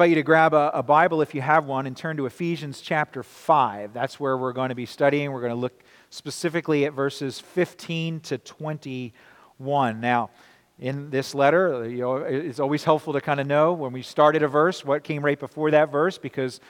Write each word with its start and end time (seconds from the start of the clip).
invite 0.00 0.10
you 0.10 0.14
to 0.14 0.22
grab 0.22 0.54
a, 0.54 0.70
a, 0.74 0.82
Bible 0.84 1.22
if 1.22 1.34
you 1.34 1.40
have 1.40 1.64
one 1.64 1.84
and 1.84 1.96
turn 1.96 2.16
to 2.18 2.26
Ephesians 2.26 2.80
chapter 2.80 3.24
5. 3.24 3.92
That's 3.92 4.20
where 4.20 4.38
we're 4.38 4.52
going 4.52 4.68
to 4.68 4.76
be 4.76 4.86
studying. 4.86 5.32
We're 5.32 5.40
going 5.40 5.50
to 5.50 5.58
look 5.58 5.82
specifically 6.10 6.84
at 6.84 6.92
verses 6.92 7.40
15 7.40 8.20
to 8.20 8.38
21. 8.38 10.00
Now, 10.00 10.30
in 10.78 11.10
this 11.10 11.34
letter, 11.34 11.84
you 11.90 11.98
know, 11.98 12.18
it's 12.18 12.60
always 12.60 12.84
helpful 12.84 13.12
to 13.12 13.20
kind 13.20 13.40
of 13.40 13.48
know 13.48 13.72
when 13.72 13.92
we 13.92 14.02
started 14.02 14.44
a 14.44 14.46
verse 14.46 14.84
what 14.84 15.02
came 15.02 15.24
right 15.24 15.40
before 15.40 15.72
that 15.72 15.90
verse 15.90 16.16
because 16.16 16.60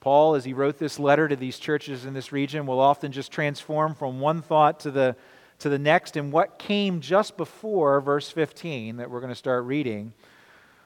Paul, 0.00 0.34
as 0.34 0.44
he 0.44 0.52
wrote 0.52 0.78
this 0.78 0.98
letter 0.98 1.26
to 1.26 1.36
these 1.36 1.58
churches 1.58 2.04
in 2.04 2.12
this 2.12 2.32
region, 2.32 2.66
will 2.66 2.80
often 2.80 3.12
just 3.12 3.32
transform 3.32 3.94
from 3.94 4.20
one 4.20 4.42
thought 4.42 4.80
to 4.80 4.90
the, 4.90 5.16
to 5.60 5.70
the 5.70 5.78
next. 5.78 6.18
And 6.18 6.30
what 6.30 6.58
came 6.58 7.00
just 7.00 7.38
before 7.38 8.02
verse 8.02 8.28
15 8.28 8.98
that 8.98 9.08
we're 9.08 9.20
going 9.20 9.32
to 9.32 9.34
start 9.34 9.64
reading 9.64 10.12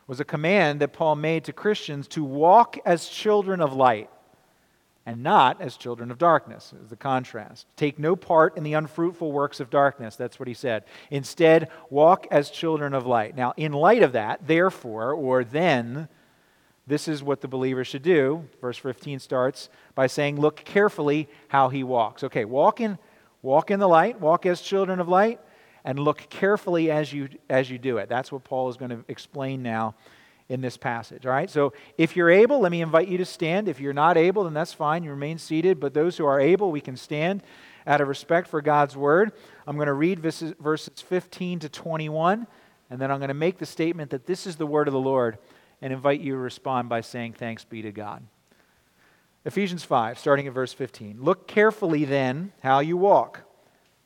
was 0.08 0.18
a 0.18 0.24
command 0.24 0.80
that 0.80 0.92
Paul 0.92 1.14
made 1.14 1.44
to 1.44 1.52
Christians 1.52 2.08
to 2.08 2.24
walk 2.24 2.78
as 2.84 3.08
children 3.08 3.60
of 3.60 3.74
light 3.74 4.10
and 5.06 5.22
not 5.22 5.60
as 5.62 5.76
children 5.76 6.10
of 6.10 6.18
darkness, 6.18 6.74
is 6.82 6.90
the 6.90 6.96
contrast. 6.96 7.66
Take 7.76 7.98
no 7.98 8.14
part 8.14 8.58
in 8.58 8.62
the 8.62 8.74
unfruitful 8.74 9.32
works 9.32 9.58
of 9.58 9.70
darkness. 9.70 10.16
That's 10.16 10.38
what 10.38 10.48
he 10.48 10.54
said. 10.54 10.84
Instead, 11.10 11.70
walk 11.88 12.26
as 12.30 12.50
children 12.50 12.92
of 12.92 13.06
light. 13.06 13.34
Now, 13.34 13.54
in 13.56 13.72
light 13.72 14.02
of 14.02 14.12
that, 14.12 14.46
therefore, 14.46 15.12
or 15.12 15.44
then, 15.44 16.08
this 16.86 17.08
is 17.08 17.22
what 17.22 17.40
the 17.40 17.48
believer 17.48 17.84
should 17.84 18.02
do. 18.02 18.44
Verse 18.60 18.76
15 18.76 19.18
starts 19.18 19.70
by 19.94 20.08
saying, 20.08 20.38
Look 20.38 20.56
carefully 20.56 21.28
how 21.48 21.70
he 21.70 21.84
walks. 21.84 22.22
Okay, 22.24 22.44
walk 22.44 22.80
in, 22.80 22.98
walk 23.40 23.70
in 23.70 23.80
the 23.80 23.88
light, 23.88 24.20
walk 24.20 24.44
as 24.44 24.60
children 24.60 25.00
of 25.00 25.08
light, 25.08 25.40
and 25.88 25.98
look 25.98 26.28
carefully 26.28 26.90
as 26.90 27.14
you, 27.14 27.30
as 27.48 27.70
you 27.70 27.78
do 27.78 27.96
it. 27.96 28.10
That's 28.10 28.30
what 28.30 28.44
Paul 28.44 28.68
is 28.68 28.76
going 28.76 28.90
to 28.90 29.02
explain 29.08 29.62
now 29.62 29.94
in 30.50 30.60
this 30.60 30.76
passage. 30.76 31.24
All 31.24 31.32
right, 31.32 31.48
so 31.48 31.72
if 31.96 32.14
you're 32.14 32.28
able, 32.28 32.60
let 32.60 32.70
me 32.70 32.82
invite 32.82 33.08
you 33.08 33.16
to 33.16 33.24
stand. 33.24 33.68
If 33.68 33.80
you're 33.80 33.94
not 33.94 34.18
able, 34.18 34.44
then 34.44 34.52
that's 34.52 34.74
fine. 34.74 35.02
You 35.02 35.08
remain 35.08 35.38
seated. 35.38 35.80
But 35.80 35.94
those 35.94 36.18
who 36.18 36.26
are 36.26 36.38
able, 36.38 36.70
we 36.70 36.82
can 36.82 36.94
stand 36.94 37.42
out 37.86 38.02
of 38.02 38.08
respect 38.08 38.48
for 38.48 38.60
God's 38.60 38.98
word. 38.98 39.32
I'm 39.66 39.76
going 39.76 39.86
to 39.86 39.94
read 39.94 40.20
verses, 40.20 40.52
verses 40.60 41.00
15 41.00 41.60
to 41.60 41.70
21, 41.70 42.46
and 42.90 43.00
then 43.00 43.10
I'm 43.10 43.18
going 43.18 43.28
to 43.28 43.34
make 43.34 43.56
the 43.56 43.64
statement 43.64 44.10
that 44.10 44.26
this 44.26 44.46
is 44.46 44.56
the 44.56 44.66
word 44.66 44.88
of 44.88 44.92
the 44.92 45.00
Lord 45.00 45.38
and 45.80 45.90
invite 45.90 46.20
you 46.20 46.32
to 46.32 46.38
respond 46.38 46.90
by 46.90 47.00
saying, 47.00 47.32
Thanks 47.32 47.64
be 47.64 47.80
to 47.80 47.92
God. 47.92 48.22
Ephesians 49.46 49.84
5, 49.84 50.18
starting 50.18 50.46
at 50.46 50.52
verse 50.52 50.74
15. 50.74 51.22
Look 51.22 51.48
carefully 51.48 52.04
then 52.04 52.52
how 52.60 52.80
you 52.80 52.98
walk 52.98 53.47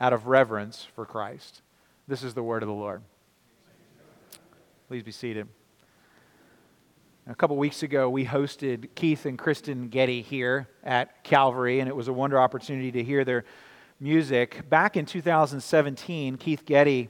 out 0.00 0.12
of 0.12 0.26
reverence 0.26 0.86
for 0.94 1.06
Christ. 1.06 1.62
This 2.08 2.22
is 2.22 2.34
the 2.34 2.42
word 2.42 2.62
of 2.62 2.68
the 2.68 2.74
Lord. 2.74 3.02
Please 4.88 5.02
be 5.02 5.12
seated. 5.12 5.48
A 7.26 7.34
couple 7.34 7.56
weeks 7.56 7.82
ago, 7.82 8.10
we 8.10 8.26
hosted 8.26 8.88
Keith 8.94 9.24
and 9.24 9.38
Kristen 9.38 9.88
Getty 9.88 10.20
here 10.20 10.68
at 10.82 11.24
Calvary, 11.24 11.80
and 11.80 11.88
it 11.88 11.96
was 11.96 12.08
a 12.08 12.12
wonderful 12.12 12.42
opportunity 12.42 12.92
to 12.92 13.02
hear 13.02 13.24
their 13.24 13.44
music. 13.98 14.68
Back 14.68 14.98
in 14.98 15.06
2017, 15.06 16.36
Keith 16.36 16.66
Getty 16.66 17.08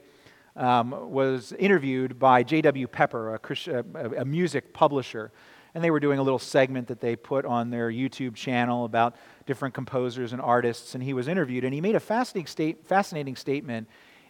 um, 0.54 1.10
was 1.10 1.52
interviewed 1.58 2.18
by 2.18 2.44
J.W. 2.44 2.86
Pepper, 2.86 3.34
a, 3.34 4.20
a 4.20 4.24
music 4.24 4.72
publisher 4.72 5.32
and 5.74 5.82
they 5.82 5.90
were 5.90 6.00
doing 6.00 6.18
a 6.18 6.22
little 6.22 6.38
segment 6.38 6.86
that 6.88 7.00
they 7.00 7.16
put 7.16 7.44
on 7.44 7.70
their 7.70 7.90
YouTube 7.90 8.34
channel 8.34 8.84
about 8.84 9.16
different 9.44 9.74
composers 9.74 10.32
and 10.32 10.40
artists. 10.40 10.94
And 10.94 11.02
he 11.02 11.12
was 11.12 11.26
interviewed, 11.26 11.64
and 11.64 11.74
he 11.74 11.80
made 11.80 11.96
a 11.96 12.00
fascinating, 12.00 12.46
state, 12.46 12.86
fascinating 12.86 13.34
statement 13.34 13.88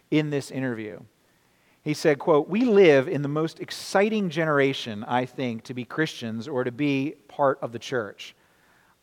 in 0.09 0.31
this 0.31 0.49
interview. 0.49 0.99
He 1.83 1.93
said, 1.93 2.17
quote, 2.17 2.49
We 2.49 2.65
live 2.65 3.07
in 3.07 3.21
the 3.21 3.27
most 3.27 3.59
exciting 3.59 4.31
generation, 4.31 5.03
I 5.03 5.25
think, 5.25 5.63
to 5.65 5.75
be 5.75 5.85
Christians 5.85 6.47
or 6.47 6.63
to 6.63 6.71
be 6.71 7.13
part 7.27 7.59
of 7.61 7.71
the 7.71 7.79
church. 7.79 8.35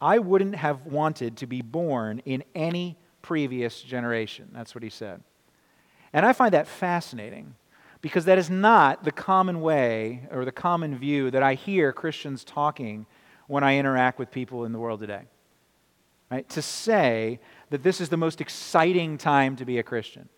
I 0.01 0.19
wouldn't 0.19 0.57
have 0.57 0.85
wanted 0.85 1.37
to 1.39 1.47
be 1.47 1.63
born 1.63 2.23
in 2.25 2.43
any 2.57 2.99
previous 3.23 3.83
generation. 3.83 4.49
That's 4.53 4.75
what 4.75 4.83
he 4.83 4.91
said. 4.91 5.23
And 6.13 6.27
I 6.27 6.33
find 6.33 6.53
that 6.55 6.67
fascinating 6.67 7.55
because 8.03 8.25
that 8.25 8.37
is 8.37 8.51
not 8.51 9.05
the 9.05 9.13
common 9.13 9.61
way 9.61 10.27
or 10.31 10.45
the 10.45 10.53
common 10.53 10.99
view 10.99 11.31
that 11.31 11.43
I 11.43 11.55
hear 11.55 11.93
Christians 11.93 12.45
talking 12.45 13.07
when 13.47 13.65
I 13.65 13.79
interact 13.79 14.19
with 14.19 14.31
people 14.31 14.65
in 14.65 14.73
the 14.73 14.79
world 14.79 15.01
today. 15.01 15.23
Right? 16.31 16.49
To 16.51 16.63
say 16.63 17.39
that 17.71 17.83
this 17.83 18.01
is 18.01 18.09
the 18.09 18.17
most 18.17 18.41
exciting 18.41 19.19
time 19.19 19.57
to 19.57 19.65
be 19.65 19.79
a 19.79 19.83
Christian. 19.83 20.29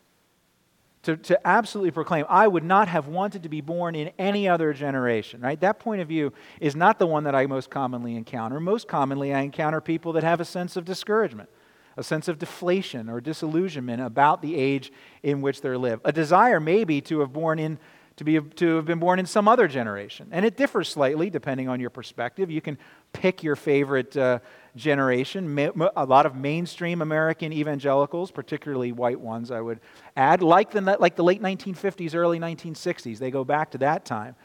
To, 1.05 1.17
to 1.17 1.47
absolutely 1.47 1.91
proclaim, 1.91 2.25
I 2.29 2.49
would 2.49 2.65
not 2.65 2.89
have 2.89 3.09
wanted 3.09 3.43
to 3.43 3.49
be 3.49 3.61
born 3.61 3.95
in 3.95 4.11
any 4.19 4.49
other 4.49 4.73
generation, 4.73 5.41
right? 5.43 5.61
That 5.61 5.79
point 5.79 6.01
of 6.01 6.09
view 6.09 6.33
is 6.61 6.75
not 6.75 6.99
the 6.99 7.07
one 7.07 7.25
that 7.25 7.35
I 7.35 7.47
most 7.47 7.71
commonly 7.71 8.17
encounter. 8.17 8.59
Most 8.59 8.89
commonly, 8.89 9.35
I 9.35 9.41
encounter 9.41 9.83
people 9.83 10.15
that 10.15 10.25
have 10.25 10.41
a 10.41 10.47
sense 10.47 10.77
of 10.77 10.85
discouragement 10.87 11.51
a 11.97 12.03
sense 12.03 12.29
of 12.29 12.39
deflation 12.39 13.09
or 13.09 13.21
disillusionment 13.21 14.03
about 14.03 14.43
the 14.43 14.57
age 14.57 14.93
in 15.23 15.41
which 15.41 15.61
they 15.61 15.77
live. 15.77 16.01
A 16.05 16.13
desire 16.13 16.61
maybe 16.61 17.01
to 17.03 17.21
have 17.21 17.33
born 17.33 17.59
in 17.59 17.79
to, 18.17 18.25
be, 18.25 18.41
to 18.41 18.77
have 18.77 18.85
been 18.85 19.01
born 19.01 19.19
in 19.19 19.27
some 19.27 19.49
other 19.49 19.67
generation. 19.67 20.29
And 20.31 20.45
it 20.45 20.57
differs 20.57 20.89
slightly 20.89 21.31
depending 21.31 21.69
on 21.69 21.81
your 21.81 21.91
perspective. 21.91 22.51
You 22.51 22.61
can 22.61 22.79
pick 23.13 23.43
your 23.43 23.57
favorite 23.57 24.17
uh, 24.17 24.39
generation. 24.77 25.59
A 25.97 26.05
lot 26.05 26.25
of 26.25 26.37
mainstream 26.37 27.03
American 27.03 27.53
evangelicals, 27.53 28.31
particularly 28.31 28.93
white 28.93 29.19
ones, 29.19 29.51
I 29.51 29.61
would 29.61 29.81
add, 30.17 30.43
like 30.43 30.71
the, 30.71 30.81
like 30.81 31.17
the 31.17 31.25
late 31.25 31.43
1950s, 31.43 32.15
early 32.15 32.39
1960s. 32.39 33.19
They 33.19 33.33
go 33.33 33.45
back 33.45 33.73
to 33.73 33.79
that 33.79 34.05
time. 34.05 34.37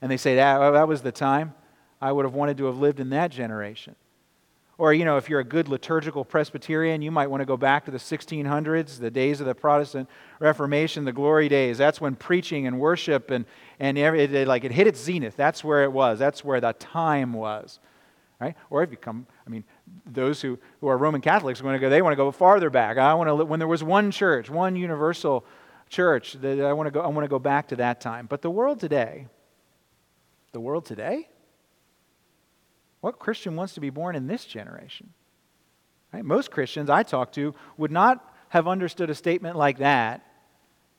And 0.00 0.10
they 0.10 0.16
say, 0.16 0.36
that, 0.36 0.58
that 0.70 0.86
was 0.86 1.02
the 1.02 1.12
time 1.12 1.54
I 2.00 2.12
would 2.12 2.24
have 2.24 2.34
wanted 2.34 2.56
to 2.58 2.66
have 2.66 2.78
lived 2.78 3.00
in 3.00 3.10
that 3.10 3.30
generation. 3.30 3.96
Or, 4.78 4.94
you 4.94 5.04
know, 5.04 5.16
if 5.16 5.28
you're 5.28 5.40
a 5.40 5.44
good 5.44 5.68
liturgical 5.68 6.24
Presbyterian, 6.24 7.02
you 7.02 7.10
might 7.10 7.28
want 7.28 7.42
to 7.42 7.44
go 7.44 7.56
back 7.56 7.84
to 7.84 7.90
the 7.90 7.98
1600s, 7.98 8.98
the 8.98 9.10
days 9.10 9.40
of 9.40 9.46
the 9.46 9.54
Protestant 9.54 10.08
Reformation, 10.40 11.04
the 11.04 11.12
glory 11.12 11.48
days. 11.48 11.78
That's 11.78 12.00
when 12.00 12.16
preaching 12.16 12.66
and 12.66 12.80
worship 12.80 13.30
and, 13.30 13.44
and 13.78 13.98
it, 13.98 14.48
like 14.48 14.64
it 14.64 14.72
hit 14.72 14.86
its 14.86 15.00
zenith. 15.00 15.36
That's 15.36 15.62
where 15.62 15.84
it 15.84 15.92
was. 15.92 16.18
That's 16.18 16.42
where 16.42 16.60
the 16.60 16.72
time 16.72 17.34
was. 17.34 17.80
Right? 18.40 18.56
Or 18.70 18.82
if 18.82 18.90
you 18.90 18.96
come, 18.96 19.26
I 19.46 19.50
mean, 19.50 19.62
those 20.04 20.40
who, 20.40 20.58
who 20.80 20.88
are 20.88 20.98
Roman 20.98 21.20
Catholics 21.20 21.62
want 21.62 21.76
to 21.76 21.78
go, 21.78 21.88
they 21.88 22.02
want 22.02 22.12
to 22.12 22.16
go 22.16 22.32
farther 22.32 22.70
back. 22.70 22.98
I 22.98 23.14
want 23.14 23.28
to, 23.28 23.36
when 23.44 23.60
there 23.60 23.68
was 23.68 23.84
one 23.84 24.10
church, 24.10 24.50
one 24.50 24.74
universal 24.74 25.44
church, 25.88 26.32
that 26.40 26.60
I 26.60 26.72
want 26.72 26.88
to 26.88 26.90
go, 26.90 27.02
I 27.02 27.06
want 27.06 27.24
to 27.24 27.28
go 27.28 27.38
back 27.38 27.68
to 27.68 27.76
that 27.76 28.00
time. 28.00 28.26
But 28.26 28.42
the 28.42 28.50
world 28.50 28.80
today, 28.80 29.28
the 30.50 30.60
world 30.60 30.86
today, 30.86 31.28
what 33.02 33.18
Christian 33.18 33.56
wants 33.56 33.74
to 33.74 33.80
be 33.80 33.90
born 33.90 34.16
in 34.16 34.28
this 34.28 34.46
generation? 34.46 35.10
Right? 36.14 36.24
Most 36.24 36.50
Christians 36.50 36.88
I 36.88 37.02
talk 37.02 37.32
to 37.32 37.54
would 37.76 37.90
not 37.90 38.24
have 38.50 38.68
understood 38.68 39.10
a 39.10 39.14
statement 39.14 39.56
like 39.56 39.78
that 39.78 40.24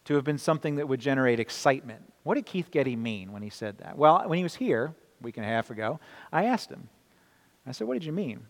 to 0.06 0.16
have 0.16 0.26
been 0.26 0.38
something 0.38 0.76
that 0.76 0.88
would 0.88 1.00
generate 1.00 1.40
excitement. 1.40 2.02
What 2.24 2.36
did 2.36 2.46
Keith 2.46 2.70
Getty 2.72 2.98
mean 2.98 3.32
when 3.32 3.42
he 3.42 3.50
said 3.50 3.78
that? 3.78 3.98
Well, 3.98 4.22
when 4.28 4.38
he 4.38 4.44
was 4.44 4.56
here 4.56 4.94
a 5.20 5.24
week 5.24 5.38
and 5.38 5.46
a 5.46 5.50
half 5.50 5.72
ago, 5.72 6.00
I 6.32 6.44
asked 6.44 6.70
him. 6.70 6.90
I 7.66 7.72
said, 7.72 7.88
What 7.88 7.94
did 7.94 8.04
you 8.04 8.12
mean? 8.12 8.48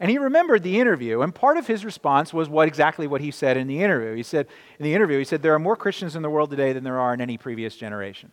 And 0.00 0.10
he 0.10 0.18
remembered 0.18 0.64
the 0.64 0.80
interview, 0.80 1.22
and 1.22 1.34
part 1.34 1.56
of 1.56 1.66
his 1.66 1.84
response 1.84 2.32
was 2.32 2.48
what 2.48 2.68
exactly 2.68 3.06
what 3.06 3.20
he 3.20 3.30
said 3.30 3.56
in 3.56 3.68
the 3.68 3.82
interview. 3.82 4.14
He 4.14 4.22
said, 4.22 4.46
in 4.78 4.84
the 4.84 4.94
interview, 4.94 5.18
he 5.18 5.24
said, 5.24 5.42
There 5.42 5.54
are 5.54 5.58
more 5.60 5.76
Christians 5.76 6.16
in 6.16 6.22
the 6.22 6.30
world 6.30 6.50
today 6.50 6.72
than 6.72 6.84
there 6.84 6.98
are 6.98 7.14
in 7.14 7.20
any 7.20 7.38
previous 7.38 7.76
generation. 7.76 8.32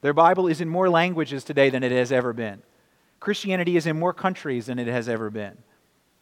Their 0.00 0.14
Bible 0.14 0.48
is 0.48 0.62
in 0.62 0.68
more 0.68 0.88
languages 0.88 1.44
today 1.44 1.68
than 1.68 1.82
it 1.82 1.92
has 1.92 2.10
ever 2.10 2.32
been. 2.32 2.62
Christianity 3.20 3.76
is 3.76 3.86
in 3.86 3.98
more 3.98 4.14
countries 4.14 4.66
than 4.66 4.78
it 4.78 4.88
has 4.88 5.08
ever 5.08 5.30
been. 5.30 5.56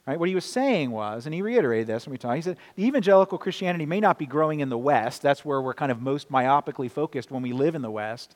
Right? 0.06 0.18
What 0.18 0.28
he 0.28 0.34
was 0.34 0.44
saying 0.44 0.90
was, 0.90 1.26
and 1.26 1.34
he 1.34 1.42
reiterated 1.42 1.86
this 1.86 2.06
when 2.06 2.12
we 2.12 2.18
talked, 2.18 2.36
he 2.36 2.42
said, 2.42 2.56
the 2.76 2.84
evangelical 2.86 3.38
Christianity 3.38 3.86
may 3.86 4.00
not 4.00 4.18
be 4.18 4.26
growing 4.26 4.60
in 4.60 4.70
the 4.70 4.78
West. 4.78 5.22
That's 5.22 5.44
where 5.44 5.60
we're 5.60 5.74
kind 5.74 5.92
of 5.92 6.00
most 6.00 6.32
myopically 6.32 6.90
focused 6.90 7.30
when 7.30 7.42
we 7.42 7.52
live 7.52 7.74
in 7.74 7.82
the 7.82 7.90
West. 7.90 8.34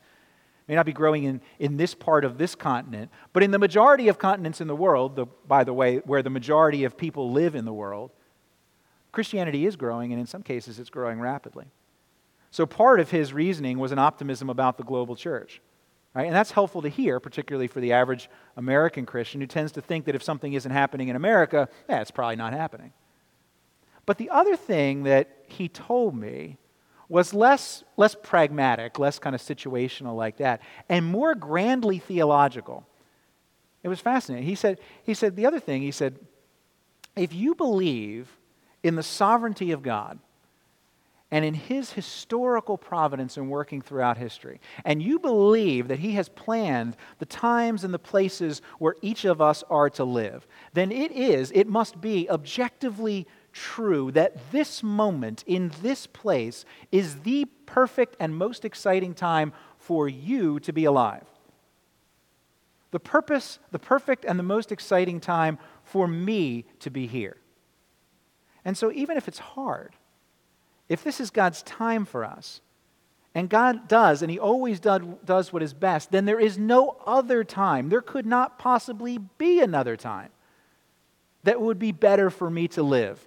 May 0.67 0.75
not 0.75 0.85
be 0.85 0.93
growing 0.93 1.23
in, 1.23 1.41
in 1.59 1.77
this 1.77 1.93
part 1.93 2.23
of 2.25 2.37
this 2.37 2.55
continent, 2.55 3.11
but 3.33 3.43
in 3.43 3.51
the 3.51 3.59
majority 3.59 4.07
of 4.07 4.17
continents 4.17 4.61
in 4.61 4.67
the 4.67 4.75
world, 4.75 5.15
the, 5.15 5.25
by 5.47 5.63
the 5.63 5.73
way, 5.73 5.97
where 6.05 6.21
the 6.21 6.29
majority 6.29 6.83
of 6.83 6.95
people 6.95 7.31
live 7.31 7.55
in 7.55 7.65
the 7.65 7.73
world, 7.73 8.11
Christianity 9.11 9.65
is 9.65 9.75
growing, 9.75 10.13
and 10.13 10.21
in 10.21 10.27
some 10.27 10.43
cases, 10.43 10.79
it's 10.79 10.89
growing 10.89 11.19
rapidly. 11.19 11.65
So 12.51 12.65
part 12.65 12.99
of 12.99 13.09
his 13.09 13.33
reasoning 13.33 13.79
was 13.79 13.91
an 13.91 13.99
optimism 13.99 14.49
about 14.49 14.77
the 14.77 14.83
global 14.83 15.15
church. 15.15 15.59
Right? 16.13 16.27
And 16.27 16.35
that's 16.35 16.51
helpful 16.51 16.83
to 16.83 16.89
hear, 16.89 17.19
particularly 17.19 17.67
for 17.67 17.79
the 17.79 17.93
average 17.93 18.29
American 18.55 19.05
Christian 19.05 19.41
who 19.41 19.47
tends 19.47 19.71
to 19.71 19.81
think 19.81 20.05
that 20.05 20.13
if 20.13 20.21
something 20.21 20.53
isn't 20.53 20.71
happening 20.71 21.07
in 21.07 21.15
America, 21.15 21.67
yeah, 21.89 22.01
it's 22.01 22.11
probably 22.11 22.35
not 22.35 22.53
happening. 22.53 22.93
But 24.05 24.17
the 24.17 24.29
other 24.29 24.55
thing 24.55 25.03
that 25.03 25.29
he 25.47 25.67
told 25.67 26.15
me 26.15 26.57
was 27.09 27.33
less, 27.33 27.83
less 27.97 28.15
pragmatic, 28.21 28.99
less 28.99 29.17
kind 29.19 29.35
of 29.35 29.41
situational 29.41 30.15
like 30.15 30.37
that, 30.37 30.61
and 30.87 31.05
more 31.05 31.35
grandly 31.35 31.99
theological. 31.99 32.85
It 33.81 33.87
was 33.87 33.99
fascinating. 33.99 34.47
He 34.47 34.55
said, 34.55 34.79
he 35.03 35.13
said 35.13 35.35
the 35.35 35.45
other 35.45 35.59
thing, 35.59 35.81
he 35.81 35.91
said, 35.91 36.19
if 37.15 37.33
you 37.33 37.55
believe 37.55 38.29
in 38.81 38.95
the 38.95 39.03
sovereignty 39.03 39.71
of 39.71 39.83
God, 39.83 40.19
and 41.33 41.43
in 41.43 41.55
his 41.55 41.93
historical 41.93 42.77
providence 42.77 43.37
and 43.37 43.49
working 43.49 43.81
throughout 43.81 44.19
history, 44.19 44.61
and 44.85 45.01
you 45.01 45.17
believe 45.17 45.87
that 45.87 45.97
he 45.97 46.11
has 46.11 46.29
planned 46.29 46.95
the 47.17 47.25
times 47.25 47.83
and 47.83 47.91
the 47.91 47.97
places 47.97 48.61
where 48.77 48.95
each 49.01 49.25
of 49.25 49.41
us 49.41 49.63
are 49.67 49.89
to 49.89 50.03
live, 50.03 50.45
then 50.73 50.91
it 50.91 51.11
is, 51.11 51.51
it 51.55 51.67
must 51.67 51.99
be 51.99 52.29
objectively 52.29 53.25
true 53.51 54.11
that 54.11 54.51
this 54.51 54.83
moment 54.83 55.43
in 55.47 55.71
this 55.81 56.05
place 56.05 56.65
is 56.91 57.21
the 57.21 57.45
perfect 57.65 58.15
and 58.19 58.37
most 58.37 58.63
exciting 58.63 59.15
time 59.15 59.53
for 59.79 60.07
you 60.07 60.59
to 60.59 60.71
be 60.71 60.85
alive. 60.85 61.25
The 62.91 62.99
purpose, 62.99 63.57
the 63.71 63.79
perfect 63.79 64.23
and 64.23 64.37
the 64.37 64.43
most 64.43 64.71
exciting 64.71 65.19
time 65.19 65.57
for 65.83 66.07
me 66.07 66.65
to 66.81 66.91
be 66.91 67.07
here. 67.07 67.37
And 68.63 68.77
so, 68.77 68.91
even 68.91 69.17
if 69.17 69.27
it's 69.27 69.39
hard, 69.39 69.95
if 70.89 71.03
this 71.03 71.19
is 71.19 71.29
God's 71.29 71.61
time 71.63 72.05
for 72.05 72.23
us, 72.23 72.61
and 73.35 73.49
God 73.49 73.87
does, 73.87 74.21
and 74.21 74.29
He 74.29 74.37
always 74.37 74.79
does 74.79 75.51
what 75.51 75.63
is 75.63 75.73
best, 75.73 76.11
then 76.11 76.25
there 76.25 76.39
is 76.39 76.57
no 76.57 76.97
other 77.05 77.43
time. 77.43 77.89
There 77.89 78.01
could 78.01 78.25
not 78.25 78.59
possibly 78.59 79.17
be 79.17 79.59
another 79.59 79.97
time 79.97 80.29
that 81.43 81.59
would 81.59 81.79
be 81.79 81.91
better 81.91 82.29
for 82.29 82.49
me 82.49 82.67
to 82.69 82.83
live 82.83 83.19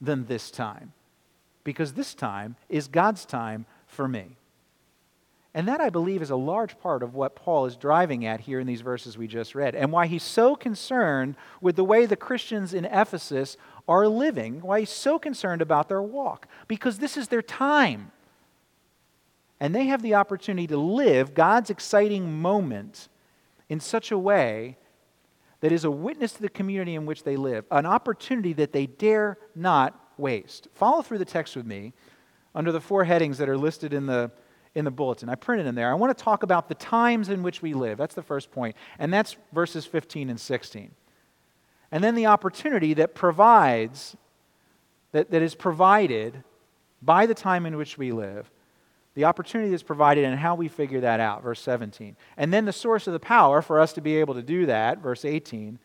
than 0.00 0.26
this 0.26 0.50
time. 0.50 0.92
Because 1.62 1.92
this 1.92 2.14
time 2.14 2.56
is 2.68 2.88
God's 2.88 3.24
time 3.24 3.66
for 3.86 4.08
me. 4.08 4.36
And 5.54 5.66
that, 5.68 5.80
I 5.80 5.90
believe, 5.90 6.20
is 6.20 6.30
a 6.30 6.36
large 6.36 6.78
part 6.78 7.02
of 7.02 7.14
what 7.14 7.34
Paul 7.34 7.66
is 7.66 7.76
driving 7.76 8.26
at 8.26 8.40
here 8.40 8.60
in 8.60 8.66
these 8.66 8.80
verses 8.80 9.16
we 9.16 9.26
just 9.26 9.54
read, 9.54 9.74
and 9.74 9.90
why 9.90 10.06
he's 10.06 10.22
so 10.22 10.54
concerned 10.54 11.36
with 11.60 11.76
the 11.76 11.84
way 11.84 12.06
the 12.06 12.16
Christians 12.16 12.74
in 12.74 12.84
Ephesus 12.84 13.56
are 13.88 14.06
living, 14.06 14.60
why 14.60 14.80
he's 14.80 14.90
so 14.90 15.18
concerned 15.18 15.62
about 15.62 15.88
their 15.88 16.02
walk, 16.02 16.46
because 16.68 16.98
this 16.98 17.16
is 17.16 17.28
their 17.28 17.42
time. 17.42 18.12
And 19.60 19.74
they 19.74 19.86
have 19.86 20.02
the 20.02 20.14
opportunity 20.14 20.66
to 20.68 20.76
live 20.76 21.34
God's 21.34 21.70
exciting 21.70 22.40
moment 22.40 23.08
in 23.68 23.80
such 23.80 24.12
a 24.12 24.18
way 24.18 24.76
that 25.60 25.72
is 25.72 25.84
a 25.84 25.90
witness 25.90 26.34
to 26.34 26.42
the 26.42 26.48
community 26.48 26.94
in 26.94 27.06
which 27.06 27.24
they 27.24 27.36
live, 27.36 27.64
an 27.70 27.86
opportunity 27.86 28.52
that 28.52 28.72
they 28.72 28.86
dare 28.86 29.38
not 29.56 29.98
waste. 30.16 30.68
Follow 30.74 31.02
through 31.02 31.18
the 31.18 31.24
text 31.24 31.56
with 31.56 31.66
me 31.66 31.92
under 32.54 32.70
the 32.70 32.80
four 32.80 33.04
headings 33.04 33.38
that 33.38 33.48
are 33.48 33.58
listed 33.58 33.92
in 33.92 34.06
the 34.06 34.30
in 34.74 34.84
the 34.84 34.90
bulletin. 34.90 35.28
I 35.28 35.34
printed 35.34 35.66
them 35.66 35.74
there. 35.74 35.90
I 35.90 35.94
want 35.94 36.16
to 36.16 36.24
talk 36.24 36.42
about 36.42 36.68
the 36.68 36.74
times 36.74 37.30
in 37.30 37.42
which 37.42 37.62
we 37.62 37.74
live. 37.74 37.98
That's 37.98 38.14
the 38.14 38.22
first 38.22 38.50
point. 38.52 38.76
And 38.98 39.12
that's 39.12 39.36
verses 39.52 39.86
15 39.86 40.30
and 40.30 40.38
16. 40.38 40.90
And 41.90 42.04
then 42.04 42.14
the 42.14 42.26
opportunity 42.26 42.94
that 42.94 43.14
provides, 43.14 44.16
that, 45.12 45.30
that 45.30 45.42
is 45.42 45.54
provided 45.54 46.42
by 47.00 47.26
the 47.26 47.34
time 47.34 47.64
in 47.66 47.76
which 47.76 47.96
we 47.96 48.12
live, 48.12 48.50
the 49.14 49.24
opportunity 49.24 49.70
that's 49.70 49.82
provided 49.82 50.24
and 50.24 50.38
how 50.38 50.54
we 50.54 50.68
figure 50.68 51.00
that 51.00 51.18
out, 51.18 51.42
verse 51.42 51.60
17. 51.60 52.16
And 52.36 52.52
then 52.52 52.66
the 52.66 52.72
source 52.72 53.06
of 53.06 53.12
the 53.12 53.20
power 53.20 53.62
for 53.62 53.80
us 53.80 53.92
to 53.94 54.00
be 54.00 54.16
able 54.16 54.34
to 54.34 54.42
do 54.42 54.66
that, 54.66 54.98
verse 54.98 55.24
18. 55.24 55.78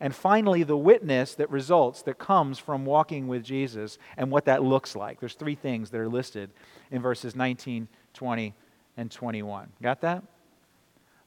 And 0.00 0.14
finally, 0.14 0.64
the 0.64 0.76
witness 0.76 1.34
that 1.36 1.50
results, 1.50 2.02
that 2.02 2.18
comes 2.18 2.58
from 2.58 2.84
walking 2.84 3.28
with 3.28 3.44
Jesus 3.44 3.98
and 4.16 4.30
what 4.30 4.46
that 4.46 4.62
looks 4.62 4.96
like. 4.96 5.20
There's 5.20 5.34
three 5.34 5.54
things 5.54 5.90
that 5.90 6.00
are 6.00 6.08
listed 6.08 6.50
in 6.90 7.00
verses 7.00 7.36
19, 7.36 7.86
20, 8.12 8.54
and 8.96 9.10
21. 9.10 9.68
Got 9.80 10.00
that? 10.00 10.24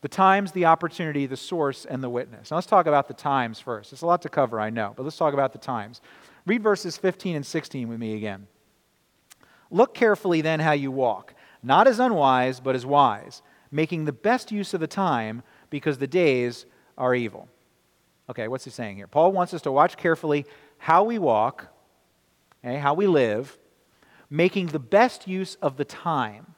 The 0.01 0.07
times, 0.07 0.51
the 0.51 0.65
opportunity, 0.65 1.25
the 1.25 1.37
source, 1.37 1.85
and 1.85 2.03
the 2.03 2.09
witness. 2.09 2.51
Now 2.51 2.57
let's 2.57 2.67
talk 2.67 2.85
about 2.85 3.07
the 3.07 3.13
times 3.13 3.59
first. 3.59 3.91
There's 3.91 4.03
a 4.03 4.05
lot 4.05 4.21
to 4.21 4.29
cover, 4.29 4.59
I 4.59 4.69
know, 4.69 4.93
but 4.95 5.03
let's 5.03 5.17
talk 5.17 5.33
about 5.33 5.53
the 5.53 5.59
times. 5.59 6.01
Read 6.45 6.61
verses 6.61 6.97
15 6.97 7.35
and 7.35 7.45
16 7.45 7.87
with 7.87 7.99
me 7.99 8.15
again. 8.15 8.47
Look 9.71 9.93
carefully 9.93 10.41
then 10.41 10.59
how 10.59 10.71
you 10.71 10.91
walk, 10.91 11.33
not 11.63 11.87
as 11.87 11.99
unwise, 11.99 12.59
but 12.59 12.75
as 12.75 12.85
wise, 12.85 13.41
making 13.71 14.05
the 14.05 14.13
best 14.13 14.51
use 14.51 14.73
of 14.73 14.79
the 14.79 14.87
time 14.87 15.43
because 15.69 15.97
the 15.97 16.07
days 16.07 16.65
are 16.97 17.13
evil. 17.13 17.49
Okay, 18.29 18.47
what's 18.47 18.65
he 18.65 18.71
saying 18.71 18.97
here? 18.97 19.07
Paul 19.07 19.31
wants 19.31 19.53
us 19.53 19.61
to 19.63 19.71
watch 19.71 19.97
carefully 19.97 20.45
how 20.77 21.03
we 21.03 21.17
walk, 21.17 21.67
okay, 22.63 22.77
how 22.77 22.93
we 22.93 23.07
live, 23.07 23.57
making 24.29 24.67
the 24.67 24.79
best 24.79 25.27
use 25.27 25.55
of 25.55 25.77
the 25.77 25.85
time 25.85 26.55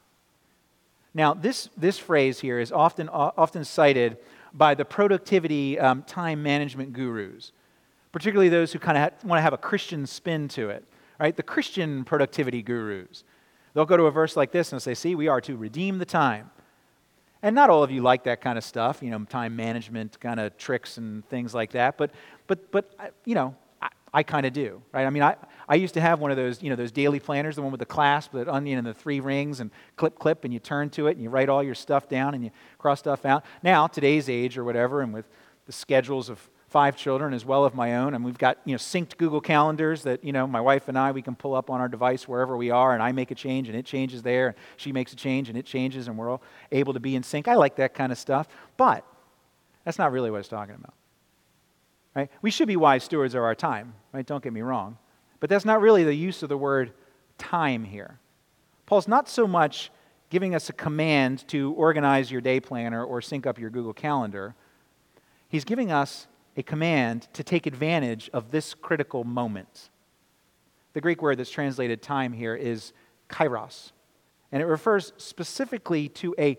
now, 1.12 1.34
this, 1.34 1.68
this 1.76 1.98
phrase 1.98 2.40
here 2.40 2.60
is 2.60 2.70
often, 2.70 3.08
often 3.08 3.64
cited 3.64 4.18
by 4.52 4.74
the 4.74 4.84
productivity 4.84 5.78
um, 5.78 6.02
time 6.04 6.42
management 6.42 6.92
gurus, 6.92 7.52
particularly 8.12 8.48
those 8.48 8.72
who 8.72 8.78
kind 8.78 8.96
of 8.96 9.04
ha- 9.04 9.26
want 9.26 9.38
to 9.38 9.42
have 9.42 9.52
a 9.52 9.58
Christian 9.58 10.06
spin 10.06 10.48
to 10.48 10.70
it, 10.70 10.84
right? 11.18 11.36
The 11.36 11.42
Christian 11.42 12.04
productivity 12.04 12.62
gurus. 12.62 13.24
They'll 13.74 13.86
go 13.86 13.96
to 13.96 14.04
a 14.04 14.10
verse 14.10 14.36
like 14.36 14.52
this 14.52 14.72
and 14.72 14.82
say, 14.82 14.94
See, 14.94 15.14
we 15.14 15.28
are 15.28 15.40
to 15.42 15.56
redeem 15.56 15.98
the 15.98 16.04
time. 16.04 16.50
And 17.42 17.54
not 17.54 17.70
all 17.70 17.82
of 17.82 17.90
you 17.90 18.02
like 18.02 18.24
that 18.24 18.40
kind 18.40 18.58
of 18.58 18.64
stuff, 18.64 19.02
you 19.02 19.10
know, 19.10 19.24
time 19.24 19.56
management 19.56 20.20
kind 20.20 20.38
of 20.38 20.56
tricks 20.58 20.98
and 20.98 21.26
things 21.28 21.54
like 21.54 21.72
that. 21.72 21.96
But, 21.96 22.10
but, 22.46 22.70
but 22.70 23.14
you 23.24 23.34
know, 23.34 23.54
I 24.12 24.22
kind 24.22 24.44
of 24.44 24.52
do, 24.52 24.82
right? 24.92 25.06
I 25.06 25.10
mean, 25.10 25.22
I, 25.22 25.36
I 25.70 25.76
used 25.76 25.94
to 25.94 26.00
have 26.00 26.18
one 26.18 26.32
of 26.32 26.36
those, 26.36 26.60
you 26.64 26.68
know, 26.68 26.74
those 26.74 26.90
daily 26.90 27.20
planners, 27.20 27.54
the 27.54 27.62
one 27.62 27.70
with 27.70 27.78
the 27.78 27.86
clasp, 27.86 28.32
the 28.32 28.52
onion, 28.52 28.78
and 28.78 28.86
the 28.86 28.92
three 28.92 29.20
rings, 29.20 29.60
and 29.60 29.70
clip, 29.94 30.18
clip, 30.18 30.44
and 30.44 30.52
you 30.52 30.58
turn 30.58 30.90
to 30.90 31.06
it, 31.06 31.12
and 31.12 31.22
you 31.22 31.30
write 31.30 31.48
all 31.48 31.62
your 31.62 31.76
stuff 31.76 32.08
down, 32.08 32.34
and 32.34 32.42
you 32.42 32.50
cross 32.76 32.98
stuff 32.98 33.24
out. 33.24 33.44
Now, 33.62 33.86
today's 33.86 34.28
age 34.28 34.58
or 34.58 34.64
whatever, 34.64 35.00
and 35.00 35.14
with 35.14 35.28
the 35.66 35.72
schedules 35.72 36.28
of 36.28 36.50
five 36.66 36.96
children 36.96 37.32
as 37.32 37.44
well 37.44 37.66
as 37.66 37.72
my 37.72 37.98
own, 37.98 38.14
and 38.14 38.24
we've 38.24 38.36
got, 38.36 38.58
you 38.64 38.72
know, 38.72 38.78
synced 38.78 39.16
Google 39.16 39.40
calendars 39.40 40.02
that, 40.02 40.24
you 40.24 40.32
know, 40.32 40.44
my 40.44 40.60
wife 40.60 40.88
and 40.88 40.98
I, 40.98 41.12
we 41.12 41.22
can 41.22 41.36
pull 41.36 41.54
up 41.54 41.70
on 41.70 41.80
our 41.80 41.88
device 41.88 42.26
wherever 42.26 42.56
we 42.56 42.72
are, 42.72 42.92
and 42.92 43.00
I 43.00 43.12
make 43.12 43.30
a 43.30 43.36
change, 43.36 43.68
and 43.68 43.78
it 43.78 43.84
changes 43.84 44.22
there, 44.22 44.48
and 44.48 44.56
she 44.76 44.90
makes 44.90 45.12
a 45.12 45.16
change, 45.16 45.48
and 45.48 45.56
it 45.56 45.66
changes, 45.66 46.08
and 46.08 46.18
we're 46.18 46.30
all 46.30 46.42
able 46.72 46.94
to 46.94 47.00
be 47.00 47.14
in 47.14 47.22
sync. 47.22 47.46
I 47.46 47.54
like 47.54 47.76
that 47.76 47.94
kind 47.94 48.10
of 48.10 48.18
stuff, 48.18 48.48
but 48.76 49.04
that's 49.84 49.98
not 49.98 50.10
really 50.10 50.32
what 50.32 50.38
it's 50.38 50.48
talking 50.48 50.74
about. 50.74 50.94
Right? 52.16 52.28
We 52.42 52.50
should 52.50 52.66
be 52.66 52.76
wise 52.76 53.04
stewards 53.04 53.36
of 53.36 53.42
our 53.44 53.54
time, 53.54 53.94
right? 54.12 54.26
Don't 54.26 54.42
get 54.42 54.52
me 54.52 54.62
wrong. 54.62 54.98
But 55.40 55.50
that's 55.50 55.64
not 55.64 55.80
really 55.80 56.04
the 56.04 56.14
use 56.14 56.42
of 56.42 56.48
the 56.48 56.56
word 56.56 56.92
time 57.38 57.84
here. 57.84 58.18
Paul's 58.86 59.08
not 59.08 59.28
so 59.28 59.46
much 59.46 59.90
giving 60.28 60.54
us 60.54 60.68
a 60.68 60.72
command 60.72 61.46
to 61.48 61.72
organize 61.72 62.30
your 62.30 62.40
day 62.40 62.60
planner 62.60 63.04
or 63.04 63.20
sync 63.20 63.46
up 63.46 63.58
your 63.58 63.70
Google 63.70 63.92
Calendar. 63.92 64.54
He's 65.48 65.64
giving 65.64 65.90
us 65.90 66.28
a 66.56 66.62
command 66.62 67.28
to 67.32 67.42
take 67.42 67.66
advantage 67.66 68.30
of 68.32 68.50
this 68.50 68.74
critical 68.74 69.24
moment. 69.24 69.90
The 70.92 71.00
Greek 71.00 71.22
word 71.22 71.38
that's 71.38 71.50
translated 71.50 72.02
time 72.02 72.32
here 72.32 72.54
is 72.54 72.92
kairos, 73.28 73.92
and 74.52 74.62
it 74.62 74.66
refers 74.66 75.12
specifically 75.16 76.08
to 76.08 76.34
a 76.38 76.56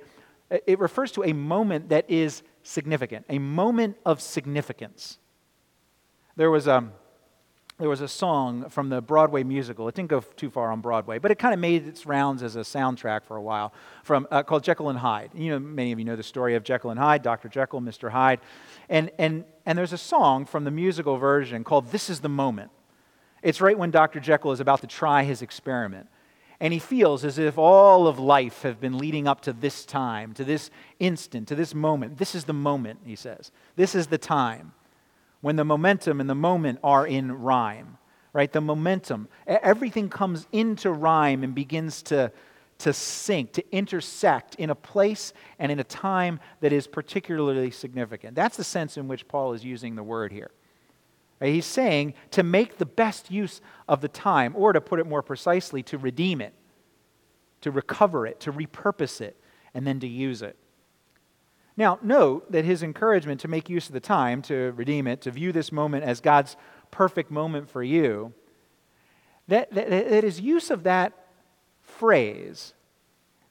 it 0.65 0.79
refers 0.79 1.13
to 1.13 1.23
a 1.23 1.31
moment 1.31 1.89
that 1.89 2.09
is 2.09 2.43
significant, 2.63 3.25
a 3.29 3.39
moment 3.39 3.95
of 4.05 4.21
significance. 4.21 5.17
There 6.35 6.51
was 6.51 6.67
a, 6.67 6.77
um, 6.77 6.91
there 7.81 7.89
was 7.89 8.01
a 8.01 8.07
song 8.07 8.69
from 8.69 8.89
the 8.89 9.01
Broadway 9.01 9.43
musical. 9.43 9.87
It 9.87 9.95
didn't 9.95 10.09
go 10.09 10.21
too 10.21 10.49
far 10.49 10.71
on 10.71 10.81
Broadway, 10.81 11.19
but 11.19 11.31
it 11.31 11.39
kind 11.39 11.53
of 11.53 11.59
made 11.59 11.87
its 11.87 12.05
rounds 12.05 12.43
as 12.43 12.55
a 12.55 12.59
soundtrack 12.59 13.23
for 13.23 13.35
a 13.35 13.41
while 13.41 13.73
from, 14.03 14.27
uh, 14.29 14.43
called 14.43 14.63
Jekyll 14.63 14.89
and 14.89 14.99
Hyde. 14.99 15.31
You 15.33 15.51
know, 15.51 15.59
many 15.59 15.91
of 15.91 15.99
you 15.99 16.05
know 16.05 16.15
the 16.15 16.23
story 16.23 16.55
of 16.55 16.63
Jekyll 16.63 16.91
and 16.91 16.99
Hyde, 16.99 17.23
Dr. 17.23 17.49
Jekyll, 17.49 17.81
Mr. 17.81 18.11
Hyde. 18.11 18.39
And, 18.87 19.11
and, 19.17 19.45
and 19.65 19.77
there's 19.77 19.93
a 19.93 19.97
song 19.97 20.45
from 20.45 20.63
the 20.63 20.71
musical 20.71 21.17
version 21.17 21.63
called 21.63 21.91
This 21.91 22.09
is 22.09 22.19
the 22.19 22.29
Moment. 22.29 22.71
It's 23.41 23.61
right 23.61 23.77
when 23.77 23.89
Dr. 23.89 24.19
Jekyll 24.19 24.51
is 24.51 24.59
about 24.59 24.81
to 24.81 24.87
try 24.87 25.23
his 25.23 25.41
experiment. 25.41 26.07
And 26.59 26.73
he 26.73 26.79
feels 26.79 27.25
as 27.25 27.39
if 27.39 27.57
all 27.57 28.07
of 28.07 28.19
life 28.19 28.61
have 28.61 28.79
been 28.79 28.99
leading 28.99 29.27
up 29.27 29.41
to 29.41 29.53
this 29.53 29.83
time, 29.83 30.33
to 30.33 30.43
this 30.43 30.69
instant, 30.99 31.47
to 31.47 31.55
this 31.55 31.73
moment. 31.73 32.19
This 32.19 32.35
is 32.35 32.43
the 32.43 32.53
moment, 32.53 32.99
he 33.03 33.15
says. 33.15 33.51
This 33.75 33.95
is 33.95 34.07
the 34.07 34.19
time 34.19 34.73
when 35.41 35.55
the 35.55 35.65
momentum 35.65 36.21
and 36.21 36.29
the 36.29 36.35
moment 36.35 36.79
are 36.83 37.05
in 37.05 37.31
rhyme, 37.31 37.97
right? 38.33 38.51
The 38.51 38.61
momentum. 38.61 39.27
Everything 39.45 40.09
comes 40.09 40.47
into 40.51 40.91
rhyme 40.91 41.43
and 41.43 41.53
begins 41.53 42.01
to, 42.03 42.31
to 42.79 42.93
sync, 42.93 43.53
to 43.53 43.75
intersect 43.75 44.55
in 44.55 44.69
a 44.69 44.75
place 44.75 45.33
and 45.59 45.71
in 45.71 45.79
a 45.79 45.83
time 45.83 46.39
that 46.61 46.71
is 46.71 46.87
particularly 46.87 47.71
significant. 47.71 48.35
That's 48.35 48.57
the 48.57 48.63
sense 48.63 48.97
in 48.97 49.07
which 49.07 49.27
Paul 49.27 49.53
is 49.53 49.65
using 49.65 49.95
the 49.95 50.03
word 50.03 50.31
here. 50.31 50.51
He's 51.41 51.65
saying 51.65 52.13
to 52.31 52.43
make 52.43 52.77
the 52.77 52.85
best 52.85 53.31
use 53.31 53.61
of 53.87 54.01
the 54.01 54.07
time, 54.07 54.53
or 54.55 54.73
to 54.73 54.79
put 54.79 54.99
it 54.99 55.07
more 55.07 55.23
precisely, 55.23 55.81
to 55.83 55.97
redeem 55.97 56.39
it, 56.39 56.53
to 57.61 57.71
recover 57.71 58.27
it, 58.27 58.39
to 58.41 58.53
repurpose 58.53 59.21
it, 59.21 59.35
and 59.73 59.87
then 59.87 59.99
to 60.01 60.07
use 60.07 60.43
it. 60.43 60.55
Now, 61.77 61.99
note 62.01 62.51
that 62.51 62.65
his 62.65 62.83
encouragement 62.83 63.41
to 63.41 63.47
make 63.47 63.69
use 63.69 63.87
of 63.87 63.93
the 63.93 63.99
time, 63.99 64.41
to 64.43 64.73
redeem 64.75 65.07
it, 65.07 65.21
to 65.21 65.31
view 65.31 65.51
this 65.51 65.71
moment 65.71 66.03
as 66.03 66.19
God's 66.19 66.57
perfect 66.91 67.31
moment 67.31 67.69
for 67.69 67.81
you, 67.81 68.33
that, 69.47 69.73
that, 69.73 69.89
that 69.89 70.23
his 70.23 70.39
use 70.39 70.69
of 70.69 70.83
that 70.83 71.13
phrase, 71.81 72.73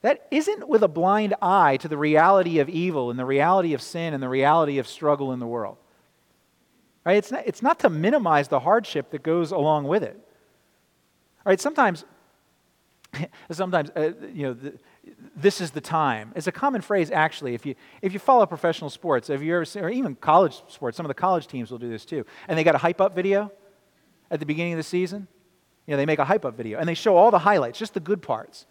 that 0.03 0.27
isn't 0.31 0.69
with 0.69 0.83
a 0.83 0.89
blind 0.89 1.35
eye 1.43 1.77
to 1.79 1.89
the 1.89 1.97
reality 1.97 2.59
of 2.59 2.69
evil 2.69 3.11
and 3.11 3.19
the 3.19 3.25
reality 3.25 3.75
of 3.75 3.83
sin 3.83 4.15
and 4.15 4.23
the 4.23 4.29
reality 4.29 4.79
of 4.79 4.87
struggle 4.87 5.33
in 5.33 5.39
the 5.39 5.47
world. 5.47 5.77
Right? 7.05 7.17
It's, 7.17 7.33
not, 7.33 7.47
it's 7.47 7.63
not 7.63 7.79
to 7.81 7.91
minimize 7.91 8.49
the 8.49 8.61
hardship 8.61 9.11
that 9.11 9.23
goes 9.23 9.51
along 9.53 9.85
with 9.85 10.03
it. 10.03 10.17
All 11.45 11.51
right, 11.51 11.61
sometimes, 11.61 12.05
sometimes 13.51 13.91
uh, 13.91 14.13
you 14.33 14.43
know, 14.45 14.53
the, 14.55 14.75
this 15.37 15.61
is 15.61 15.71
the 15.71 15.81
time. 15.81 16.33
It's 16.37 16.47
a 16.47 16.53
common 16.53 16.81
phrase, 16.81 17.11
actually. 17.11 17.55
If 17.55 17.65
you, 17.67 17.75
if 18.03 18.13
you 18.13 18.19
follow 18.19 18.47
professional 18.47 18.91
sports, 18.91 19.29
have 19.29 19.43
you 19.43 19.55
ever 19.55 19.65
seen, 19.65 19.85
or 19.85 19.91
even 19.91 20.15
college 20.15 20.63
sports, 20.69 20.97
some 20.97 21.07
of 21.07 21.09
the 21.09 21.15
college 21.15 21.47
teams 21.47 21.71
will 21.71 21.79
do 21.79 21.89
this 21.89 22.05
too. 22.05 22.25
And 22.49 22.59
they 22.59 22.65
got 22.65 22.75
a 22.75 22.79
hype 22.79 23.01
up 23.01 23.15
video 23.15 23.51
at 24.31 24.41
the 24.41 24.47
beginning 24.47 24.75
of 24.75 24.77
the 24.79 24.85
season. 24.85 25.27
You 25.87 25.93
know, 25.93 25.97
they 25.97 26.07
make 26.07 26.19
a 26.19 26.25
hype 26.25 26.45
up 26.45 26.57
video 26.57 26.79
and 26.79 26.89
they 26.89 26.95
show 26.95 27.17
all 27.17 27.31
the 27.31 27.41
highlights, 27.41 27.79
just 27.79 27.95
the 27.95 28.01
good 28.01 28.23
parts. 28.23 28.67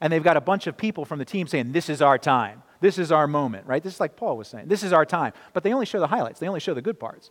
And 0.00 0.12
they've 0.12 0.22
got 0.22 0.36
a 0.36 0.40
bunch 0.40 0.66
of 0.66 0.76
people 0.76 1.04
from 1.04 1.18
the 1.18 1.24
team 1.24 1.46
saying, 1.46 1.72
This 1.72 1.88
is 1.88 2.02
our 2.02 2.18
time. 2.18 2.62
This 2.80 2.98
is 2.98 3.12
our 3.12 3.28
moment, 3.28 3.68
right? 3.68 3.80
This 3.80 3.94
is 3.94 4.00
like 4.00 4.16
Paul 4.16 4.36
was 4.36 4.48
saying. 4.48 4.66
This 4.66 4.82
is 4.82 4.92
our 4.92 5.06
time. 5.06 5.32
But 5.52 5.62
they 5.62 5.72
only 5.72 5.86
show 5.86 6.00
the 6.00 6.08
highlights, 6.08 6.40
they 6.40 6.48
only 6.48 6.60
show 6.60 6.74
the 6.74 6.82
good 6.82 6.98
parts. 6.98 7.30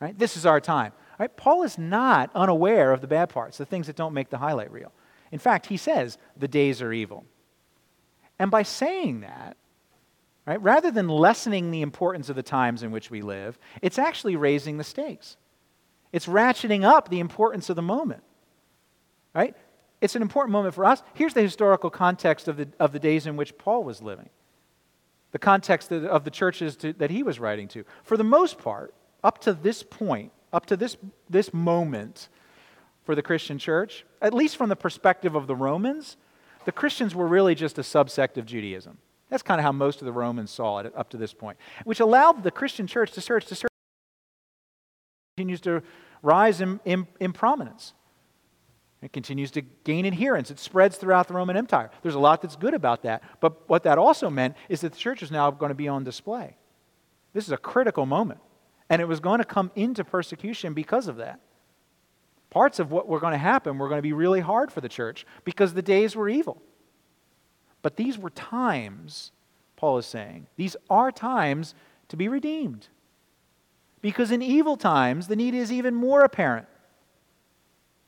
Right? 0.00 0.18
This 0.18 0.36
is 0.36 0.44
our 0.44 0.60
time. 0.60 0.92
Right? 1.18 1.34
Paul 1.36 1.62
is 1.62 1.78
not 1.78 2.30
unaware 2.34 2.92
of 2.92 3.00
the 3.00 3.06
bad 3.06 3.28
parts, 3.28 3.58
the 3.58 3.66
things 3.66 3.86
that 3.86 3.96
don't 3.96 4.14
make 4.14 4.30
the 4.30 4.38
highlight 4.38 4.72
reel. 4.72 4.92
In 5.30 5.38
fact, 5.38 5.66
he 5.66 5.76
says, 5.76 6.18
the 6.36 6.48
days 6.48 6.82
are 6.82 6.92
evil. 6.92 7.24
And 8.38 8.50
by 8.50 8.62
saying 8.62 9.20
that, 9.20 9.56
right, 10.46 10.60
rather 10.60 10.90
than 10.90 11.08
lessening 11.08 11.70
the 11.70 11.82
importance 11.82 12.28
of 12.28 12.36
the 12.36 12.42
times 12.42 12.82
in 12.82 12.90
which 12.90 13.10
we 13.10 13.22
live, 13.22 13.58
it's 13.80 13.98
actually 13.98 14.36
raising 14.36 14.76
the 14.76 14.84
stakes. 14.84 15.36
It's 16.12 16.26
ratcheting 16.26 16.84
up 16.84 17.08
the 17.08 17.20
importance 17.20 17.70
of 17.70 17.76
the 17.76 17.82
moment. 17.82 18.22
Right? 19.34 19.56
It's 20.00 20.16
an 20.16 20.22
important 20.22 20.52
moment 20.52 20.74
for 20.74 20.84
us. 20.84 21.02
Here's 21.14 21.34
the 21.34 21.42
historical 21.42 21.90
context 21.90 22.46
of 22.46 22.56
the, 22.56 22.68
of 22.78 22.92
the 22.92 22.98
days 22.98 23.26
in 23.26 23.36
which 23.36 23.56
Paul 23.56 23.84
was 23.84 24.02
living, 24.02 24.28
the 25.32 25.38
context 25.38 25.90
of 25.90 26.24
the, 26.24 26.30
churches 26.30 26.76
to, 26.76 26.92
that 26.94 27.10
he 27.10 27.22
was 27.22 27.40
writing 27.40 27.68
to. 27.68 27.84
For 28.02 28.16
the 28.16 28.24
most 28.24 28.58
part, 28.58 28.94
up 29.24 29.40
to 29.40 29.52
this 29.54 29.82
point, 29.82 30.30
up 30.54 30.66
to 30.66 30.76
this, 30.76 30.96
this 31.28 31.52
moment 31.52 32.28
for 33.04 33.14
the 33.14 33.22
Christian 33.22 33.58
church, 33.58 34.06
at 34.22 34.32
least 34.32 34.56
from 34.56 34.68
the 34.68 34.76
perspective 34.76 35.34
of 35.34 35.46
the 35.46 35.56
Romans, 35.56 36.16
the 36.64 36.72
Christians 36.72 37.14
were 37.14 37.26
really 37.26 37.54
just 37.54 37.78
a 37.78 37.82
subsect 37.82 38.38
of 38.38 38.46
Judaism. 38.46 38.98
That's 39.28 39.42
kind 39.42 39.60
of 39.60 39.64
how 39.64 39.72
most 39.72 40.00
of 40.00 40.06
the 40.06 40.12
Romans 40.12 40.50
saw 40.50 40.78
it 40.78 40.92
up 40.96 41.10
to 41.10 41.16
this 41.16 41.34
point, 41.34 41.58
which 41.84 42.00
allowed 42.00 42.42
the 42.42 42.50
Christian 42.50 42.86
church 42.86 43.12
to 43.12 43.20
search 43.20 43.46
to 43.46 43.54
search 43.54 43.68
continues 45.36 45.60
to 45.62 45.82
rise 46.22 46.60
in, 46.60 46.80
in, 46.84 47.06
in 47.18 47.32
prominence. 47.32 47.92
It 49.02 49.12
continues 49.12 49.50
to 49.50 49.60
gain 49.60 50.06
adherence. 50.06 50.50
It 50.50 50.58
spreads 50.58 50.96
throughout 50.96 51.28
the 51.28 51.34
Roman 51.34 51.56
Empire. 51.56 51.90
There's 52.02 52.14
a 52.14 52.20
lot 52.20 52.40
that's 52.40 52.56
good 52.56 52.72
about 52.72 53.02
that. 53.02 53.22
But 53.40 53.68
what 53.68 53.82
that 53.82 53.98
also 53.98 54.30
meant 54.30 54.56
is 54.68 54.80
that 54.80 54.92
the 54.92 54.98
church 54.98 55.22
is 55.22 55.30
now 55.30 55.50
going 55.50 55.68
to 55.68 55.74
be 55.74 55.88
on 55.88 56.04
display. 56.04 56.56
This 57.34 57.44
is 57.44 57.52
a 57.52 57.58
critical 57.58 58.06
moment. 58.06 58.40
And 58.90 59.00
it 59.00 59.08
was 59.08 59.20
going 59.20 59.38
to 59.38 59.44
come 59.44 59.70
into 59.74 60.04
persecution 60.04 60.74
because 60.74 61.08
of 61.08 61.16
that. 61.16 61.40
Parts 62.50 62.78
of 62.78 62.92
what 62.92 63.08
were 63.08 63.20
going 63.20 63.32
to 63.32 63.38
happen 63.38 63.78
were 63.78 63.88
going 63.88 63.98
to 63.98 64.02
be 64.02 64.12
really 64.12 64.40
hard 64.40 64.70
for 64.70 64.80
the 64.80 64.88
church 64.88 65.26
because 65.44 65.74
the 65.74 65.82
days 65.82 66.14
were 66.14 66.28
evil. 66.28 66.62
But 67.82 67.96
these 67.96 68.18
were 68.18 68.30
times, 68.30 69.32
Paul 69.76 69.98
is 69.98 70.06
saying, 70.06 70.46
these 70.56 70.76
are 70.88 71.10
times 71.10 71.74
to 72.08 72.16
be 72.16 72.28
redeemed. 72.28 72.88
Because 74.00 74.30
in 74.30 74.42
evil 74.42 74.76
times, 74.76 75.26
the 75.26 75.36
need 75.36 75.54
is 75.54 75.72
even 75.72 75.94
more 75.94 76.22
apparent. 76.22 76.66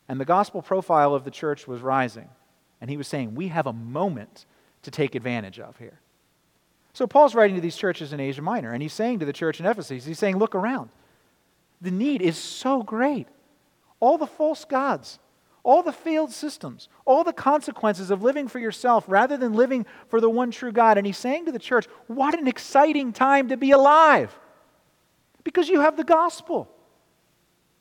And 0.09 0.21
the 0.21 0.25
gospel 0.25 0.62
profile 0.62 1.14
of 1.14 1.25
the 1.25 1.30
church 1.30 1.66
was 1.66 1.80
rising. 1.80 2.28
And 2.80 2.90
he 2.90 2.97
was 2.97 3.09
saying, 3.09 3.35
we 3.35 3.49
have 3.49 3.66
a 3.66 3.73
moment 3.73 4.47
to 4.83 4.90
take 4.90 5.14
advantage 5.14 5.59
of 5.59 5.76
here. 5.78 6.00
So 6.96 7.06
Paul's 7.06 7.34
writing 7.34 7.56
to 7.56 7.60
these 7.60 7.76
churches 7.76 8.14
in 8.14 8.20
Asia 8.20 8.40
Minor, 8.40 8.72
and 8.72 8.80
he's 8.80 8.94
saying 8.94 9.18
to 9.18 9.26
the 9.26 9.32
church 9.34 9.60
in 9.60 9.66
Ephesus, 9.66 10.06
he's 10.06 10.18
saying, 10.18 10.38
look 10.38 10.54
around. 10.54 10.88
The 11.82 11.90
need 11.90 12.22
is 12.22 12.38
so 12.38 12.82
great. 12.82 13.26
All 14.00 14.16
the 14.16 14.26
false 14.26 14.64
gods, 14.64 15.18
all 15.62 15.82
the 15.82 15.92
failed 15.92 16.32
systems, 16.32 16.88
all 17.04 17.22
the 17.22 17.34
consequences 17.34 18.10
of 18.10 18.22
living 18.22 18.48
for 18.48 18.58
yourself 18.58 19.04
rather 19.08 19.36
than 19.36 19.52
living 19.52 19.84
for 20.08 20.22
the 20.22 20.30
one 20.30 20.50
true 20.50 20.72
God. 20.72 20.96
And 20.96 21.06
he's 21.06 21.18
saying 21.18 21.44
to 21.44 21.52
the 21.52 21.58
church, 21.58 21.86
what 22.06 22.38
an 22.38 22.48
exciting 22.48 23.12
time 23.12 23.48
to 23.48 23.58
be 23.58 23.72
alive 23.72 24.34
because 25.44 25.68
you 25.68 25.80
have 25.80 25.98
the 25.98 26.02
gospel. 26.02 26.66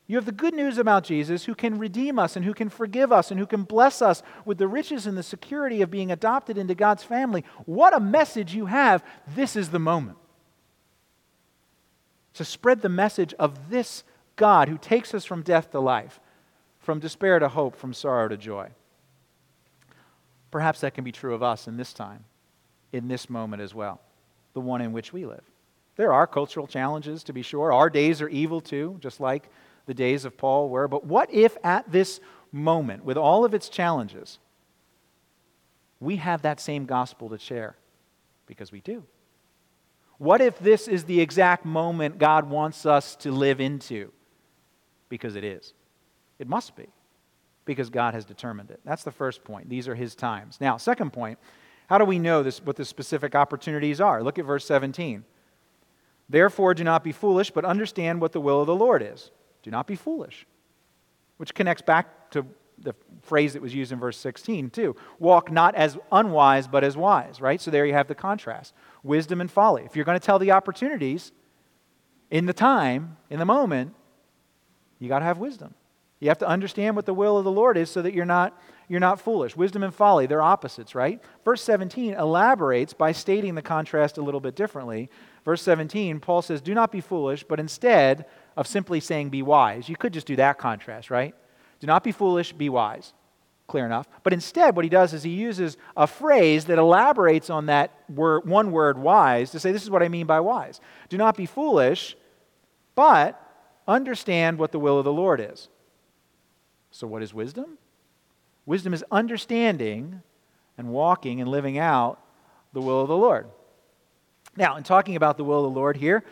You 0.07 0.17
have 0.17 0.25
the 0.25 0.31
good 0.31 0.53
news 0.53 0.77
about 0.77 1.03
Jesus 1.03 1.45
who 1.45 1.55
can 1.55 1.79
redeem 1.79 2.19
us 2.19 2.35
and 2.35 2.45
who 2.45 2.53
can 2.53 2.69
forgive 2.69 3.12
us 3.12 3.31
and 3.31 3.39
who 3.39 3.47
can 3.47 3.63
bless 3.63 4.01
us 4.01 4.21
with 4.45 4.59
the 4.59 4.67
riches 4.67 5.07
and 5.07 5.17
the 5.17 5.24
security 5.24 5.81
of 5.81 5.89
being 5.89 6.12
adopted 6.12 6.57
into 6.57 6.75
God's 6.75 7.03
family. 7.03 7.43
What 7.65 7.95
a 7.95 8.00
message 8.00 8.53
you 8.53 8.67
have. 8.67 9.03
This 9.35 9.55
is 9.55 9.69
the 9.69 9.79
moment. 9.79 10.17
To 12.35 12.45
spread 12.45 12.81
the 12.81 12.89
message 12.89 13.33
of 13.39 13.69
this 13.69 14.03
God 14.35 14.69
who 14.69 14.77
takes 14.77 15.13
us 15.13 15.25
from 15.25 15.41
death 15.41 15.71
to 15.71 15.79
life, 15.79 16.19
from 16.79 17.00
despair 17.00 17.39
to 17.39 17.47
hope, 17.47 17.75
from 17.75 17.93
sorrow 17.93 18.27
to 18.27 18.38
joy. 18.38 18.69
Perhaps 20.51 20.81
that 20.81 20.93
can 20.93 21.03
be 21.03 21.12
true 21.12 21.33
of 21.33 21.41
us 21.41 21.67
in 21.67 21.77
this 21.77 21.93
time, 21.93 22.25
in 22.91 23.07
this 23.07 23.29
moment 23.29 23.62
as 23.62 23.74
well, 23.74 24.00
the 24.53 24.62
one 24.62 24.81
in 24.81 24.93
which 24.93 25.12
we 25.12 25.25
live. 25.25 25.43
There 25.95 26.13
are 26.13 26.27
cultural 26.27 26.67
challenges, 26.67 27.24
to 27.24 27.33
be 27.33 27.41
sure. 27.41 27.74
Our 27.74 27.89
days 27.89 28.21
are 28.21 28.29
evil 28.29 28.62
too, 28.62 28.97
just 29.00 29.19
like 29.19 29.50
the 29.86 29.94
days 29.94 30.25
of 30.25 30.38
Paul 30.38 30.70
were. 30.70 30.88
But 30.88 31.06
what 31.06 31.34
if 31.34 31.58
at 31.63 31.92
this 31.92 32.20
moment, 32.51 33.04
with 33.04 33.18
all 33.18 33.46
of 33.46 33.54
its 33.54 33.70
challenges, 33.70 34.39
we 36.00 36.18
have 36.18 36.42
that 36.44 36.60
same 36.60 36.86
gospel 36.86 37.30
to 37.30 37.38
share? 37.38 37.75
Because 38.48 38.72
we 38.72 38.82
do. 38.82 39.04
What 40.18 40.42
if 40.42 40.58
this 40.60 40.88
is 40.88 41.04
the 41.04 41.20
exact 41.20 41.65
moment 41.65 42.20
God 42.20 42.50
wants 42.50 42.86
us 42.86 43.15
to 43.18 43.32
live 43.32 43.60
into? 43.60 44.12
Because 45.10 45.36
it 45.36 45.44
is. 45.44 45.74
It 46.39 46.48
must 46.48 46.75
be, 46.75 46.88
because 47.65 47.89
God 47.89 48.13
has 48.13 48.25
determined 48.25 48.72
it. 48.72 48.80
That's 48.86 49.04
the 49.04 49.12
first 49.12 49.44
point. 49.44 49.70
These 49.70 49.88
are 49.88 49.96
His 49.96 50.15
times. 50.15 50.60
Now, 50.60 50.77
second 50.77 51.12
point, 51.12 51.39
how 51.88 51.98
do 51.98 52.06
we 52.06 52.20
know 52.20 52.44
this, 52.44 52.62
what 52.62 52.75
the 52.75 52.86
specific 52.86 53.36
opportunities 53.36 54.01
are? 54.01 54.24
Look 54.24 54.39
at 54.39 54.46
verse 54.46 54.65
17. 54.65 55.24
Therefore, 56.27 56.74
do 56.74 56.84
not 56.84 57.04
be 57.04 57.12
foolish, 57.12 57.51
but 57.51 57.65
understand 57.65 58.20
what 58.20 58.32
the 58.32 58.42
will 58.42 58.62
of 58.62 58.68
the 58.68 58.75
Lord 58.75 59.04
is. 59.04 59.32
Do 59.65 59.72
not 59.72 59.88
be 59.88 59.95
foolish. 59.95 60.45
Which 61.38 61.55
connects 61.55 61.81
back 61.81 62.29
to 62.29 62.45
the 62.77 62.93
phrase 63.24 63.53
that 63.53 63.63
was 63.63 63.74
used 63.74 63.91
in 63.91 64.00
verse 64.00 64.15
16, 64.15 64.69
too. 64.69 64.95
Walk 65.17 65.51
not 65.51 65.74
as 65.74 65.98
unwise, 66.12 66.67
but 66.67 66.84
as 66.84 66.95
wise, 66.95 67.41
right? 67.41 67.60
So 67.60 67.72
there 67.72 67.84
you 67.84 67.93
have 67.93 68.07
the 68.07 68.13
contrast 68.13 68.75
wisdom 69.01 69.41
and 69.41 69.50
folly. 69.50 69.81
If 69.84 69.95
you're 69.95 70.05
going 70.05 70.19
to 70.19 70.24
tell 70.24 70.38
the 70.38 70.51
opportunities 70.51 71.31
in 72.29 72.45
the 72.45 72.53
time, 72.53 73.17
in 73.31 73.39
the 73.39 73.45
moment, 73.45 73.95
you 75.00 75.10
got 75.10 75.19
to 75.19 75.25
have 75.25 75.39
wisdom. 75.39 75.74
You 76.19 76.27
have 76.27 76.38
to 76.39 76.48
understand 76.48 76.95
what 76.95 77.07
the 77.07 77.13
will 77.15 77.39
of 77.39 77.43
the 77.43 77.51
Lord 77.51 77.75
is 77.75 77.89
so 77.89 78.03
that 78.03 78.13
you're 78.13 78.24
not, 78.24 78.55
you're 78.88 79.00
not 79.00 79.20
foolish. 79.20 79.56
Wisdom 79.56 79.84
and 79.84 79.94
folly, 79.94 80.27
they're 80.27 80.42
opposites, 80.42 80.94
right? 80.94 81.22
Verse 81.44 81.62
17 81.63 82.13
elaborates 82.13 82.94
by 82.94 83.12
stating 83.12 83.56
the 83.56 83.62
contrast 83.62 84.18
a 84.18 84.22
little 84.22 84.39
bit 84.39 84.56
differently. 84.56 85.10
Verse 85.44 85.62
17, 85.62 86.20
Paul 86.20 86.42
says, 86.42 86.62
Do 86.62 86.74
not 86.74 86.92
be 86.92 87.01
foolish, 87.01 87.44
but 87.44 87.60
instead 87.60 88.25
of 88.56 88.68
simply 88.68 89.00
saying 89.00 89.30
be 89.30 89.42
wise. 89.42 89.89
You 89.89 89.96
could 89.96 90.13
just 90.13 90.27
do 90.27 90.36
that 90.36 90.58
contrast, 90.58 91.10
right? 91.10 91.34
Do 91.80 91.88
not 91.88 92.04
be 92.04 92.12
foolish, 92.12 92.54
be 92.54 92.70
wise. 92.70 93.13
Clear 93.68 93.86
enough. 93.86 94.08
But 94.22 94.34
instead, 94.34 94.75
what 94.75 94.86
he 94.86 94.89
does 94.89 95.13
is 95.13 95.24
he 95.24 95.32
uses 95.32 95.77
a 95.98 96.06
phrase 96.06 96.65
that 96.65 96.77
elaborates 96.77 97.50
on 97.50 97.65
that 97.65 97.92
word, 98.08 98.48
one 98.48 98.72
word 98.72 98.98
wise 99.00 99.50
to 99.51 99.60
say, 99.60 99.72
This 99.72 99.84
is 99.84 99.89
what 99.89 100.04
I 100.04 100.10
mean 100.10 100.27
by 100.27 100.39
wise. 100.39 100.80
Do 101.10 101.18
not 101.18 101.36
be 101.36 101.48
foolish, 101.48 102.15
but 102.94 103.42
understand 103.88 104.60
what 104.60 104.72
the 104.72 104.80
will 104.80 105.00
of 105.00 105.06
the 105.06 105.13
Lord 105.13 105.42
is. 105.42 105.70
So, 106.92 107.08
what 107.08 107.24
is 107.24 107.34
wisdom? 107.34 107.80
Wisdom 108.65 108.93
is 108.93 109.03
understanding 109.12 110.22
and 110.77 110.89
walking 110.89 111.39
and 111.39 111.50
living 111.50 111.77
out 111.77 112.19
the 112.74 112.81
will 112.81 113.01
of 113.01 113.07
the 113.07 113.17
Lord. 113.17 113.48
Now, 114.57 114.77
in 114.77 114.84
talking 114.84 115.15
about 115.15 115.38
the 115.38 115.43
will 115.43 115.65
of 115.65 115.74
the 115.74 115.79
Lord 115.79 115.98
here, 115.98 116.24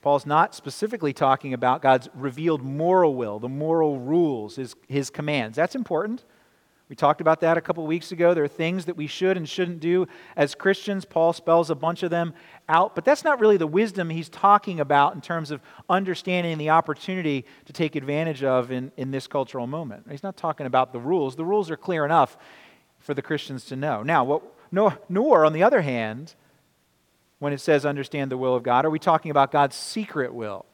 Paul's 0.00 0.26
not 0.26 0.54
specifically 0.54 1.12
talking 1.12 1.54
about 1.54 1.80
God's 1.80 2.08
revealed 2.14 2.62
moral 2.62 3.14
will, 3.14 3.38
the 3.38 3.48
moral 3.48 4.00
rules, 4.00 4.56
his, 4.56 4.74
his 4.88 5.10
commands. 5.10 5.56
That's 5.56 5.74
important. 5.74 6.24
We 6.92 6.96
talked 6.96 7.22
about 7.22 7.40
that 7.40 7.56
a 7.56 7.62
couple 7.62 7.86
weeks 7.86 8.12
ago. 8.12 8.34
There 8.34 8.44
are 8.44 8.48
things 8.48 8.84
that 8.84 8.98
we 8.98 9.06
should 9.06 9.38
and 9.38 9.48
shouldn't 9.48 9.80
do 9.80 10.06
as 10.36 10.54
Christians. 10.54 11.06
Paul 11.06 11.32
spells 11.32 11.70
a 11.70 11.74
bunch 11.74 12.02
of 12.02 12.10
them 12.10 12.34
out, 12.68 12.94
but 12.94 13.02
that's 13.02 13.24
not 13.24 13.40
really 13.40 13.56
the 13.56 13.66
wisdom 13.66 14.10
he's 14.10 14.28
talking 14.28 14.78
about 14.78 15.14
in 15.14 15.22
terms 15.22 15.50
of 15.50 15.62
understanding 15.88 16.58
the 16.58 16.68
opportunity 16.68 17.46
to 17.64 17.72
take 17.72 17.96
advantage 17.96 18.44
of 18.44 18.70
in, 18.70 18.92
in 18.98 19.10
this 19.10 19.26
cultural 19.26 19.66
moment. 19.66 20.06
He's 20.10 20.22
not 20.22 20.36
talking 20.36 20.66
about 20.66 20.92
the 20.92 20.98
rules. 21.00 21.34
The 21.34 21.46
rules 21.46 21.70
are 21.70 21.78
clear 21.78 22.04
enough 22.04 22.36
for 22.98 23.14
the 23.14 23.22
Christians 23.22 23.64
to 23.68 23.76
know. 23.76 24.02
Now, 24.02 24.24
what, 24.24 24.42
nor, 24.70 24.98
nor 25.08 25.46
on 25.46 25.54
the 25.54 25.62
other 25.62 25.80
hand, 25.80 26.34
when 27.38 27.54
it 27.54 27.60
says 27.62 27.86
understand 27.86 28.30
the 28.30 28.36
will 28.36 28.54
of 28.54 28.64
God? 28.64 28.84
Are 28.84 28.90
we 28.90 28.98
talking 28.98 29.30
about 29.30 29.50
God's 29.50 29.76
secret 29.76 30.34
will? 30.34 30.66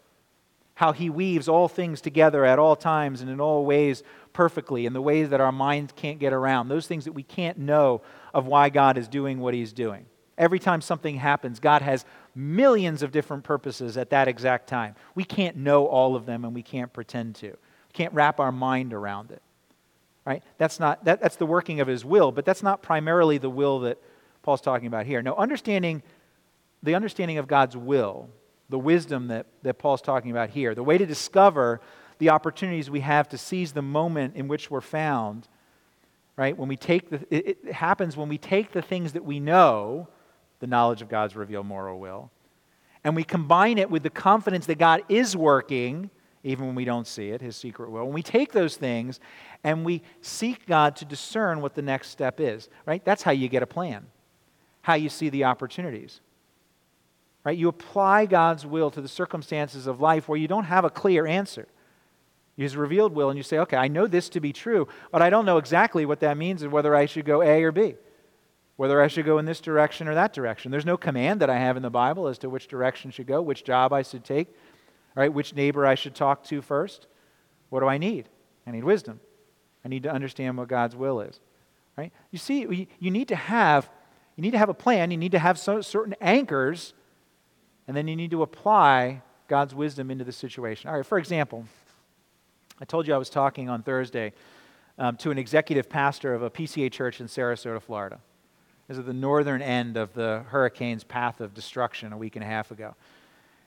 How 0.74 0.90
he 0.90 1.10
weaves 1.10 1.48
all 1.48 1.68
things 1.68 2.00
together 2.00 2.44
at 2.44 2.58
all 2.58 2.74
times 2.74 3.20
and 3.20 3.30
in 3.30 3.40
all 3.40 3.64
ways 3.64 4.02
perfectly, 4.32 4.86
in 4.86 4.92
the 4.92 5.02
ways 5.02 5.30
that 5.30 5.40
our 5.40 5.52
minds 5.52 5.92
can't 5.96 6.18
get 6.18 6.32
around, 6.32 6.68
those 6.68 6.86
things 6.86 7.04
that 7.04 7.12
we 7.12 7.22
can't 7.22 7.58
know 7.58 8.02
of 8.32 8.46
why 8.46 8.68
God 8.68 8.98
is 8.98 9.08
doing 9.08 9.40
what 9.40 9.54
he's 9.54 9.72
doing. 9.72 10.06
Every 10.36 10.58
time 10.58 10.80
something 10.80 11.16
happens, 11.16 11.58
God 11.58 11.82
has 11.82 12.04
millions 12.34 13.02
of 13.02 13.10
different 13.10 13.42
purposes 13.42 13.96
at 13.96 14.10
that 14.10 14.28
exact 14.28 14.68
time. 14.68 14.94
We 15.14 15.24
can't 15.24 15.56
know 15.56 15.86
all 15.86 16.14
of 16.14 16.26
them 16.26 16.44
and 16.44 16.54
we 16.54 16.62
can't 16.62 16.92
pretend 16.92 17.34
to. 17.36 17.48
We 17.48 17.92
can't 17.92 18.14
wrap 18.14 18.38
our 18.38 18.52
mind 18.52 18.92
around 18.92 19.32
it. 19.32 19.42
Right? 20.24 20.42
That's 20.58 20.78
not 20.78 21.04
that, 21.06 21.20
that's 21.20 21.36
the 21.36 21.46
working 21.46 21.80
of 21.80 21.88
his 21.88 22.04
will, 22.04 22.30
but 22.32 22.44
that's 22.44 22.62
not 22.62 22.82
primarily 22.82 23.38
the 23.38 23.50
will 23.50 23.80
that 23.80 23.98
Paul's 24.42 24.60
talking 24.60 24.86
about 24.86 25.06
here. 25.06 25.22
No, 25.22 25.34
understanding 25.34 26.02
the 26.82 26.94
understanding 26.94 27.38
of 27.38 27.48
God's 27.48 27.76
will, 27.76 28.28
the 28.68 28.78
wisdom 28.78 29.28
that, 29.28 29.46
that 29.62 29.78
Paul's 29.78 30.02
talking 30.02 30.30
about 30.30 30.50
here, 30.50 30.74
the 30.74 30.82
way 30.82 30.98
to 30.98 31.06
discover 31.06 31.80
the 32.18 32.30
opportunities 32.30 32.90
we 32.90 33.00
have 33.00 33.28
to 33.28 33.38
seize 33.38 33.72
the 33.72 33.82
moment 33.82 34.36
in 34.36 34.48
which 34.48 34.70
we're 34.70 34.80
found, 34.80 35.48
right? 36.36 36.56
When 36.56 36.68
we 36.68 36.76
take 36.76 37.10
the, 37.10 37.26
it, 37.30 37.58
it 37.64 37.72
happens 37.72 38.16
when 38.16 38.28
we 38.28 38.38
take 38.38 38.72
the 38.72 38.82
things 38.82 39.12
that 39.12 39.24
we 39.24 39.40
know, 39.40 40.08
the 40.60 40.66
knowledge 40.66 41.02
of 41.02 41.08
God's 41.08 41.36
revealed 41.36 41.66
moral 41.66 41.98
will, 41.98 42.30
and 43.04 43.14
we 43.14 43.24
combine 43.24 43.78
it 43.78 43.90
with 43.90 44.02
the 44.02 44.10
confidence 44.10 44.66
that 44.66 44.78
God 44.78 45.02
is 45.08 45.36
working, 45.36 46.10
even 46.42 46.66
when 46.66 46.74
we 46.74 46.84
don't 46.84 47.06
see 47.06 47.30
it, 47.30 47.40
his 47.40 47.56
secret 47.56 47.90
will. 47.90 48.04
When 48.04 48.12
we 48.12 48.22
take 48.22 48.52
those 48.52 48.76
things 48.76 49.20
and 49.62 49.84
we 49.84 50.02
seek 50.20 50.66
God 50.66 50.96
to 50.96 51.04
discern 51.04 51.60
what 51.60 51.74
the 51.74 51.82
next 51.82 52.10
step 52.10 52.40
is, 52.40 52.68
right? 52.86 53.04
That's 53.04 53.22
how 53.22 53.30
you 53.30 53.48
get 53.48 53.62
a 53.62 53.66
plan, 53.66 54.06
how 54.82 54.94
you 54.94 55.08
see 55.08 55.28
the 55.28 55.44
opportunities. 55.44 56.20
Right? 57.44 57.56
You 57.56 57.68
apply 57.68 58.26
God's 58.26 58.66
will 58.66 58.90
to 58.90 59.00
the 59.00 59.08
circumstances 59.08 59.86
of 59.86 60.00
life 60.00 60.28
where 60.28 60.38
you 60.38 60.48
don't 60.48 60.64
have 60.64 60.84
a 60.84 60.90
clear 60.90 61.26
answer. 61.26 61.66
His 62.62 62.76
revealed 62.76 63.14
will, 63.14 63.30
and 63.30 63.36
you 63.36 63.44
say, 63.44 63.58
okay, 63.58 63.76
I 63.76 63.86
know 63.86 64.08
this 64.08 64.28
to 64.30 64.40
be 64.40 64.52
true, 64.52 64.88
but 65.12 65.22
I 65.22 65.30
don't 65.30 65.46
know 65.46 65.58
exactly 65.58 66.04
what 66.04 66.20
that 66.20 66.36
means 66.36 66.62
and 66.62 66.72
whether 66.72 66.94
I 66.94 67.06
should 67.06 67.24
go 67.24 67.40
A 67.40 67.62
or 67.62 67.70
B, 67.70 67.94
whether 68.76 69.00
I 69.00 69.06
should 69.06 69.24
go 69.24 69.38
in 69.38 69.44
this 69.44 69.60
direction 69.60 70.08
or 70.08 70.14
that 70.14 70.32
direction. 70.32 70.72
There's 70.72 70.84
no 70.84 70.96
command 70.96 71.40
that 71.40 71.50
I 71.50 71.58
have 71.58 71.76
in 71.76 71.84
the 71.84 71.90
Bible 71.90 72.26
as 72.26 72.36
to 72.38 72.50
which 72.50 72.66
direction 72.66 73.12
should 73.12 73.28
go, 73.28 73.40
which 73.40 73.62
job 73.62 73.92
I 73.92 74.02
should 74.02 74.24
take, 74.24 74.48
right? 75.14 75.32
which 75.32 75.54
neighbor 75.54 75.86
I 75.86 75.94
should 75.94 76.16
talk 76.16 76.42
to 76.44 76.60
first. 76.60 77.06
What 77.70 77.80
do 77.80 77.86
I 77.86 77.96
need? 77.96 78.28
I 78.66 78.72
need 78.72 78.82
wisdom. 78.82 79.20
I 79.84 79.88
need 79.88 80.02
to 80.02 80.10
understand 80.10 80.58
what 80.58 80.66
God's 80.66 80.96
will 80.96 81.20
is. 81.20 81.38
Right? 81.96 82.12
You 82.32 82.38
see, 82.38 82.88
you 82.98 83.10
need 83.10 83.28
to 83.28 83.36
have 83.36 83.88
you 84.34 84.42
need 84.42 84.52
to 84.52 84.58
have 84.58 84.68
a 84.68 84.74
plan. 84.74 85.10
You 85.10 85.16
need 85.16 85.32
to 85.32 85.38
have 85.40 85.58
certain 85.58 86.14
anchors, 86.20 86.94
and 87.88 87.96
then 87.96 88.06
you 88.06 88.14
need 88.14 88.30
to 88.30 88.42
apply 88.42 89.22
God's 89.48 89.74
wisdom 89.74 90.12
into 90.12 90.22
the 90.22 90.30
situation. 90.30 90.88
All 90.88 90.96
right. 90.96 91.04
For 91.04 91.18
example, 91.18 91.64
I 92.80 92.84
told 92.84 93.08
you 93.08 93.14
I 93.14 93.18
was 93.18 93.28
talking 93.28 93.68
on 93.68 93.82
Thursday 93.82 94.32
um, 94.98 95.16
to 95.16 95.32
an 95.32 95.38
executive 95.38 95.88
pastor 95.88 96.32
of 96.32 96.42
a 96.42 96.50
PCA 96.50 96.92
church 96.92 97.20
in 97.20 97.26
Sarasota, 97.26 97.82
Florida. 97.82 98.20
This 98.86 98.94
is 98.94 99.00
at 99.00 99.06
the 99.06 99.12
northern 99.12 99.60
end 99.60 99.96
of 99.96 100.14
the 100.14 100.44
hurricane's 100.48 101.02
path 101.02 101.40
of 101.40 101.54
destruction 101.54 102.12
a 102.12 102.16
week 102.16 102.36
and 102.36 102.44
a 102.44 102.46
half 102.46 102.70
ago. 102.70 102.94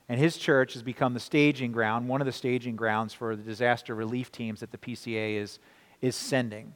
And 0.08 0.20
his 0.20 0.38
church 0.38 0.74
has 0.74 0.82
become 0.82 1.13
the 1.13 1.20
staging 1.20 1.74
ground, 1.74 2.08
one 2.08 2.22
of 2.22 2.25
the 2.25 2.32
staging 2.32 2.77
grounds 2.77 3.13
for 3.13 3.36
the 3.36 3.44
disaster 3.44 3.94
relief 3.94 4.32
teams 4.32 4.62
that 4.62 4.72
the 4.72 4.77
PCA 4.77 5.36
is, 5.36 5.60
is 6.01 6.15
sending. 6.15 6.74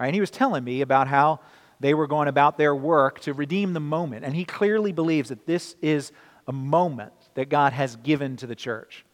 Right, 0.00 0.06
and 0.06 0.14
he 0.14 0.20
was 0.20 0.30
telling 0.30 0.64
me 0.64 0.80
about 0.80 1.06
how 1.08 1.40
they 1.80 1.92
were 1.92 2.06
going 2.06 2.28
about 2.28 2.56
their 2.56 2.74
work 2.74 3.20
to 3.20 3.34
redeem 3.34 3.74
the 3.74 3.80
moment. 3.80 4.24
And 4.24 4.34
he 4.34 4.44
clearly 4.44 4.92
believes 4.92 5.28
that 5.28 5.46
this 5.46 5.76
is 5.82 6.12
a 6.46 6.52
moment 6.52 7.12
that 7.34 7.50
God 7.50 7.74
has 7.74 7.96
given 7.96 8.36
to 8.38 8.46
the 8.46 8.56
church. 8.56 9.04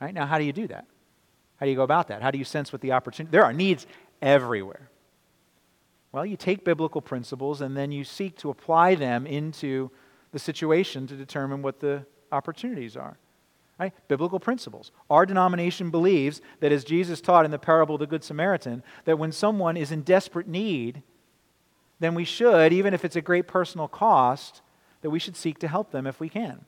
Right? 0.00 0.12
Now, 0.12 0.26
how 0.26 0.38
do 0.38 0.44
you 0.44 0.52
do 0.52 0.66
that? 0.68 0.86
How 1.56 1.66
do 1.66 1.70
you 1.70 1.76
go 1.76 1.82
about 1.82 2.08
that? 2.08 2.22
How 2.22 2.30
do 2.30 2.38
you 2.38 2.44
sense 2.44 2.72
what 2.72 2.80
the 2.80 2.92
opportunity? 2.92 3.32
There 3.32 3.44
are 3.44 3.52
needs 3.52 3.86
everywhere. 4.20 4.90
Well, 6.12 6.26
you 6.26 6.36
take 6.36 6.64
biblical 6.64 7.00
principles 7.00 7.60
and 7.60 7.76
then 7.76 7.92
you 7.92 8.04
seek 8.04 8.36
to 8.38 8.50
apply 8.50 8.94
them 8.94 9.26
into 9.26 9.90
the 10.32 10.38
situation 10.38 11.06
to 11.06 11.14
determine 11.14 11.62
what 11.62 11.80
the 11.80 12.06
opportunities 12.32 12.96
are. 12.96 13.18
Right? 13.78 13.92
Biblical 14.08 14.40
principles. 14.40 14.90
Our 15.10 15.26
denomination 15.26 15.90
believes 15.90 16.40
that, 16.60 16.72
as 16.72 16.84
Jesus 16.84 17.20
taught 17.20 17.44
in 17.44 17.50
the 17.50 17.58
parable 17.58 17.96
of 17.96 18.00
the 18.00 18.06
Good 18.06 18.24
Samaritan, 18.24 18.82
that 19.04 19.18
when 19.18 19.32
someone 19.32 19.76
is 19.76 19.92
in 19.92 20.00
desperate 20.00 20.48
need, 20.48 21.02
then 22.00 22.14
we 22.14 22.24
should, 22.24 22.72
even 22.72 22.94
if 22.94 23.04
it's 23.04 23.16
a 23.16 23.20
great 23.20 23.46
personal 23.46 23.86
cost, 23.86 24.62
that 25.02 25.10
we 25.10 25.18
should 25.18 25.36
seek 25.36 25.58
to 25.58 25.68
help 25.68 25.90
them 25.90 26.06
if 26.06 26.20
we 26.20 26.30
can. 26.30 26.64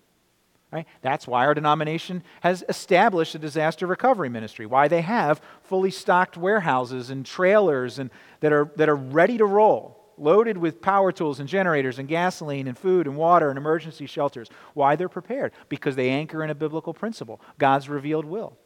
Right? 0.71 0.87
That's 1.01 1.27
why 1.27 1.47
our 1.47 1.55
denomination 1.55 2.23
has 2.43 2.63
established 2.69 3.35
a 3.35 3.39
disaster 3.39 3.87
recovery 3.87 4.29
ministry, 4.29 4.67
why 4.67 4.87
they 4.87 5.01
have 5.01 5.41
fully 5.63 5.91
stocked 5.91 6.37
warehouses 6.37 7.09
and 7.09 7.25
trailers 7.25 7.99
and, 7.99 8.11
that, 8.41 8.53
are, 8.53 8.71
that 8.77 8.91
are 8.91 8.97
ready 8.97 9.39
to 9.39 9.47
roll, 9.47 9.99
loaded 10.19 10.59
with 10.59 10.83
power 10.83 11.11
tools 11.11 11.41
and 11.41 11.49
generators 11.49 11.99
and 11.99 12.07
gasoline 12.07 12.69
and 12.69 12.77
food 12.77 13.07
and 13.07 13.17
water 13.17 13.49
and 13.49 13.57
emergency 13.57 14.05
shelters. 14.05 14.51
Why 14.75 14.95
they're 14.95 15.09
prepared? 15.09 15.53
Because 15.71 15.97
they 15.97 16.11
anchor 16.11 16.45
in 16.45 16.51
a 16.51 16.55
biblical 16.55 16.93
principle 16.93 17.41
God's 17.57 17.89
revealed 17.89 18.27
will. 18.27 18.59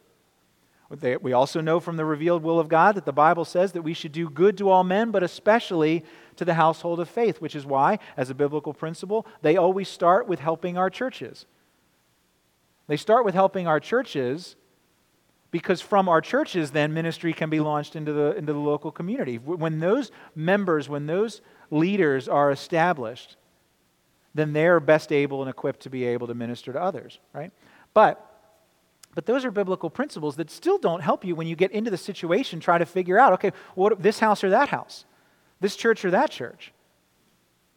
We 1.21 1.31
also 1.31 1.61
know 1.61 1.79
from 1.79 1.95
the 1.95 2.05
revealed 2.05 2.43
will 2.43 2.59
of 2.59 2.67
God 2.67 2.95
that 2.95 3.05
the 3.05 3.13
Bible 3.13 3.45
says 3.45 3.71
that 3.71 3.81
we 3.81 3.93
should 3.93 4.11
do 4.11 4.29
good 4.29 4.57
to 4.57 4.69
all 4.69 4.83
men, 4.83 5.09
but 5.09 5.23
especially 5.23 6.03
to 6.35 6.43
the 6.43 6.53
household 6.53 6.99
of 6.99 7.09
faith, 7.09 7.39
which 7.39 7.55
is 7.55 7.65
why, 7.65 7.97
as 8.17 8.29
a 8.29 8.35
biblical 8.35 8.73
principle, 8.73 9.25
they 9.41 9.55
always 9.55 9.87
start 9.87 10.27
with 10.27 10.39
helping 10.39 10.77
our 10.77 10.89
churches. 10.89 11.45
They 12.87 12.97
start 12.97 13.25
with 13.25 13.33
helping 13.33 13.67
our 13.67 13.79
churches 13.79 14.55
because 15.51 15.81
from 15.81 16.09
our 16.09 16.19
churches, 16.19 16.71
then 16.71 16.93
ministry 16.93 17.31
can 17.31 17.49
be 17.49 17.59
launched 17.59 17.95
into 17.95 18.11
the, 18.11 18.35
into 18.35 18.53
the 18.53 18.59
local 18.59 18.91
community. 18.91 19.37
When 19.37 19.79
those 19.79 20.11
members, 20.35 20.89
when 20.89 21.05
those 21.05 21.41
leaders 21.69 22.27
are 22.27 22.49
established, 22.49 23.37
then 24.33 24.53
they're 24.53 24.79
best 24.79 25.11
able 25.11 25.41
and 25.41 25.49
equipped 25.49 25.81
to 25.81 25.91
be 25.91 26.05
able 26.05 26.25
to 26.27 26.33
minister 26.33 26.73
to 26.73 26.81
others, 26.81 27.19
right? 27.33 27.51
But 27.93 28.29
but 29.15 29.25
those 29.25 29.45
are 29.45 29.51
biblical 29.51 29.89
principles 29.89 30.37
that 30.37 30.49
still 30.49 30.77
don't 30.77 31.01
help 31.01 31.23
you 31.23 31.35
when 31.35 31.47
you 31.47 31.55
get 31.55 31.71
into 31.71 31.91
the 31.91 31.97
situation 31.97 32.59
try 32.59 32.77
to 32.77 32.85
figure 32.85 33.19
out, 33.19 33.33
okay, 33.33 33.51
what 33.75 34.01
this 34.01 34.19
house 34.19 34.43
or 34.43 34.49
that 34.49 34.69
house, 34.69 35.05
this 35.59 35.75
church 35.75 36.03
or 36.03 36.11
that 36.11 36.31
church. 36.31 36.73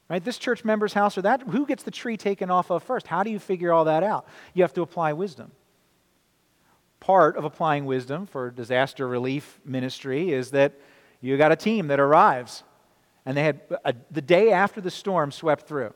Right? 0.09 0.23
This 0.23 0.39
church 0.39 0.65
member's 0.65 0.93
house 0.93 1.19
or 1.19 1.23
that, 1.23 1.43
who 1.43 1.67
gets 1.67 1.83
the 1.83 1.91
tree 1.91 2.17
taken 2.17 2.51
off 2.51 2.71
of 2.71 2.83
first? 2.83 3.09
How 3.09 3.23
do 3.23 3.31
you 3.31 3.41
figure 3.41 3.73
all 3.73 3.87
that 3.87 4.05
out? 4.05 4.27
You 4.55 4.63
have 4.63 4.73
to 4.75 4.83
apply 4.83 5.13
wisdom. 5.15 5.51
Part 7.01 7.37
of 7.37 7.45
applying 7.45 7.87
wisdom 7.87 8.27
for 8.27 8.51
disaster 8.51 9.07
relief 9.09 9.61
ministry 9.65 10.33
is 10.33 10.53
that 10.53 10.75
you 11.21 11.37
got 11.37 11.51
a 11.51 11.57
team 11.57 11.89
that 11.89 11.99
arrives. 11.99 12.63
And 13.25 13.37
they 13.37 13.43
had 13.43 13.61
a, 13.85 13.95
the 14.11 14.23
day 14.23 14.53
after 14.53 14.81
the 14.81 14.91
storm 14.91 15.33
swept 15.33 15.67
through, 15.67 15.93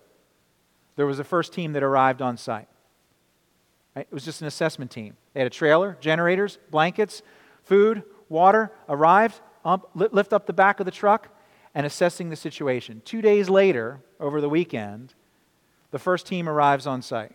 there 0.96 1.06
was 1.06 1.20
a 1.20 1.24
first 1.24 1.52
team 1.52 1.72
that 1.74 1.82
arrived 1.84 2.20
on 2.20 2.36
site. 2.36 2.68
Right? 3.94 4.06
It 4.10 4.12
was 4.12 4.24
just 4.24 4.40
an 4.40 4.48
assessment 4.48 4.90
team. 4.90 5.16
They 5.34 5.40
had 5.40 5.46
a 5.46 5.50
trailer, 5.50 5.96
generators, 6.00 6.58
blankets, 6.70 7.22
food, 7.62 8.02
water, 8.28 8.72
arrived, 8.88 9.40
up, 9.64 9.90
lift 9.94 10.32
up 10.32 10.46
the 10.46 10.52
back 10.52 10.80
of 10.80 10.86
the 10.86 10.92
truck, 10.92 11.28
and 11.74 11.86
assessing 11.86 12.30
the 12.30 12.36
situation. 12.36 13.02
Two 13.04 13.22
days 13.22 13.48
later, 13.48 14.00
over 14.18 14.40
the 14.40 14.48
weekend, 14.48 15.14
the 15.90 15.98
first 15.98 16.26
team 16.26 16.48
arrives 16.48 16.86
on 16.86 17.02
site. 17.02 17.32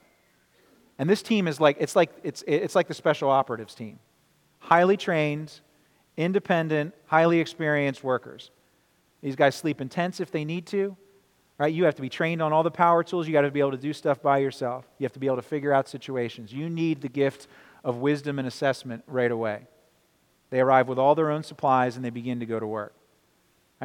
And 0.97 1.09
this 1.09 1.21
team 1.21 1.47
is 1.47 1.59
like, 1.59 1.77
it's 1.79 1.95
like, 1.95 2.11
it's, 2.23 2.43
it's 2.47 2.75
like 2.75 2.87
the 2.87 2.93
special 2.93 3.29
operatives 3.29 3.75
team. 3.75 3.99
Highly 4.59 4.97
trained, 4.97 5.59
independent, 6.17 6.93
highly 7.05 7.39
experienced 7.39 8.03
workers. 8.03 8.51
These 9.21 9.35
guys 9.35 9.55
sleep 9.55 9.81
in 9.81 9.89
tents 9.89 10.19
if 10.19 10.31
they 10.31 10.45
need 10.45 10.65
to. 10.67 10.95
Right? 11.57 11.73
You 11.73 11.85
have 11.85 11.95
to 11.95 12.01
be 12.01 12.09
trained 12.09 12.41
on 12.41 12.51
all 12.51 12.63
the 12.63 12.71
power 12.71 13.01
tools. 13.01 13.27
You 13.27 13.33
got 13.33 13.41
to 13.41 13.51
be 13.51 13.61
able 13.61 13.71
to 13.71 13.77
do 13.77 13.93
stuff 13.93 14.21
by 14.21 14.39
yourself. 14.39 14.85
You 14.99 15.05
have 15.05 15.13
to 15.13 15.19
be 15.19 15.27
able 15.27 15.37
to 15.37 15.41
figure 15.41 15.71
out 15.71 15.87
situations. 15.87 16.51
You 16.51 16.69
need 16.69 17.01
the 17.01 17.07
gift 17.07 17.47
of 17.83 17.97
wisdom 17.97 18.39
and 18.39 18.47
assessment 18.47 19.03
right 19.07 19.31
away. 19.31 19.67
They 20.49 20.59
arrive 20.59 20.89
with 20.89 20.99
all 20.99 21.15
their 21.15 21.31
own 21.31 21.43
supplies 21.43 21.95
and 21.95 22.03
they 22.03 22.09
begin 22.09 22.41
to 22.41 22.45
go 22.45 22.59
to 22.59 22.67
work. 22.67 22.93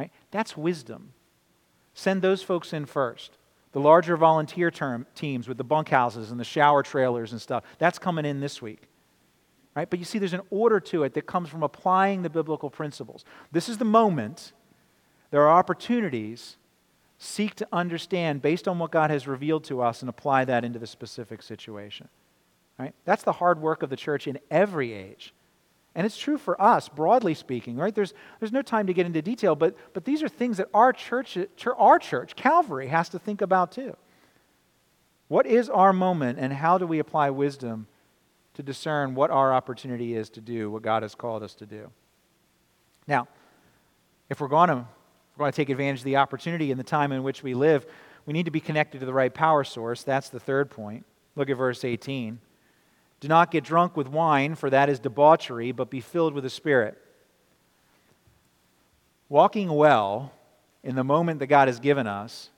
Right? 0.01 0.11
That's 0.31 0.57
wisdom. 0.57 1.13
Send 1.93 2.23
those 2.23 2.41
folks 2.41 2.73
in 2.73 2.87
first. 2.87 3.37
The 3.71 3.79
larger 3.79 4.17
volunteer 4.17 4.71
term, 4.71 5.05
teams 5.13 5.47
with 5.47 5.59
the 5.59 5.63
bunkhouses 5.63 6.31
and 6.31 6.39
the 6.39 6.43
shower 6.43 6.81
trailers 6.81 7.31
and 7.31 7.39
stuff, 7.39 7.63
that's 7.77 7.99
coming 7.99 8.25
in 8.25 8.39
this 8.39 8.63
week. 8.63 8.87
Right? 9.75 9.87
But 9.87 9.99
you 9.99 10.05
see, 10.05 10.17
there's 10.17 10.33
an 10.33 10.41
order 10.49 10.79
to 10.79 11.03
it 11.03 11.13
that 11.13 11.27
comes 11.27 11.49
from 11.49 11.61
applying 11.61 12.23
the 12.23 12.31
biblical 12.31 12.71
principles. 12.71 13.25
This 13.51 13.69
is 13.69 13.77
the 13.77 13.85
moment. 13.85 14.53
There 15.29 15.43
are 15.43 15.59
opportunities. 15.59 16.57
Seek 17.19 17.53
to 17.55 17.67
understand 17.71 18.41
based 18.41 18.67
on 18.67 18.79
what 18.79 18.89
God 18.89 19.11
has 19.11 19.27
revealed 19.27 19.65
to 19.65 19.81
us 19.81 20.01
and 20.01 20.09
apply 20.09 20.45
that 20.45 20.65
into 20.65 20.79
the 20.79 20.87
specific 20.87 21.43
situation. 21.43 22.09
Right? 22.79 22.95
That's 23.05 23.21
the 23.21 23.33
hard 23.33 23.61
work 23.61 23.83
of 23.83 23.91
the 23.91 23.95
church 23.95 24.25
in 24.25 24.39
every 24.49 24.93
age. 24.93 25.31
And 25.93 26.05
it's 26.05 26.17
true 26.17 26.37
for 26.37 26.61
us, 26.61 26.87
broadly 26.87 27.33
speaking, 27.33 27.75
right? 27.75 27.93
There's, 27.93 28.13
there's 28.39 28.53
no 28.53 28.61
time 28.61 28.87
to 28.87 28.93
get 28.93 29.05
into 29.05 29.21
detail, 29.21 29.55
but, 29.55 29.75
but 29.93 30.05
these 30.05 30.23
are 30.23 30.29
things 30.29 30.57
that 30.57 30.67
our 30.73 30.93
church, 30.93 31.37
our 31.77 31.99
church, 31.99 32.35
Calvary, 32.35 32.87
has 32.87 33.09
to 33.09 33.19
think 33.19 33.41
about 33.41 33.73
too. 33.73 33.95
What 35.27 35.45
is 35.45 35.69
our 35.69 35.91
moment, 35.91 36.39
and 36.39 36.53
how 36.53 36.77
do 36.77 36.87
we 36.87 36.99
apply 36.99 37.29
wisdom 37.29 37.87
to 38.53 38.63
discern 38.63 39.15
what 39.15 39.31
our 39.31 39.53
opportunity 39.53 40.15
is 40.15 40.29
to 40.31 40.41
do, 40.41 40.69
what 40.69 40.81
God 40.81 41.03
has 41.03 41.15
called 41.15 41.43
us 41.43 41.55
to 41.55 41.65
do? 41.65 41.89
Now, 43.07 43.27
if 44.29 44.39
we're 44.39 44.47
going 44.47 44.69
to, 44.69 44.75
we're 44.75 45.43
going 45.43 45.51
to 45.51 45.55
take 45.55 45.69
advantage 45.69 45.99
of 45.99 46.05
the 46.05 46.17
opportunity 46.17 46.71
in 46.71 46.77
the 46.77 46.83
time 46.83 47.11
in 47.11 47.23
which 47.23 47.43
we 47.43 47.53
live, 47.53 47.85
we 48.25 48.33
need 48.33 48.45
to 48.45 48.51
be 48.51 48.59
connected 48.59 48.99
to 48.99 49.05
the 49.05 49.13
right 49.13 49.33
power 49.33 49.63
source. 49.63 50.03
That's 50.03 50.29
the 50.29 50.39
third 50.39 50.69
point. 50.69 51.05
Look 51.35 51.49
at 51.49 51.57
verse 51.57 51.83
18. 51.83 52.39
Do 53.21 53.27
not 53.27 53.51
get 53.51 53.63
drunk 53.63 53.95
with 53.95 54.09
wine, 54.09 54.55
for 54.55 54.69
that 54.71 54.89
is 54.89 54.99
debauchery, 54.99 55.71
but 55.71 55.91
be 55.91 56.01
filled 56.01 56.33
with 56.33 56.43
the 56.43 56.49
Spirit. 56.49 56.97
Walking 59.29 59.69
well 59.71 60.33
in 60.83 60.95
the 60.95 61.03
moment 61.03 61.39
that 61.39 61.47
God 61.47 61.67
has 61.67 61.79
given 61.79 62.07
us 62.07 62.49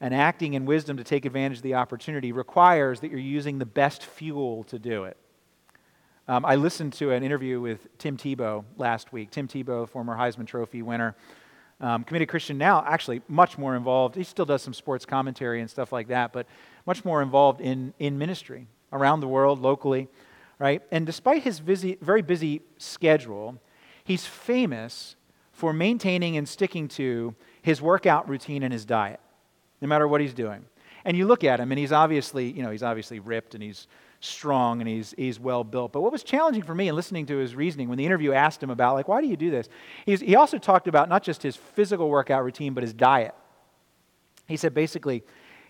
and 0.00 0.12
acting 0.12 0.54
in 0.54 0.66
wisdom 0.66 0.96
to 0.96 1.04
take 1.04 1.24
advantage 1.24 1.58
of 1.58 1.62
the 1.62 1.74
opportunity 1.74 2.32
requires 2.32 3.00
that 3.00 3.10
you're 3.10 3.20
using 3.20 3.58
the 3.58 3.64
best 3.64 4.04
fuel 4.04 4.64
to 4.64 4.80
do 4.80 5.04
it. 5.04 5.16
Um, 6.26 6.44
I 6.44 6.56
listened 6.56 6.94
to 6.94 7.12
an 7.12 7.22
interview 7.22 7.60
with 7.60 7.86
Tim 7.98 8.16
Tebow 8.16 8.64
last 8.76 9.12
week. 9.12 9.30
Tim 9.30 9.46
Tebow, 9.46 9.88
former 9.88 10.16
Heisman 10.16 10.46
Trophy 10.46 10.82
winner, 10.82 11.14
um, 11.80 12.02
committed 12.02 12.28
Christian 12.28 12.58
now, 12.58 12.84
actually 12.84 13.22
much 13.28 13.58
more 13.58 13.76
involved. 13.76 14.16
He 14.16 14.24
still 14.24 14.44
does 14.44 14.62
some 14.62 14.74
sports 14.74 15.06
commentary 15.06 15.60
and 15.60 15.70
stuff 15.70 15.92
like 15.92 16.08
that, 16.08 16.32
but 16.32 16.46
much 16.84 17.04
more 17.04 17.22
involved 17.22 17.60
in, 17.60 17.94
in 18.00 18.18
ministry 18.18 18.66
around 18.94 19.20
the 19.20 19.28
world, 19.28 19.60
locally, 19.60 20.08
right? 20.58 20.82
And 20.90 21.04
despite 21.04 21.42
his 21.42 21.60
busy, 21.60 21.98
very 22.00 22.22
busy 22.22 22.62
schedule, 22.78 23.60
he's 24.04 24.24
famous 24.24 25.16
for 25.52 25.74
maintaining 25.74 26.36
and 26.38 26.48
sticking 26.48 26.88
to 26.88 27.34
his 27.60 27.82
workout 27.82 28.28
routine 28.28 28.62
and 28.62 28.72
his 28.72 28.86
diet 28.86 29.20
no 29.84 29.88
matter 29.88 30.08
what 30.08 30.20
he's 30.22 30.32
doing. 30.32 30.64
And 31.04 31.14
you 31.16 31.26
look 31.26 31.44
at 31.44 31.60
him, 31.60 31.70
and 31.70 31.78
he's 31.78 31.92
obviously, 31.92 32.50
you 32.50 32.62
know, 32.62 32.70
he's 32.70 32.82
obviously 32.82 33.20
ripped 33.20 33.54
and 33.54 33.62
he's 33.62 33.86
strong 34.20 34.80
and 34.80 34.88
he's, 34.88 35.14
he's 35.18 35.38
well 35.38 35.62
built. 35.62 35.92
But 35.92 36.00
what 36.00 36.10
was 36.10 36.22
challenging 36.22 36.62
for 36.62 36.74
me 36.74 36.88
in 36.88 36.96
listening 36.96 37.26
to 37.26 37.36
his 37.36 37.54
reasoning 37.54 37.90
when 37.90 37.98
the 37.98 38.06
interview 38.06 38.32
asked 38.32 38.62
him 38.62 38.70
about, 38.70 38.94
like, 38.94 39.06
why 39.06 39.20
do 39.20 39.26
you 39.26 39.36
do 39.36 39.50
this? 39.50 39.68
He's, 40.06 40.20
he 40.20 40.34
also 40.34 40.56
talked 40.56 40.88
about 40.88 41.10
not 41.10 41.22
just 41.22 41.42
his 41.42 41.56
physical 41.56 42.08
workout 42.08 42.42
routine, 42.42 42.72
but 42.72 42.82
his 42.82 42.94
diet. 42.94 43.34
He 44.48 44.56
said 44.56 44.72
basically, 44.72 45.22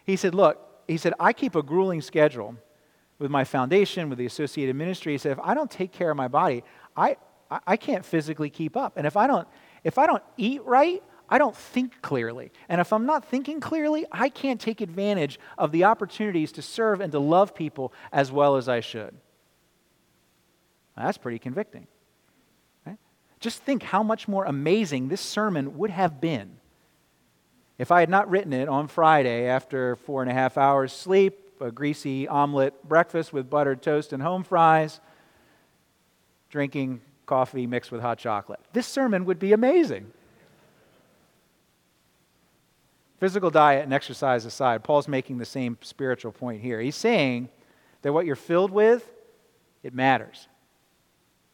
he 0.04 0.14
said, 0.14 0.36
look, 0.36 0.60
he 0.86 0.96
said, 0.96 1.14
I 1.18 1.32
keep 1.32 1.56
a 1.56 1.62
grueling 1.62 2.00
schedule 2.00 2.56
with 3.18 3.30
my 3.30 3.44
foundation, 3.44 4.08
with 4.08 4.18
the 4.18 4.26
associated 4.26 4.76
ministry. 4.76 5.12
He 5.12 5.18
said, 5.18 5.32
if 5.32 5.40
I 5.40 5.54
don't 5.54 5.70
take 5.70 5.92
care 5.92 6.10
of 6.10 6.16
my 6.16 6.28
body, 6.28 6.64
I, 6.96 7.16
I 7.66 7.76
can't 7.76 8.04
physically 8.04 8.50
keep 8.50 8.76
up. 8.76 8.94
And 8.96 9.06
if 9.06 9.16
I 9.16 9.26
don't, 9.26 9.46
if 9.82 9.98
I 9.98 10.06
don't 10.06 10.22
eat 10.36 10.62
right, 10.64 11.02
I 11.28 11.38
don't 11.38 11.56
think 11.56 12.02
clearly. 12.02 12.52
And 12.68 12.80
if 12.80 12.92
I'm 12.92 13.06
not 13.06 13.24
thinking 13.24 13.60
clearly, 13.60 14.04
I 14.12 14.28
can't 14.28 14.60
take 14.60 14.80
advantage 14.80 15.38
of 15.56 15.72
the 15.72 15.84
opportunities 15.84 16.52
to 16.52 16.62
serve 16.62 17.00
and 17.00 17.12
to 17.12 17.18
love 17.18 17.54
people 17.54 17.92
as 18.12 18.30
well 18.30 18.56
as 18.56 18.68
I 18.68 18.80
should. 18.80 19.14
Now, 20.96 21.06
that's 21.06 21.18
pretty 21.18 21.38
convicting. 21.38 21.86
Right? 22.86 22.98
Just 23.40 23.62
think 23.62 23.82
how 23.82 24.02
much 24.02 24.28
more 24.28 24.44
amazing 24.44 25.08
this 25.08 25.20
sermon 25.20 25.78
would 25.78 25.90
have 25.90 26.20
been 26.20 26.58
if 27.78 27.90
I 27.90 28.00
had 28.00 28.08
not 28.08 28.30
written 28.30 28.52
it 28.52 28.68
on 28.68 28.86
Friday 28.86 29.46
after 29.46 29.96
four 29.96 30.22
and 30.22 30.30
a 30.30 30.34
half 30.34 30.56
hours 30.56 30.92
sleep, 30.92 31.43
a 31.60 31.70
greasy 31.70 32.28
omelet 32.28 32.86
breakfast 32.86 33.32
with 33.32 33.48
buttered 33.48 33.82
toast 33.82 34.12
and 34.12 34.22
home 34.22 34.44
fries, 34.44 35.00
drinking 36.50 37.00
coffee 37.26 37.66
mixed 37.66 37.90
with 37.90 38.00
hot 38.00 38.18
chocolate. 38.18 38.60
This 38.72 38.86
sermon 38.86 39.24
would 39.24 39.38
be 39.38 39.52
amazing. 39.52 40.12
Physical 43.18 43.50
diet 43.50 43.84
and 43.84 43.92
exercise 43.92 44.44
aside, 44.44 44.84
Paul's 44.84 45.08
making 45.08 45.38
the 45.38 45.44
same 45.44 45.78
spiritual 45.80 46.32
point 46.32 46.60
here. 46.60 46.80
He's 46.80 46.96
saying 46.96 47.48
that 48.02 48.12
what 48.12 48.26
you're 48.26 48.36
filled 48.36 48.70
with, 48.70 49.10
it 49.82 49.94
matters. 49.94 50.48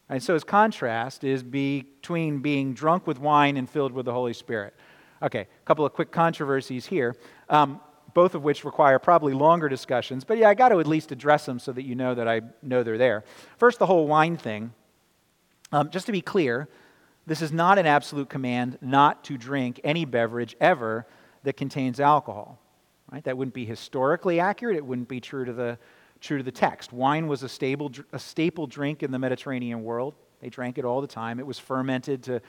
And 0.09 0.21
so 0.21 0.33
his 0.33 0.43
contrast 0.43 1.23
is 1.23 1.41
between 1.41 2.39
being 2.39 2.73
drunk 2.73 3.07
with 3.07 3.19
wine 3.19 3.55
and 3.55 3.69
filled 3.69 3.93
with 3.93 4.05
the 4.05 4.11
Holy 4.11 4.33
Spirit. 4.33 4.73
Okay, 5.23 5.41
a 5.41 5.65
couple 5.65 5.85
of 5.85 5.93
quick 5.93 6.11
controversies 6.11 6.85
here, 6.85 7.15
um, 7.49 7.79
both 8.13 8.35
of 8.35 8.43
which 8.43 8.63
require 8.63 8.99
probably 8.99 9.33
longer 9.33 9.69
discussions. 9.69 10.23
But 10.23 10.37
yeah, 10.37 10.49
I 10.49 10.53
got 10.53 10.69
to 10.69 10.79
at 10.79 10.87
least 10.87 11.11
address 11.11 11.45
them 11.45 11.59
so 11.59 11.71
that 11.71 11.83
you 11.83 11.95
know 11.95 12.15
that 12.15 12.27
I 12.27 12.41
know 12.61 12.83
they're 12.83 12.97
there. 12.97 13.23
First, 13.57 13.79
the 13.79 13.85
whole 13.85 14.07
wine 14.07 14.37
thing. 14.37 14.73
Um, 15.71 15.89
just 15.89 16.05
to 16.07 16.11
be 16.11 16.21
clear, 16.21 16.67
this 17.25 17.41
is 17.41 17.51
not 17.51 17.77
an 17.77 17.85
absolute 17.85 18.29
command 18.29 18.77
not 18.81 19.23
to 19.25 19.37
drink 19.37 19.79
any 19.83 20.05
beverage 20.05 20.55
ever 20.59 21.07
that 21.43 21.53
contains 21.53 21.99
alcohol. 21.99 22.59
Right? 23.11 23.23
That 23.23 23.37
wouldn't 23.37 23.53
be 23.53 23.65
historically 23.65 24.39
accurate. 24.39 24.77
It 24.77 24.85
wouldn't 24.85 25.07
be 25.07 25.19
true 25.19 25.45
to 25.45 25.53
the, 25.53 25.77
true 26.19 26.37
to 26.37 26.43
the 26.43 26.51
text. 26.51 26.93
Wine 26.93 27.27
was 27.27 27.43
a, 27.43 27.49
stable, 27.49 27.91
a 28.13 28.19
staple 28.19 28.67
drink 28.67 29.03
in 29.03 29.11
the 29.11 29.19
Mediterranean 29.19 29.83
world. 29.83 30.13
They 30.41 30.49
drank 30.49 30.77
it 30.77 30.85
all 30.85 31.01
the 31.01 31.07
time. 31.07 31.39
It 31.39 31.45
was 31.45 31.59
fermented 31.59 32.23
to, 32.23 32.41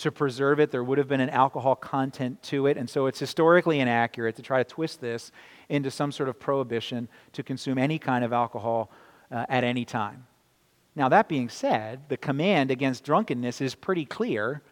to 0.00 0.12
preserve 0.12 0.60
it. 0.60 0.70
There 0.70 0.84
would 0.84 0.98
have 0.98 1.08
been 1.08 1.20
an 1.20 1.30
alcohol 1.30 1.74
content 1.74 2.42
to 2.44 2.66
it. 2.66 2.76
And 2.76 2.88
so 2.88 3.06
it's 3.06 3.18
historically 3.18 3.80
inaccurate 3.80 4.36
to 4.36 4.42
try 4.42 4.58
to 4.62 4.64
twist 4.64 5.00
this 5.00 5.32
into 5.68 5.90
some 5.90 6.12
sort 6.12 6.28
of 6.28 6.38
prohibition 6.38 7.08
to 7.32 7.42
consume 7.42 7.78
any 7.78 7.98
kind 7.98 8.24
of 8.24 8.32
alcohol 8.32 8.90
uh, 9.30 9.46
at 9.48 9.64
any 9.64 9.84
time. 9.84 10.26
Now, 10.96 11.08
that 11.08 11.28
being 11.28 11.48
said, 11.48 12.00
the 12.08 12.16
command 12.16 12.70
against 12.70 13.04
drunkenness 13.04 13.60
is 13.60 13.74
pretty 13.74 14.04
clear, 14.04 14.62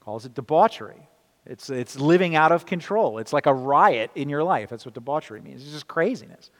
calls 0.00 0.24
it 0.24 0.34
debauchery. 0.34 1.08
It's, 1.44 1.70
it's 1.70 1.98
living 1.98 2.36
out 2.36 2.52
of 2.52 2.66
control. 2.66 3.18
It's 3.18 3.32
like 3.32 3.46
a 3.46 3.54
riot 3.54 4.10
in 4.14 4.28
your 4.28 4.44
life. 4.44 4.68
That's 4.70 4.84
what 4.84 4.94
debauchery 4.94 5.40
means. 5.40 5.62
It's 5.62 5.72
just 5.72 5.88
craziness. 5.88 6.50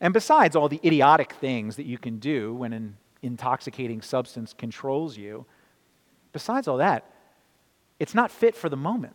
And 0.00 0.12
besides 0.12 0.56
all 0.56 0.68
the 0.68 0.80
idiotic 0.84 1.34
things 1.34 1.76
that 1.76 1.86
you 1.86 1.98
can 1.98 2.18
do 2.18 2.54
when 2.54 2.72
an 2.72 2.96
intoxicating 3.22 4.02
substance 4.02 4.52
controls 4.52 5.16
you, 5.16 5.46
besides 6.34 6.68
all 6.68 6.76
that, 6.76 7.10
it's 7.98 8.14
not 8.14 8.30
fit 8.30 8.54
for 8.54 8.68
the 8.68 8.76
moment. 8.76 9.14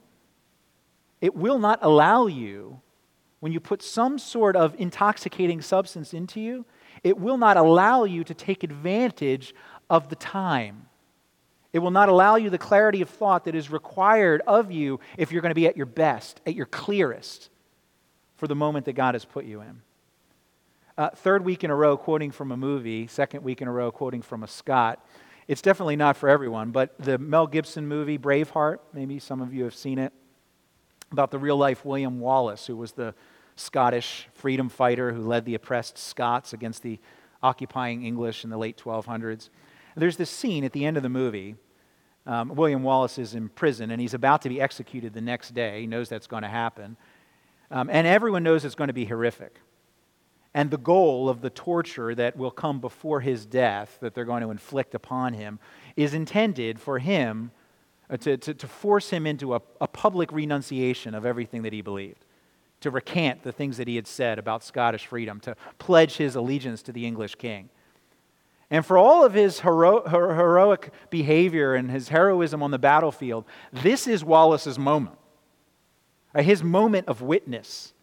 It 1.22 1.36
will 1.36 1.60
not 1.60 1.78
allow 1.84 2.26
you, 2.26 2.82
when 3.40 3.52
you 3.52 3.60
put 3.60 3.84
some 3.84 4.18
sort 4.18 4.56
of 4.56 4.74
intoxicating 4.80 5.62
substance 5.62 6.16
into 6.16 6.42
you, 6.42 6.66
it 7.04 7.20
will 7.20 7.38
not 7.38 7.58
allow 7.58 8.06
you 8.06 8.24
to 8.24 8.34
take 8.34 8.64
advantage 8.64 9.54
of 9.88 10.10
the 10.10 10.16
time 10.16 10.88
it 11.72 11.80
will 11.80 11.92
not 11.92 12.10
allow 12.10 12.36
you 12.36 12.50
the 12.50 12.58
clarity 12.58 13.02
of 13.02 13.10
thought 13.10 13.46
that 13.46 13.54
is 13.54 13.70
required 13.70 14.42
of 14.48 14.72
you 14.72 15.00
if 15.18 15.32
you're 15.32 15.42
going 15.42 15.52
to 15.52 15.56
be 15.56 15.68
at 15.68 15.78
your 15.78 15.86
best, 15.86 16.42
at 16.46 16.56
your 16.56 16.66
clearest 16.66 17.50
for 18.38 18.48
the 18.48 18.56
moment 18.56 18.86
that 18.86 18.94
God 18.94 19.14
has 19.14 19.26
put 19.26 19.46
you 19.46 19.62
in. 19.62 19.82
Uh, 20.98 21.10
third 21.10 21.46
week 21.46 21.64
in 21.64 21.70
a 21.70 21.76
row, 21.76 21.96
quoting 21.96 22.32
from 22.32 22.52
a 22.52 22.58
movie, 22.58 23.08
second 23.08 23.44
week 23.44 23.62
in 23.62 23.68
a 23.68 23.72
row, 23.72 23.92
quoting 23.92 24.22
from 24.22 24.44
a 24.44 24.48
Scot. 24.48 25.06
It's 25.50 25.64
definitely 25.64 25.96
not 25.96 26.16
for 26.16 26.30
everyone, 26.30 26.70
but 26.70 26.94
the 27.00 27.18
Mel 27.18 27.48
Gibson 27.48 27.88
movie, 27.88 28.20
Braveheart, 28.20 28.78
maybe 28.94 29.18
some 29.18 29.42
of 29.42 29.52
you 29.52 29.64
have 29.64 29.74
seen 29.74 29.98
it, 29.98 30.14
about 31.12 31.32
the 31.32 31.40
real 31.40 31.58
life 31.58 31.84
William 31.84 32.20
Wallace, 32.20 32.68
who 32.68 32.78
was 32.78 32.92
the 32.92 33.16
Scottish 33.56 34.28
freedom 34.36 34.70
fighter 34.70 35.12
who 35.12 35.24
led 35.24 35.46
the 35.46 35.56
oppressed 35.56 35.98
Scots 35.98 36.54
against 36.54 36.84
the 36.84 37.00
occupying 37.42 38.06
English 38.06 38.44
in 38.44 38.52
the 38.52 38.60
late 38.60 38.78
1200s. 38.78 39.50
There's 39.96 40.18
this 40.18 40.30
scene 40.30 40.64
at 40.64 40.72
the 40.72 40.86
end 40.86 40.98
of 40.98 41.04
the 41.04 41.10
movie. 41.10 41.56
Um, 42.28 42.50
William 42.50 42.84
Wallace 42.84 43.18
is 43.18 43.34
in 43.34 43.50
prison 43.50 43.90
and 43.90 44.00
he's 44.00 44.14
about 44.14 44.44
to 44.44 44.50
be 44.50 44.62
executed 44.62 45.16
the 45.16 45.22
next 45.22 45.56
day. 45.56 45.82
He 45.82 45.88
knows 45.88 46.10
that's 46.10 46.28
going 46.28 46.44
to 46.44 46.48
happen. 46.48 46.96
Um, 47.72 47.90
and 47.92 48.06
everyone 48.06 48.44
knows 48.44 48.66
it's 48.66 48.76
going 48.76 48.90
to 48.90 48.94
be 48.94 49.06
horrific. 49.06 49.60
And 50.60 50.72
the 50.72 50.78
goal 50.78 51.30
of 51.30 51.40
the 51.40 51.50
torture 51.50 52.14
that 52.16 52.36
will 52.36 52.52
come 52.52 52.82
before 52.82 53.22
his 53.22 53.46
death, 53.46 53.98
that 54.02 54.14
they're 54.14 54.26
going 54.26 54.42
to 54.42 54.52
inflict 54.52 54.94
upon 54.94 55.32
him, 55.32 55.58
is 55.96 56.14
intended 56.14 56.82
for 56.82 57.00
him 57.00 57.52
uh, 58.10 58.18
to, 58.18 58.36
to, 58.36 58.54
to, 58.54 58.68
force 58.68 59.10
him 59.10 59.26
into 59.26 59.56
a, 59.56 59.62
a 59.80 59.88
public 59.88 60.34
renunciation 60.34 61.16
of 61.16 61.26
everything 61.26 61.62
that 61.62 61.72
he 61.72 61.82
believed, 61.82 62.26
to 62.82 62.92
recant 62.92 63.42
the 63.42 63.54
things 63.54 63.78
that 63.78 63.88
he 63.88 63.96
had 63.96 64.06
said 64.06 64.38
about 64.38 64.62
Scottish 64.62 65.06
freedom, 65.06 65.40
to 65.40 65.56
pledge 65.78 66.18
his 66.18 66.36
allegiance 66.36 66.82
to 66.82 66.92
the 66.92 67.06
English 67.06 67.36
king. 67.36 67.70
And 68.70 68.86
for 68.86 68.98
all 68.98 69.24
of 69.24 69.34
his 69.34 69.62
hero- 69.62 70.06
heroic 70.10 70.92
behavior 71.10 71.74
and 71.74 71.90
his 71.90 72.10
heroism 72.10 72.62
on 72.62 72.72
the 72.72 72.78
battlefield, 72.78 73.46
this 73.72 74.08
is 74.08 74.26
Wallace's 74.26 74.78
moment. 74.78 75.16
Uh, 76.36 76.42
his 76.42 76.62
moment 76.62 77.08
of 77.08 77.22
witness, 77.22 77.94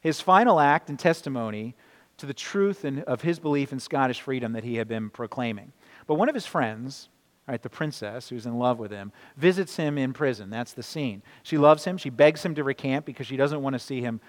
his 0.00 0.20
final 0.20 0.60
act 0.60 0.88
and 0.88 0.96
testimony 0.96 1.74
to 2.18 2.26
the 2.26 2.34
truth 2.34 2.84
and 2.84 3.02
of 3.04 3.22
his 3.22 3.38
belief 3.38 3.72
in 3.72 3.80
Scottish 3.80 4.20
freedom 4.20 4.52
that 4.52 4.64
he 4.64 4.76
had 4.76 4.88
been 4.88 5.10
proclaiming. 5.10 5.72
But 6.06 6.14
one 6.14 6.28
of 6.28 6.34
his 6.34 6.46
friends, 6.46 7.08
right, 7.48 7.62
the 7.62 7.70
princess 7.70 8.28
who's 8.28 8.46
in 8.46 8.58
love 8.58 8.78
with 8.78 8.90
him, 8.90 9.12
visits 9.36 9.76
him 9.76 9.98
in 9.98 10.12
prison. 10.12 10.50
That's 10.50 10.72
the 10.72 10.82
scene. 10.82 11.22
She 11.42 11.58
loves 11.58 11.84
him. 11.84 11.96
She 11.96 12.10
begs 12.10 12.44
him 12.44 12.54
to 12.54 12.64
recant 12.64 13.04
because 13.04 13.26
she 13.26 13.36
doesn't 13.36 13.62
want 13.62 13.74
to 13.74 13.80
see 13.80 14.00
him 14.00 14.20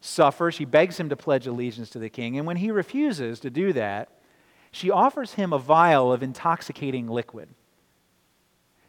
suffer. 0.00 0.50
She 0.50 0.64
begs 0.64 0.98
him 0.98 1.08
to 1.08 1.16
pledge 1.16 1.46
allegiance 1.46 1.90
to 1.90 1.98
the 1.98 2.10
king. 2.10 2.38
And 2.38 2.46
when 2.46 2.56
he 2.56 2.70
refuses 2.70 3.40
to 3.40 3.50
do 3.50 3.72
that, 3.72 4.08
she 4.70 4.90
offers 4.90 5.34
him 5.34 5.52
a 5.52 5.58
vial 5.58 6.12
of 6.12 6.22
intoxicating 6.22 7.06
liquid. 7.08 7.48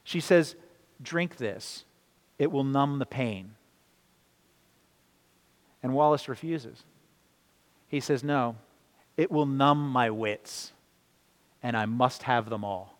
She 0.03 0.19
says, 0.19 0.55
Drink 1.01 1.37
this, 1.37 1.83
it 2.39 2.51
will 2.51 2.63
numb 2.63 2.99
the 2.99 3.05
pain. 3.05 3.55
And 5.83 5.93
Wallace 5.93 6.27
refuses. 6.27 6.83
He 7.87 7.99
says, 7.99 8.23
No, 8.23 8.55
it 9.17 9.31
will 9.31 9.45
numb 9.45 9.89
my 9.89 10.09
wits, 10.09 10.73
and 11.63 11.77
I 11.77 11.85
must 11.85 12.23
have 12.23 12.49
them 12.49 12.63
all. 12.63 12.97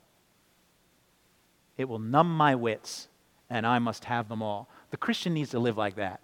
It 1.78 1.90
will 1.90 2.00
numb 2.00 2.36
my 2.36 2.56
wits, 2.56 3.10
and 3.50 3.68
I 3.68 3.80
must 3.80 4.06
have 4.06 4.30
them 4.30 4.42
all. 4.42 4.70
The 4.92 4.98
Christian 4.98 5.34
needs 5.34 5.52
to 5.52 5.60
live 5.60 5.78
like 5.78 5.96
that. 5.96 6.22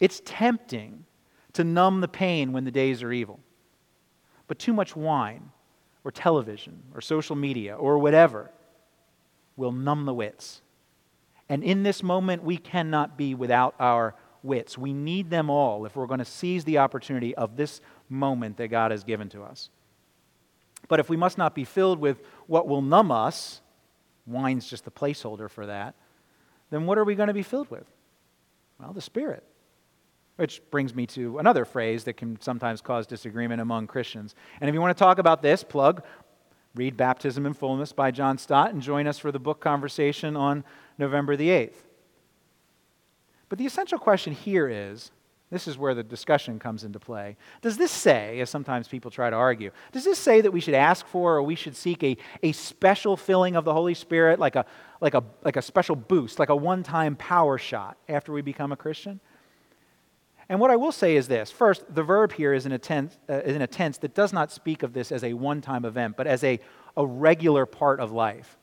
It's 0.00 0.22
tempting 0.24 1.04
to 1.52 1.64
numb 1.64 2.00
the 2.00 2.08
pain 2.08 2.52
when 2.52 2.64
the 2.64 2.70
days 2.70 3.02
are 3.02 3.12
evil. 3.12 3.40
But 4.48 4.58
too 4.58 4.72
much 4.72 4.96
wine, 4.96 5.50
or 6.02 6.10
television, 6.10 6.82
or 6.94 7.00
social 7.00 7.36
media, 7.36 7.74
or 7.76 7.98
whatever 7.98 8.50
will 9.56 9.72
numb 9.72 10.04
the 10.04 10.14
wits. 10.14 10.60
And 11.48 11.62
in 11.62 11.82
this 11.82 12.02
moment, 12.02 12.42
we 12.42 12.56
cannot 12.56 13.16
be 13.16 13.34
without 13.34 13.74
our 13.78 14.14
wits. 14.44 14.78
We 14.78 14.92
need 14.92 15.30
them 15.30 15.50
all 15.50 15.86
if 15.86 15.96
we're 15.96 16.06
going 16.06 16.18
to 16.18 16.24
seize 16.24 16.64
the 16.64 16.78
opportunity 16.78 17.34
of 17.34 17.56
this 17.56 17.80
moment 18.08 18.58
that 18.58 18.68
God 18.68 18.90
has 18.90 19.02
given 19.02 19.28
to 19.30 19.42
us. 19.42 19.70
But 20.88 21.00
if 21.00 21.08
we 21.08 21.16
must 21.16 21.38
not 21.38 21.54
be 21.54 21.64
filled 21.64 21.98
with 21.98 22.20
what 22.46 22.68
will 22.68 22.82
numb 22.82 23.10
us, 23.10 23.62
wine's 24.26 24.68
just 24.68 24.84
the 24.84 24.90
placeholder 24.90 25.50
for 25.50 25.66
that, 25.66 25.94
then 26.70 26.86
what 26.86 26.98
are 26.98 27.04
we 27.04 27.14
going 27.14 27.28
to 27.28 27.34
be 27.34 27.42
filled 27.42 27.70
with? 27.70 27.86
Well, 28.78 28.92
the 28.92 29.00
Spirit. 29.00 29.44
Which 30.36 30.60
brings 30.70 30.94
me 30.94 31.06
to 31.08 31.38
another 31.38 31.64
phrase 31.64 32.04
that 32.04 32.16
can 32.16 32.40
sometimes 32.40 32.80
cause 32.80 33.06
disagreement 33.06 33.60
among 33.60 33.86
Christians. 33.86 34.34
And 34.60 34.68
if 34.68 34.74
you 34.74 34.80
want 34.80 34.96
to 34.96 35.02
talk 35.02 35.18
about 35.18 35.42
this, 35.42 35.62
plug 35.64 36.02
read 36.74 36.96
Baptism 36.96 37.46
and 37.46 37.56
Fullness 37.56 37.92
by 37.92 38.10
John 38.10 38.36
Stott 38.36 38.72
and 38.72 38.82
join 38.82 39.06
us 39.06 39.18
for 39.18 39.30
the 39.30 39.38
book 39.38 39.60
conversation 39.60 40.36
on 40.36 40.64
November 40.98 41.36
the 41.36 41.48
8th. 41.48 41.76
But 43.54 43.60
the 43.60 43.66
essential 43.66 44.00
question 44.00 44.32
here 44.32 44.68
is 44.68 45.12
this 45.48 45.68
is 45.68 45.78
where 45.78 45.94
the 45.94 46.02
discussion 46.02 46.58
comes 46.58 46.82
into 46.82 46.98
play. 46.98 47.36
Does 47.62 47.76
this 47.76 47.92
say, 47.92 48.40
as 48.40 48.50
sometimes 48.50 48.88
people 48.88 49.12
try 49.12 49.30
to 49.30 49.36
argue, 49.36 49.70
does 49.92 50.02
this 50.02 50.18
say 50.18 50.40
that 50.40 50.50
we 50.50 50.58
should 50.58 50.74
ask 50.74 51.06
for 51.06 51.36
or 51.36 51.42
we 51.44 51.54
should 51.54 51.76
seek 51.76 52.02
a, 52.02 52.16
a 52.42 52.50
special 52.50 53.16
filling 53.16 53.54
of 53.54 53.64
the 53.64 53.72
Holy 53.72 53.94
Spirit, 53.94 54.40
like 54.40 54.56
a, 54.56 54.66
like, 55.00 55.14
a, 55.14 55.22
like 55.44 55.54
a 55.54 55.62
special 55.62 55.94
boost, 55.94 56.40
like 56.40 56.48
a 56.48 56.56
one 56.56 56.82
time 56.82 57.14
power 57.14 57.56
shot 57.56 57.96
after 58.08 58.32
we 58.32 58.42
become 58.42 58.72
a 58.72 58.76
Christian? 58.76 59.20
And 60.48 60.58
what 60.58 60.72
I 60.72 60.76
will 60.76 60.90
say 60.90 61.14
is 61.14 61.28
this 61.28 61.52
first, 61.52 61.84
the 61.94 62.02
verb 62.02 62.32
here 62.32 62.54
is 62.54 62.66
in 62.66 62.72
a 62.72 62.78
tense, 62.78 63.16
uh, 63.30 63.34
in 63.42 63.62
a 63.62 63.68
tense 63.68 63.98
that 63.98 64.16
does 64.16 64.32
not 64.32 64.50
speak 64.50 64.82
of 64.82 64.94
this 64.94 65.12
as 65.12 65.22
a 65.22 65.32
one 65.32 65.60
time 65.60 65.84
event, 65.84 66.16
but 66.16 66.26
as 66.26 66.42
a, 66.42 66.58
a 66.96 67.06
regular 67.06 67.66
part 67.66 68.00
of 68.00 68.10
life. 68.10 68.58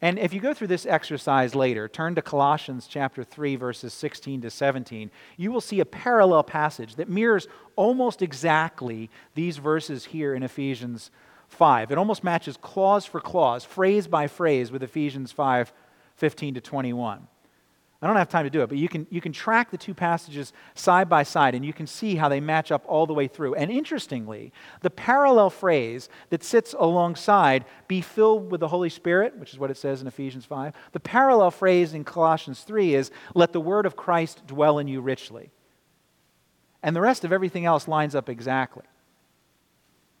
And 0.00 0.18
if 0.18 0.34
you 0.34 0.40
go 0.40 0.52
through 0.52 0.66
this 0.66 0.86
exercise 0.86 1.54
later, 1.54 1.88
turn 1.88 2.14
to 2.16 2.22
Colossians 2.22 2.86
chapter 2.86 3.24
3, 3.24 3.56
verses 3.56 3.92
16 3.94 4.42
to 4.42 4.50
17, 4.50 5.10
you 5.36 5.50
will 5.50 5.60
see 5.60 5.80
a 5.80 5.86
parallel 5.86 6.42
passage 6.42 6.96
that 6.96 7.08
mirrors 7.08 7.48
almost 7.76 8.20
exactly 8.20 9.10
these 9.34 9.58
verses 9.58 10.06
here 10.06 10.34
in 10.34 10.42
Ephesians 10.42 11.10
5. 11.48 11.90
It 11.90 11.98
almost 11.98 12.24
matches 12.24 12.56
clause 12.56 13.06
for 13.06 13.20
clause, 13.20 13.64
phrase 13.64 14.06
by 14.06 14.26
phrase, 14.26 14.70
with 14.70 14.82
Ephesians 14.82 15.32
5 15.32 15.72
15 16.16 16.54
to 16.54 16.60
21. 16.60 17.26
I 18.04 18.06
don't 18.06 18.16
have 18.16 18.28
time 18.28 18.44
to 18.44 18.50
do 18.50 18.60
it, 18.60 18.68
but 18.68 18.76
you 18.76 18.86
can, 18.86 19.06
you 19.08 19.22
can 19.22 19.32
track 19.32 19.70
the 19.70 19.78
two 19.78 19.94
passages 19.94 20.52
side 20.74 21.08
by 21.08 21.22
side 21.22 21.54
and 21.54 21.64
you 21.64 21.72
can 21.72 21.86
see 21.86 22.16
how 22.16 22.28
they 22.28 22.38
match 22.38 22.70
up 22.70 22.84
all 22.86 23.06
the 23.06 23.14
way 23.14 23.28
through. 23.28 23.54
And 23.54 23.70
interestingly, 23.70 24.52
the 24.82 24.90
parallel 24.90 25.48
phrase 25.48 26.10
that 26.28 26.44
sits 26.44 26.74
alongside, 26.78 27.64
be 27.88 28.02
filled 28.02 28.50
with 28.50 28.60
the 28.60 28.68
Holy 28.68 28.90
Spirit, 28.90 29.38
which 29.38 29.54
is 29.54 29.58
what 29.58 29.70
it 29.70 29.78
says 29.78 30.02
in 30.02 30.06
Ephesians 30.06 30.44
5, 30.44 30.74
the 30.92 31.00
parallel 31.00 31.50
phrase 31.50 31.94
in 31.94 32.04
Colossians 32.04 32.60
3 32.60 32.94
is, 32.94 33.10
let 33.34 33.54
the 33.54 33.60
word 33.60 33.86
of 33.86 33.96
Christ 33.96 34.46
dwell 34.46 34.78
in 34.78 34.86
you 34.86 35.00
richly. 35.00 35.50
And 36.82 36.94
the 36.94 37.00
rest 37.00 37.24
of 37.24 37.32
everything 37.32 37.64
else 37.64 37.88
lines 37.88 38.14
up 38.14 38.28
exactly. 38.28 38.84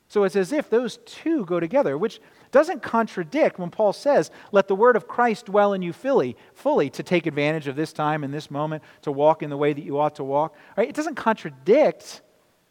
So 0.08 0.24
it's 0.24 0.36
as 0.36 0.52
if 0.52 0.70
those 0.70 0.98
two 1.04 1.44
go 1.44 1.60
together, 1.60 1.98
which 1.98 2.20
doesn't 2.54 2.84
contradict 2.84 3.58
when 3.58 3.68
Paul 3.68 3.92
says, 3.92 4.30
Let 4.52 4.68
the 4.68 4.76
word 4.76 4.94
of 4.94 5.08
Christ 5.08 5.46
dwell 5.46 5.72
in 5.72 5.82
you 5.82 5.92
fully, 5.92 6.36
fully 6.54 6.88
to 6.90 7.02
take 7.02 7.26
advantage 7.26 7.66
of 7.66 7.74
this 7.74 7.92
time 7.92 8.22
and 8.22 8.32
this 8.32 8.48
moment, 8.48 8.84
to 9.02 9.10
walk 9.10 9.42
in 9.42 9.50
the 9.50 9.56
way 9.56 9.72
that 9.72 9.82
you 9.82 9.98
ought 9.98 10.14
to 10.14 10.24
walk. 10.24 10.54
Right? 10.76 10.88
It 10.88 10.94
doesn't 10.94 11.16
contradict 11.16 12.22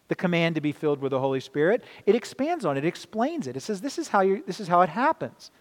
the 0.07 0.15
command 0.15 0.55
to 0.55 0.61
be 0.61 0.71
filled 0.71 1.01
with 1.01 1.09
the 1.09 1.19
Holy 1.19 1.41
Spirit. 1.41 1.83
It 2.05 2.15
expands 2.15 2.63
on 2.63 2.77
it, 2.77 2.85
it 2.85 2.87
explains 2.87 3.45
it. 3.45 3.57
It 3.57 3.59
says, 3.59 3.81
This 3.81 3.99
is 3.99 4.07
how, 4.07 4.21
you, 4.21 4.41
this 4.47 4.61
is 4.61 4.69
how 4.69 4.79
it 4.79 4.89
happens. 4.89 5.51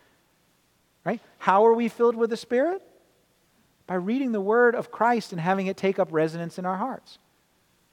Right? 1.04 1.20
How 1.38 1.66
are 1.66 1.74
we 1.74 1.88
filled 1.88 2.14
with 2.14 2.30
the 2.30 2.36
Spirit? 2.36 2.80
By 3.88 3.96
reading 3.96 4.30
the 4.30 4.40
word 4.40 4.76
of 4.76 4.92
Christ 4.92 5.32
and 5.32 5.40
having 5.40 5.66
it 5.66 5.76
take 5.76 5.98
up 5.98 6.12
residence 6.12 6.60
in 6.60 6.64
our 6.64 6.76
hearts. 6.76 7.18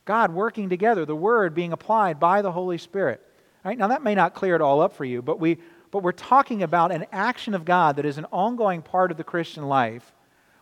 God 0.05 0.31
working 0.31 0.69
together, 0.69 1.05
the 1.05 1.15
word 1.15 1.55
being 1.55 1.73
applied 1.73 2.19
by 2.19 2.43
the 2.43 2.51
Holy 2.51 2.77
Spirit. 2.77 3.19
Right? 3.65 3.79
Now, 3.79 3.87
that 3.87 4.03
may 4.03 4.13
not 4.13 4.35
clear 4.35 4.53
it 4.53 4.61
all 4.61 4.79
up 4.79 4.93
for 4.93 5.05
you, 5.05 5.23
but, 5.23 5.39
we, 5.39 5.57
but 5.91 6.03
we're 6.03 6.11
talking 6.11 6.63
about 6.63 6.91
an 6.91 7.05
action 7.11 7.53
of 7.53 7.65
God 7.65 7.95
that 7.95 8.05
is 8.05 8.17
an 8.17 8.25
ongoing 8.31 8.81
part 8.81 9.11
of 9.11 9.17
the 9.17 9.23
Christian 9.23 9.67
life 9.67 10.13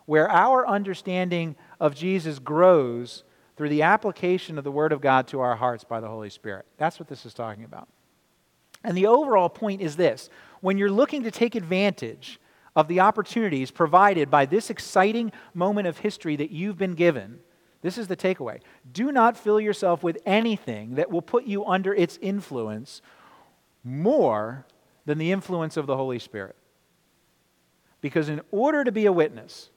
where 0.06 0.30
our 0.30 0.68
understanding 0.68 1.56
of 1.80 1.94
Jesus 1.94 2.40
grows 2.40 3.24
through 3.58 3.70
the 3.70 3.82
application 3.82 4.58
of 4.58 4.64
the 4.64 4.72
Word 4.72 4.94
of 4.94 5.02
God 5.02 5.28
to 5.28 5.42
our 5.42 5.56
hearts 5.56 5.84
by 5.84 6.00
the 6.00 6.08
Holy 6.08 6.30
Spirit. 6.30 6.66
That's 6.78 7.00
what 7.00 7.10
this 7.10 7.26
is 7.26 7.34
talking 7.34 7.64
about. 7.64 7.88
And 8.84 8.96
the 8.96 9.08
overall 9.08 9.50
point 9.50 9.82
is 9.82 9.96
this 9.96 10.30
when 10.62 10.78
you're 10.78 10.92
looking 10.92 11.24
to 11.24 11.32
take 11.32 11.56
advantage 11.56 12.40
of 12.76 12.88
the 12.88 13.00
opportunities 13.00 13.72
provided 13.72 14.30
by 14.30 14.46
this 14.46 14.70
exciting 14.70 15.32
moment 15.54 15.88
of 15.88 15.98
history 15.98 16.36
that 16.36 16.52
you've 16.52 16.78
been 16.78 16.94
given, 16.94 17.40
this 17.82 17.98
is 17.98 18.08
the 18.08 18.16
takeaway. 18.16 18.60
Do 18.92 19.12
not 19.12 19.36
fill 19.36 19.60
yourself 19.60 20.04
with 20.04 20.20
anything 20.26 20.96
that 20.96 21.12
will 21.12 21.22
put 21.22 21.46
you 21.46 21.66
under 21.66 21.94
its 21.94 22.18
influence 22.22 23.02
more 23.84 24.66
than 25.08 25.18
the 25.18 25.32
influence 25.32 25.78
of 25.78 25.88
the 25.88 25.96
Holy 25.96 26.20
Spirit. 26.20 26.56
Because 28.02 28.30
in 28.30 28.42
order 28.52 28.84
to 28.84 28.92
be 28.92 29.06
a 29.08 29.12
witness, 29.12 29.70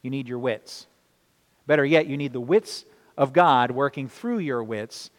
you 0.00 0.10
need 0.10 0.28
your 0.28 0.38
wits. 0.38 0.86
Better 1.66 1.84
yet, 1.84 2.06
you 2.06 2.16
need 2.16 2.32
the 2.32 2.40
wits 2.40 2.84
of 3.18 3.32
God 3.32 3.72
working 3.72 4.08
through 4.08 4.38
your 4.38 4.62
wits, 4.62 5.10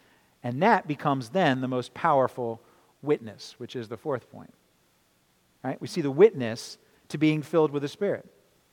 and 0.42 0.62
that 0.62 0.88
becomes 0.88 1.28
then 1.28 1.60
the 1.60 1.68
most 1.68 1.92
powerful 1.92 2.60
witness, 3.02 3.54
which 3.58 3.76
is 3.76 3.88
the 3.88 3.98
fourth 3.98 4.30
point. 4.32 4.54
Right? 5.62 5.80
We 5.80 5.86
see 5.86 6.00
the 6.00 6.10
witness 6.10 6.78
to 7.08 7.18
being 7.18 7.42
filled 7.42 7.70
with 7.70 7.82
the 7.82 7.88
Spirit. 7.88 8.26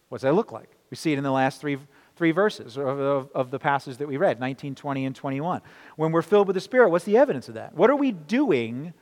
What 0.08 0.20
does 0.20 0.24
that 0.24 0.34
look 0.34 0.54
like? 0.54 0.70
We 0.90 0.96
see 0.96 1.12
it 1.12 1.18
in 1.18 1.24
the 1.24 1.32
last 1.32 1.60
three 1.60 1.78
three 2.16 2.32
verses 2.32 2.78
of, 2.78 2.88
of, 2.88 3.30
of, 3.36 3.52
the 3.52 3.60
passage 3.60 3.98
that 3.98 4.08
we 4.08 4.16
read 4.16 4.40
19, 4.40 4.74
20, 4.74 5.06
and 5.06 5.14
21. 5.14 5.62
When 5.98 6.14
we're 6.14 6.22
filled 6.22 6.48
with 6.48 6.54
the 6.54 6.62
Spirit, 6.62 6.90
what's 6.90 7.04
the 7.04 7.18
evidence 7.18 7.50
of 7.50 7.56
that? 7.56 7.76
What 7.76 7.90
are 7.90 7.96
we 7.98 8.14
doing 8.14 8.94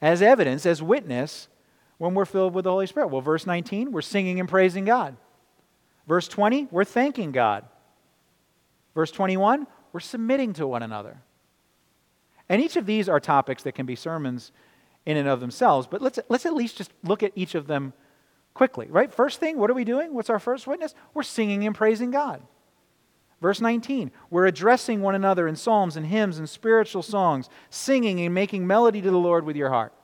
as 0.00 0.22
evidence, 0.22 0.66
as 0.66 0.82
witness, 0.82 1.48
when 1.98 2.14
we're 2.14 2.24
filled 2.24 2.54
with 2.54 2.64
the 2.64 2.70
Holy 2.70 2.86
Spirit? 2.86 3.08
Well, 3.08 3.20
verse 3.20 3.46
19, 3.46 3.92
we're 3.92 4.00
singing 4.00 4.40
and 4.40 4.48
praising 4.48 4.84
God. 4.84 5.16
Verse 6.06 6.28
20, 6.28 6.68
we're 6.70 6.84
thanking 6.84 7.32
God. 7.32 7.64
Verse 8.94 9.10
21, 9.10 9.66
we're 9.92 10.00
submitting 10.00 10.52
to 10.54 10.66
one 10.66 10.82
another. 10.82 11.22
And 12.48 12.60
each 12.60 12.76
of 12.76 12.86
these 12.86 13.08
are 13.08 13.20
topics 13.20 13.62
that 13.62 13.74
can 13.74 13.86
be 13.86 13.94
sermons 13.94 14.50
in 15.06 15.16
and 15.16 15.28
of 15.28 15.40
themselves, 15.40 15.86
but 15.86 16.02
let's, 16.02 16.18
let's 16.28 16.46
at 16.46 16.54
least 16.54 16.76
just 16.76 16.92
look 17.04 17.22
at 17.22 17.32
each 17.34 17.54
of 17.54 17.66
them 17.66 17.92
quickly, 18.54 18.86
right? 18.90 19.12
First 19.12 19.40
thing, 19.40 19.56
what 19.56 19.70
are 19.70 19.74
we 19.74 19.84
doing? 19.84 20.12
What's 20.12 20.30
our 20.30 20.38
first 20.38 20.66
witness? 20.66 20.94
We're 21.14 21.22
singing 21.22 21.66
and 21.66 21.74
praising 21.74 22.10
God. 22.10 22.42
Verse 23.40 23.60
19, 23.60 24.10
we're 24.28 24.46
addressing 24.46 25.00
one 25.00 25.14
another 25.14 25.48
in 25.48 25.56
psalms 25.56 25.96
and 25.96 26.06
hymns 26.06 26.38
and 26.38 26.48
spiritual 26.48 27.02
songs, 27.02 27.48
singing 27.70 28.20
and 28.20 28.34
making 28.34 28.66
melody 28.66 29.00
to 29.00 29.10
the 29.10 29.16
Lord 29.16 29.44
with 29.44 29.56
your 29.56 29.70
heart. 29.70 29.94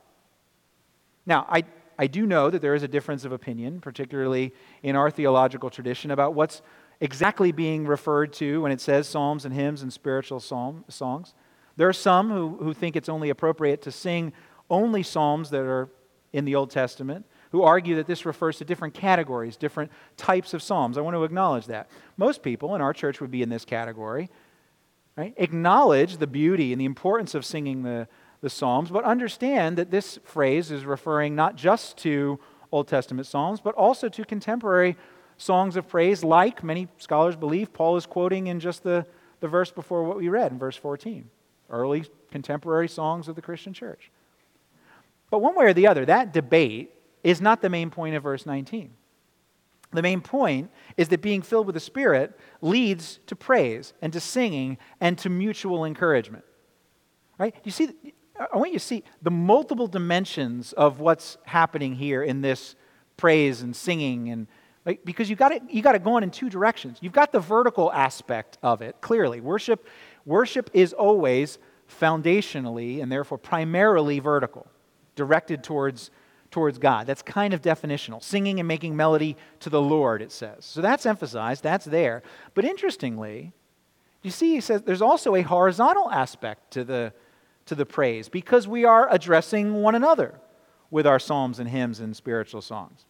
Now, 1.27 1.47
I, 1.49 1.65
I 1.99 2.07
do 2.07 2.25
know 2.25 2.49
that 2.49 2.63
there 2.63 2.75
is 2.75 2.83
a 2.83 2.89
difference 2.89 3.27
of 3.27 3.33
opinion, 3.33 3.81
particularly 3.81 4.55
in 4.83 4.97
our 4.97 5.11
theological 5.11 5.69
tradition, 5.69 6.11
about 6.11 6.33
what's 6.33 6.63
exactly 7.01 7.53
being 7.53 7.87
referred 7.87 8.33
to 8.35 8.63
when 8.63 8.73
it 8.73 8.81
says 8.81 9.07
psalms 9.07 9.45
and 9.45 9.53
hymns 9.53 9.83
and 9.83 9.93
spiritual 9.93 10.41
psalm, 10.41 10.85
songs. 10.89 11.35
There 11.77 11.89
are 11.89 11.93
some 11.93 12.31
who, 12.31 12.57
who 12.57 12.73
think 12.73 12.97
it's 12.97 13.11
only 13.11 13.29
appropriate 13.29 13.83
to 13.83 13.93
sing 13.93 14.33
only 14.71 15.03
psalms 15.03 15.51
that 15.51 15.61
are 15.61 15.91
in 16.33 16.47
the 16.47 16.55
Old 16.55 16.71
Testament 16.71 17.27
who 17.57 17.63
argue 17.63 17.97
that 17.97 18.07
this 18.07 18.27
refers 18.27 18.59
to 18.59 18.67
different 18.67 18.93
categories, 18.93 19.57
different 19.57 19.91
types 20.19 20.53
of 20.53 20.63
psalms. 20.63 20.99
I 20.99 21.01
want 21.01 21.17
to 21.17 21.25
acknowledge 21.25 21.65
that. 21.69 21.89
Most 22.19 22.43
people 22.43 22.75
in 22.75 22.83
our 22.83 22.93
church 22.93 23.19
would 23.19 23.31
be 23.31 23.41
in 23.41 23.49
this 23.49 23.65
category. 23.65 24.29
Right? 25.17 25.33
Acknowledge 25.39 26.19
the 26.19 26.27
beauty 26.27 26.73
and 26.73 26.79
the 26.79 26.85
importance 26.85 27.35
of 27.35 27.47
singing 27.47 27.83
the, 27.83 28.09
the 28.43 28.51
psalms, 28.51 28.91
but 28.91 29.05
understand 29.05 29.79
that 29.79 29.91
this 29.91 30.19
phrase 30.23 30.71
is 30.71 30.85
referring 30.85 31.35
not 31.35 31.57
just 31.57 31.97
to 31.99 32.39
Old 32.71 32.89
Testament 32.89 33.27
psalms, 33.27 33.59
but 33.59 33.75
also 33.75 34.11
to 34.11 34.25
contemporary 34.27 34.95
songs 35.39 35.77
of 35.77 35.89
praise, 35.89 36.23
like 36.23 36.63
many 36.63 36.89
scholars 36.99 37.37
believe 37.37 37.73
Paul 37.73 37.97
is 37.97 38.05
quoting 38.05 38.49
in 38.49 38.61
just 38.61 38.83
the, 38.83 39.07
the 39.41 39.49
verse 39.49 39.71
before 39.71 40.05
what 40.05 40.19
we 40.19 40.29
read 40.29 40.53
in 40.53 40.59
verse 40.59 40.77
14 40.77 41.31
early 41.71 42.05
contemporary 42.31 42.87
songs 42.87 43.29
of 43.29 43.35
the 43.35 43.43
Christian 43.43 43.73
church. 43.73 44.11
But 45.31 45.39
one 45.39 45.57
way 45.57 45.65
or 45.65 45.73
the 45.73 45.87
other, 45.87 46.05
that 46.05 46.35
debate 46.35 46.93
is 47.27 47.41
not 47.41 47.61
the 47.61 47.69
main 47.69 47.91
point 47.91 48.15
of 48.15 48.23
verse 48.23 48.47
19. 48.47 48.93
The 49.91 50.03
main 50.03 50.21
point 50.21 50.71
is 50.97 51.09
that 51.09 51.23
being 51.23 51.43
filled 51.43 51.67
with 51.67 51.75
the 51.75 51.81
Spirit 51.81 52.39
leads 52.61 53.19
to 53.27 53.35
praise 53.35 53.93
and 54.01 54.13
to 54.13 54.21
singing 54.21 54.79
and 55.01 55.19
to 55.19 55.29
mutual 55.29 55.85
encouragement. 55.85 56.45
Right? 57.37 57.53
You 57.65 57.73
see, 57.73 57.91
I 58.39 58.57
want 58.57 58.73
you 58.73 58.79
to 58.79 58.85
see 58.85 59.03
the 59.23 59.33
multiple 59.33 59.89
dimensions 59.89 60.73
of 60.73 61.01
what's 61.01 61.37
happening 61.45 61.97
here 61.97 62.23
in 62.23 62.43
this 62.43 62.77
praise 63.17 63.61
and 63.61 63.75
singing 63.75 64.31
and 64.31 64.47
like, 64.85 65.05
because 65.05 65.29
you 65.29 65.35
got 65.35 65.51
it 65.51 65.63
you 65.69 65.83
got 65.83 65.97
it 65.97 66.05
going 66.05 66.23
in 66.23 66.31
two 66.31 66.49
directions. 66.49 66.99
You've 67.01 67.13
got 67.13 67.33
the 67.33 67.41
vertical 67.41 67.93
aspect 67.93 68.57
of 68.63 68.83
it, 68.83 69.01
clearly. 69.01 69.41
Worship 69.41 69.85
worship 70.25 70.71
is 70.73 70.93
always 70.93 71.59
foundationally 72.01 73.03
and 73.03 73.11
therefore 73.11 73.39
primarily 73.39 74.21
vertical, 74.21 74.69
directed 75.17 75.65
towards 75.65 76.13
towards 76.57 76.79
God. 76.79 77.07
That's 77.07 77.21
kind 77.21 77.53
of 77.53 77.61
definitional. 77.61 78.23
Singing 78.23 78.61
and 78.61 78.67
making 78.67 78.97
melody 78.97 79.37
to 79.61 79.69
the 79.69 79.83
Lord, 79.83 80.23
it 80.23 80.33
says. 80.33 80.65
So 80.65 80.81
that's 80.81 81.05
emphasized, 81.05 81.63
that's 81.63 81.85
there. 81.85 82.23
But 82.55 82.65
interestingly, 82.65 83.53
you 84.23 84.31
see, 84.31 84.55
he 84.55 84.63
says 84.63 84.81
there's 84.81 85.03
also 85.03 85.35
a 85.35 85.43
horizontal 85.43 86.11
aspect 86.11 86.71
to 86.71 86.83
the, 86.83 87.13
to 87.67 87.75
the 87.75 87.85
praise 87.85 88.31
because 88.31 88.67
we 88.67 88.87
are 88.87 89.07
addressing 89.11 89.83
one 89.83 89.95
another 89.95 90.41
with 90.91 91.07
our 91.07 91.19
psalms 91.19 91.59
and 91.59 91.69
hymns 91.69 92.01
and 92.01 92.17
spiritual 92.17 92.63
songs. 92.63 93.05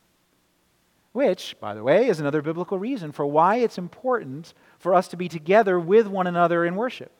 Which, 1.13 1.55
by 1.61 1.73
the 1.75 1.85
way, 1.85 2.09
is 2.09 2.19
another 2.19 2.43
biblical 2.43 2.81
reason 2.81 3.13
for 3.13 3.27
why 3.27 3.59
it's 3.59 3.79
important 3.79 4.55
for 4.81 4.93
us 4.93 5.07
to 5.07 5.17
be 5.17 5.29
together 5.29 5.79
with 5.79 6.09
one 6.09 6.27
another 6.27 6.65
in 6.65 6.75
worship 6.75 7.13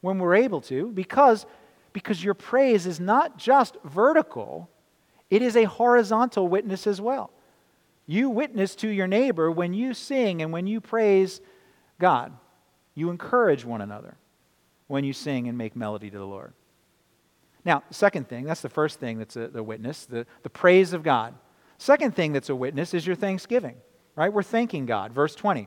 when 0.00 0.20
we're 0.20 0.36
able 0.36 0.60
to, 0.60 0.92
because, 0.92 1.44
because 1.92 2.22
your 2.22 2.34
praise 2.34 2.86
is 2.86 3.00
not 3.00 3.36
just 3.36 3.76
vertical, 3.82 4.68
it 5.32 5.40
is 5.40 5.56
a 5.56 5.64
horizontal 5.64 6.46
witness 6.46 6.86
as 6.86 7.00
well. 7.00 7.30
You 8.04 8.28
witness 8.28 8.74
to 8.76 8.88
your 8.88 9.06
neighbor 9.06 9.50
when 9.50 9.72
you 9.72 9.94
sing 9.94 10.42
and 10.42 10.52
when 10.52 10.66
you 10.66 10.78
praise 10.78 11.40
God. 11.98 12.34
You 12.94 13.08
encourage 13.08 13.64
one 13.64 13.80
another 13.80 14.18
when 14.88 15.04
you 15.04 15.14
sing 15.14 15.48
and 15.48 15.56
make 15.56 15.74
melody 15.74 16.10
to 16.10 16.18
the 16.18 16.26
Lord. 16.26 16.52
Now, 17.64 17.82
second 17.88 18.28
thing, 18.28 18.44
that's 18.44 18.60
the 18.60 18.68
first 18.68 19.00
thing 19.00 19.18
that's 19.18 19.34
a, 19.36 19.48
the 19.48 19.62
witness, 19.62 20.04
the, 20.04 20.26
the 20.42 20.50
praise 20.50 20.92
of 20.92 21.02
God. 21.02 21.32
Second 21.78 22.14
thing 22.14 22.34
that's 22.34 22.50
a 22.50 22.54
witness 22.54 22.92
is 22.92 23.06
your 23.06 23.16
thanksgiving, 23.16 23.76
right? 24.14 24.30
We're 24.30 24.42
thanking 24.42 24.84
God. 24.84 25.12
Verse 25.12 25.34
20 25.34 25.66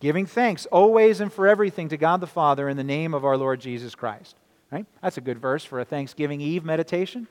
giving 0.00 0.26
thanks 0.26 0.66
always 0.66 1.20
and 1.20 1.32
for 1.32 1.46
everything 1.46 1.90
to 1.90 1.96
God 1.96 2.20
the 2.20 2.26
Father 2.26 2.68
in 2.68 2.76
the 2.76 2.82
name 2.82 3.14
of 3.14 3.24
our 3.24 3.36
Lord 3.36 3.60
Jesus 3.60 3.94
Christ. 3.94 4.34
Right? 4.72 4.86
That's 5.00 5.18
a 5.18 5.20
good 5.20 5.38
verse 5.38 5.64
for 5.64 5.78
a 5.78 5.84
Thanksgiving 5.84 6.40
Eve 6.40 6.64
meditation, 6.64 7.28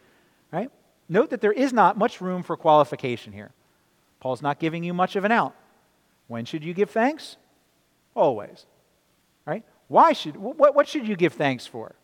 right? 0.54 0.70
Note 1.10 1.32
that 1.32 1.42
there 1.42 1.52
is 1.52 1.74
not 1.74 1.98
much 1.98 2.22
room 2.22 2.44
for 2.44 2.56
qualification 2.56 3.34
here. 3.34 3.52
Paul's 4.20 4.44
not 4.44 4.60
giving 4.60 4.84
you 4.84 4.94
much 4.94 5.16
of 5.16 5.26
an 5.26 5.32
out. 5.32 5.56
When 6.28 6.46
should 6.46 6.64
you 6.64 6.74
give 6.74 6.92
thanks? 6.92 7.38
Always. 8.14 8.68
Right? 9.46 9.64
Why 9.88 10.14
should 10.14 10.38
what, 10.38 10.76
what 10.76 10.88
should 10.88 11.08
you 11.08 11.16
give 11.16 11.34
thanks 11.34 11.66
for? 11.66 11.96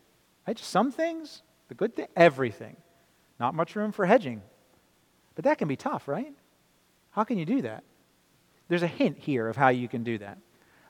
Right? 0.46 0.56
Just 0.56 0.70
some 0.70 0.90
things, 0.90 1.42
the 1.68 1.74
good 1.74 1.94
thing, 1.94 2.08
everything. 2.16 2.76
Not 3.38 3.54
much 3.54 3.76
room 3.76 3.92
for 3.92 4.06
hedging. 4.06 4.42
But 5.36 5.44
that 5.44 5.58
can 5.58 5.68
be 5.68 5.76
tough, 5.76 6.08
right? 6.08 6.32
How 7.10 7.22
can 7.22 7.38
you 7.38 7.44
do 7.44 7.62
that? 7.62 7.84
There's 8.68 8.82
a 8.82 8.88
hint 8.88 9.18
here 9.18 9.48
of 9.48 9.56
how 9.56 9.68
you 9.68 9.86
can 9.86 10.02
do 10.02 10.18
that. 10.18 10.38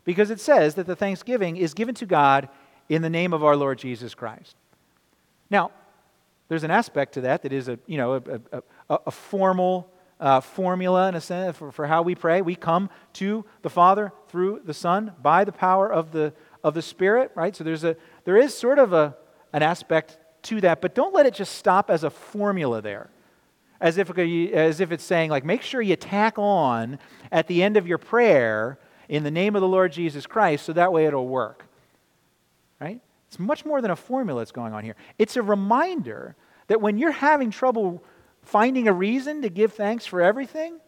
Because 0.05 0.31
it 0.31 0.41
says 0.41 0.77
that 0.77 0.87
the 0.87 0.97
thanksgiving 0.97 1.57
is 1.57 1.75
given 1.75 1.95
to 1.97 2.07
God 2.07 2.49
in 2.89 3.03
the 3.03 3.11
name 3.11 3.33
of 3.33 3.45
our 3.45 3.57
Lord 3.57 3.79
Jesus 3.79 4.15
Christ. 4.15 4.55
Now, 5.51 5.73
there's 6.49 6.65
an 6.65 6.71
aspect 6.71 7.15
to 7.15 7.23
that 7.23 7.43
that 7.43 7.53
is 7.53 7.69
a, 7.69 7.79
you 7.87 7.97
know, 7.97 8.15
a, 8.15 8.63
a, 8.89 8.99
a 9.07 9.11
formal 9.11 9.91
uh, 10.21 10.41
formula 10.41 11.09
in 11.09 11.15
a 11.15 11.21
sense 11.21 11.57
for, 11.57 11.71
for 11.73 11.87
how 11.87 12.03
we 12.03 12.15
pray. 12.15 12.41
We 12.41 12.55
come 12.55 12.89
to 13.15 13.45
the 13.63 13.71
Father 13.71 14.13
through 14.29 14.63
the 14.65 14.75
Son 14.75 15.13
by 15.23 15.45
the 15.45 15.53
power 15.53 15.93
of 15.93 16.13
the, 16.13 16.33
of 16.65 16.75
the 16.75 16.83
Spirit, 16.83 17.33
right? 17.35 17.55
So 17.55 17.65
there's 17.65 17.85
a, 17.85 17.97
there 18.25 18.37
is 18.37 18.57
sort 18.57 18.79
of 18.79 18.93
a, 18.93 19.17
an 19.53 19.63
aspect 19.63 20.19
to 20.45 20.61
that, 20.63 20.81
but 20.81 20.95
don't 20.95 21.15
let 21.15 21.27
it 21.27 21.35
just 21.35 21.57
stop 21.57 21.91
as 21.91 22.05
a 22.05 22.11
formula 22.11 22.81
there. 22.81 23.11
As 23.79 23.99
if, 23.99 24.17
as 24.17 24.81
if 24.81 24.91
it's 24.91 25.05
saying, 25.05 25.31
like, 25.31 25.45
make 25.45 25.61
sure 25.61 25.83
you 25.83 25.97
tack 25.97 26.39
on 26.39 26.99
at 27.31 27.47
the 27.47 27.63
end 27.63 27.77
of 27.77 27.87
your 27.87 27.99
prayer 27.99 28.79
in 29.09 29.23
the 29.23 29.31
name 29.31 29.55
of 29.55 29.61
the 29.61 29.69
Lord 29.69 29.93
Jesus 29.93 30.27
Christ 30.27 30.65
so 30.65 30.73
that 30.73 30.93
way 30.93 31.05
it'll 31.05 31.29
work. 31.29 31.67
Right? 32.81 33.01
It's 33.29 33.39
much 33.39 33.65
more 33.65 33.81
than 33.81 33.91
a 33.91 33.97
formula 33.97 34.41
that's 34.41 34.53
going 34.53 34.73
on 34.73 34.85
here. 34.85 34.97
It's 35.19 35.37
a 35.37 35.43
reminder 35.43 36.37
that 36.69 36.81
when 36.81 36.99
you're 36.99 37.11
having 37.11 37.51
trouble 37.51 38.03
finding 38.43 38.89
a 38.89 38.93
reason 38.93 39.43
to 39.43 39.49
give 39.49 39.73
thanks 39.73 40.07
for 40.07 40.23
everything, 40.23 40.79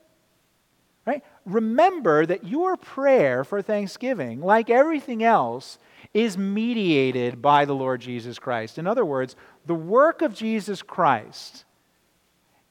right? 1.07 1.25
Remember 1.45 2.25
that 2.27 2.47
your 2.47 2.77
prayer 2.77 3.43
for 3.43 3.63
thanksgiving, 3.63 4.41
like 4.41 4.71
everything 4.71 5.25
else, 5.25 5.79
is 6.15 6.39
mediated 6.39 7.43
by 7.43 7.65
the 7.65 7.75
Lord 7.75 8.01
Jesus 8.01 8.39
Christ. 8.39 8.79
In 8.79 8.87
other 8.87 9.05
words, 9.05 9.35
the 9.67 9.75
work 9.75 10.23
of 10.23 10.35
Jesus 10.35 10.83
Christ 10.83 11.65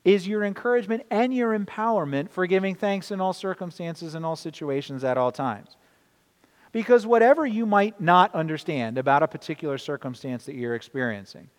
is 0.05 0.27
your 0.27 0.43
encouragement 0.43 1.03
and 1.11 1.33
your 1.33 1.57
empowerment 1.57 2.29
for 2.29 2.47
giving 2.47 2.75
thanks 2.75 3.11
in 3.11 3.19
all 3.19 3.33
circumstances 3.33 4.15
and 4.15 4.25
all 4.25 4.37
situations 4.37 5.03
at 5.03 5.17
all 5.17 5.31
times. 5.31 5.75
Because 6.71 7.05
whatever 7.05 7.45
you 7.45 7.65
might 7.65 7.99
not 7.99 8.33
understand 8.35 8.97
about 8.97 9.23
a 9.23 9.27
particular 9.27 9.77
circumstance 9.77 10.45
that 10.45 10.55
you're 10.55 10.75
experiencing, 10.75 11.49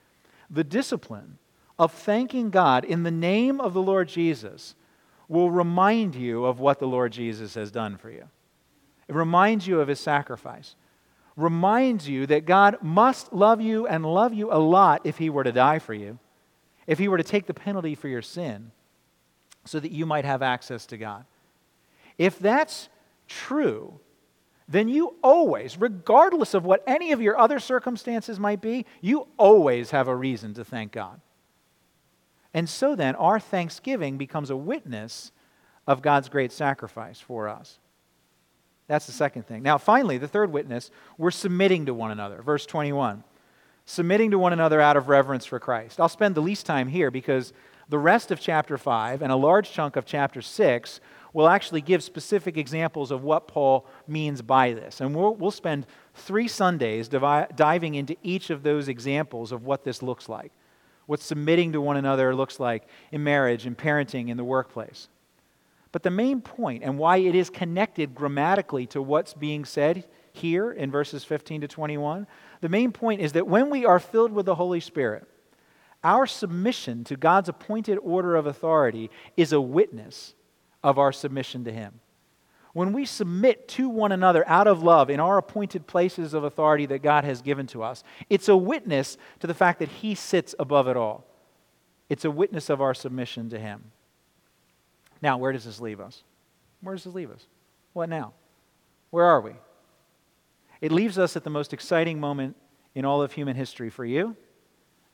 the 0.50 0.64
discipline 0.64 1.38
of 1.78 1.92
thanking 1.92 2.50
God 2.50 2.84
in 2.84 3.02
the 3.02 3.10
name 3.10 3.60
of 3.60 3.74
the 3.74 3.82
Lord 3.82 4.08
Jesus 4.08 4.74
will 5.28 5.50
remind 5.50 6.14
you 6.14 6.44
of 6.44 6.58
what 6.60 6.78
the 6.78 6.86
Lord 6.86 7.12
Jesus 7.12 7.54
has 7.54 7.70
done 7.70 7.96
for 7.96 8.10
you. 8.10 8.24
It 9.06 9.14
reminds 9.14 9.66
you 9.66 9.80
of 9.80 9.88
his 9.88 10.00
sacrifice. 10.00 10.74
Reminds 11.36 12.08
you 12.08 12.26
that 12.26 12.46
God 12.46 12.78
must 12.82 13.32
love 13.32 13.60
you 13.60 13.86
and 13.86 14.04
love 14.04 14.34
you 14.34 14.52
a 14.52 14.58
lot 14.58 15.02
if 15.04 15.18
he 15.18 15.30
were 15.30 15.44
to 15.44 15.52
die 15.52 15.78
for 15.78 15.94
you, 15.94 16.18
if 16.86 16.98
he 16.98 17.08
were 17.08 17.18
to 17.18 17.24
take 17.24 17.46
the 17.46 17.54
penalty 17.54 17.94
for 17.94 18.08
your 18.08 18.22
sin 18.22 18.72
so 19.64 19.78
that 19.78 19.92
you 19.92 20.04
might 20.04 20.24
have 20.24 20.42
access 20.42 20.86
to 20.86 20.96
God. 20.96 21.24
If 22.16 22.38
that's 22.38 22.88
true, 23.28 24.00
then 24.68 24.88
you 24.88 25.16
always, 25.22 25.78
regardless 25.78 26.52
of 26.52 26.64
what 26.64 26.84
any 26.86 27.12
of 27.12 27.22
your 27.22 27.38
other 27.38 27.58
circumstances 27.58 28.38
might 28.38 28.60
be, 28.60 28.84
you 29.00 29.26
always 29.38 29.90
have 29.92 30.08
a 30.08 30.14
reason 30.14 30.52
to 30.54 30.64
thank 30.64 30.92
God. 30.92 31.20
And 32.52 32.68
so 32.68 32.94
then, 32.94 33.14
our 33.16 33.40
thanksgiving 33.40 34.18
becomes 34.18 34.50
a 34.50 34.56
witness 34.56 35.32
of 35.86 36.02
God's 36.02 36.28
great 36.28 36.52
sacrifice 36.52 37.18
for 37.18 37.48
us. 37.48 37.78
That's 38.88 39.06
the 39.06 39.12
second 39.12 39.46
thing. 39.46 39.62
Now, 39.62 39.78
finally, 39.78 40.18
the 40.18 40.28
third 40.28 40.52
witness, 40.52 40.90
we're 41.16 41.30
submitting 41.30 41.86
to 41.86 41.94
one 41.94 42.10
another. 42.10 42.42
Verse 42.42 42.66
21 42.66 43.24
submitting 43.88 44.32
to 44.32 44.38
one 44.38 44.52
another 44.52 44.82
out 44.82 44.98
of 44.98 45.08
reverence 45.08 45.46
for 45.46 45.58
Christ. 45.58 45.98
I'll 45.98 46.10
spend 46.10 46.34
the 46.34 46.42
least 46.42 46.66
time 46.66 46.88
here 46.88 47.10
because 47.10 47.54
the 47.88 47.98
rest 47.98 48.30
of 48.30 48.38
chapter 48.38 48.76
5 48.76 49.22
and 49.22 49.32
a 49.32 49.36
large 49.36 49.72
chunk 49.72 49.96
of 49.96 50.04
chapter 50.04 50.42
6 50.42 51.00
will 51.32 51.48
actually 51.48 51.80
give 51.80 52.02
specific 52.02 52.56
examples 52.56 53.10
of 53.10 53.22
what 53.22 53.48
Paul 53.48 53.86
means 54.06 54.42
by 54.42 54.72
this. 54.72 55.00
And 55.00 55.14
we'll, 55.14 55.34
we'll 55.34 55.50
spend 55.50 55.86
three 56.14 56.48
Sundays 56.48 57.08
divi- 57.08 57.46
diving 57.54 57.94
into 57.94 58.16
each 58.22 58.50
of 58.50 58.62
those 58.62 58.88
examples 58.88 59.52
of 59.52 59.64
what 59.64 59.84
this 59.84 60.02
looks 60.02 60.28
like, 60.28 60.52
what 61.06 61.20
submitting 61.20 61.72
to 61.72 61.80
one 61.80 61.96
another 61.96 62.34
looks 62.34 62.58
like 62.58 62.88
in 63.12 63.22
marriage, 63.22 63.66
in 63.66 63.74
parenting, 63.74 64.28
in 64.28 64.36
the 64.36 64.44
workplace. 64.44 65.08
But 65.92 66.02
the 66.02 66.10
main 66.10 66.40
point 66.40 66.82
and 66.82 66.98
why 66.98 67.18
it 67.18 67.34
is 67.34 67.50
connected 67.50 68.14
grammatically 68.14 68.86
to 68.88 69.00
what's 69.00 69.34
being 69.34 69.64
said 69.64 70.06
here 70.32 70.70
in 70.70 70.90
verses 70.90 71.24
15 71.24 71.62
to 71.62 71.68
21, 71.68 72.26
the 72.60 72.68
main 72.68 72.92
point 72.92 73.20
is 73.20 73.32
that 73.32 73.46
when 73.46 73.70
we 73.70 73.84
are 73.84 73.98
filled 73.98 74.32
with 74.32 74.46
the 74.46 74.54
Holy 74.54 74.80
Spirit, 74.80 75.26
our 76.04 76.26
submission 76.26 77.04
to 77.04 77.16
God's 77.16 77.48
appointed 77.48 77.98
order 78.02 78.36
of 78.36 78.46
authority 78.46 79.10
is 79.36 79.52
a 79.52 79.60
witness 79.60 80.34
of 80.82 80.98
our 80.98 81.12
submission 81.12 81.64
to 81.64 81.72
Him. 81.72 82.00
When 82.72 82.92
we 82.92 83.06
submit 83.06 83.66
to 83.68 83.88
one 83.88 84.12
another 84.12 84.46
out 84.46 84.66
of 84.66 84.82
love 84.82 85.10
in 85.10 85.20
our 85.20 85.38
appointed 85.38 85.86
places 85.86 86.34
of 86.34 86.44
authority 86.44 86.86
that 86.86 87.02
God 87.02 87.24
has 87.24 87.42
given 87.42 87.66
to 87.68 87.82
us, 87.82 88.04
it's 88.28 88.48
a 88.48 88.56
witness 88.56 89.16
to 89.40 89.46
the 89.46 89.54
fact 89.54 89.78
that 89.80 89.88
He 89.88 90.14
sits 90.14 90.54
above 90.58 90.86
it 90.86 90.96
all. 90.96 91.24
It's 92.08 92.24
a 92.24 92.30
witness 92.30 92.70
of 92.70 92.80
our 92.80 92.94
submission 92.94 93.50
to 93.50 93.58
Him. 93.58 93.90
Now, 95.20 95.38
where 95.38 95.52
does 95.52 95.64
this 95.64 95.80
leave 95.80 96.00
us? 96.00 96.22
Where 96.80 96.94
does 96.94 97.04
this 97.04 97.14
leave 97.14 97.30
us? 97.30 97.46
What 97.92 98.08
now? 98.08 98.32
Where 99.10 99.24
are 99.24 99.40
we? 99.40 99.52
It 100.80 100.92
leaves 100.92 101.18
us 101.18 101.36
at 101.36 101.42
the 101.42 101.50
most 101.50 101.72
exciting 101.72 102.20
moment 102.20 102.56
in 102.94 103.04
all 103.04 103.22
of 103.22 103.32
human 103.32 103.56
history 103.56 103.90
for 103.90 104.04
you 104.04 104.36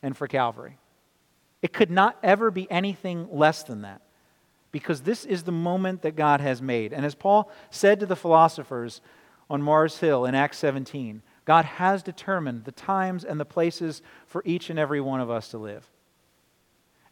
and 0.03 0.17
for 0.17 0.29
Calvary. 0.29 0.79
It 1.63 1.73
could 1.73 1.91
not 1.91 2.19
ever 2.23 2.51
be 2.51 2.71
anything 2.71 3.29
less 3.31 3.63
than 3.63 3.83
that 3.83 4.03
because 4.75 5.03
this 5.03 5.25
is 5.25 5.45
the 5.45 5.53
moment 5.53 6.03
that 6.03 6.17
God 6.17 6.41
has 6.41 6.61
made. 6.61 6.93
And 6.93 7.07
as 7.07 7.15
Paul 7.15 7.49
said 7.71 8.01
to 8.01 8.07
the 8.07 8.17
philosophers 8.17 9.01
on 9.49 9.63
Mars 9.63 9.99
Hill 9.99 10.25
in 10.25 10.35
Acts 10.35 10.59
17, 10.59 11.23
God 11.45 11.65
has 11.65 12.03
determined 12.03 12.65
the 12.65 12.73
times 12.73 13.25
and 13.25 13.39
the 13.39 13.45
places 13.45 14.03
for 14.27 14.43
each 14.45 14.71
and 14.71 14.79
every 14.79 15.01
one 15.01 15.21
of 15.21 15.31
us 15.31 15.47
to 15.51 15.59
live. 15.59 15.89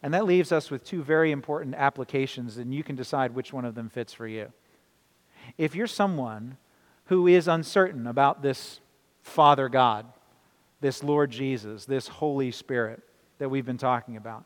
And 0.01 0.13
that 0.13 0.25
leaves 0.25 0.51
us 0.51 0.69
with 0.69 0.83
two 0.83 1.03
very 1.03 1.31
important 1.31 1.75
applications, 1.75 2.57
and 2.57 2.73
you 2.73 2.83
can 2.83 2.97
decide 2.97 3.33
which 3.33 3.53
one 3.53 3.63
of 3.63 3.75
them 3.75 3.87
fits 3.87 4.11
for 4.11 4.27
you. 4.27 4.51
If 5.57 5.73
you're 5.73 5.87
someone 5.87 6.57
who 7.05 7.27
is 7.27 7.47
uncertain 7.47 8.07
about 8.07 8.41
this 8.41 8.81
Father 9.21 9.69
God, 9.69 10.05
this 10.81 11.01
Lord 11.01 11.31
Jesus, 11.31 11.85
this 11.85 12.09
Holy 12.09 12.51
Spirit 12.51 13.01
that 13.37 13.47
we've 13.47 13.65
been 13.65 13.77
talking 13.77 14.17
about, 14.17 14.43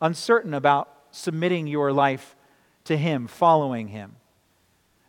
uncertain 0.00 0.54
about 0.54 0.88
submitting 1.10 1.66
your 1.66 1.92
life 1.92 2.36
to 2.84 2.96
Him, 2.96 3.26
following 3.26 3.88
Him, 3.88 4.16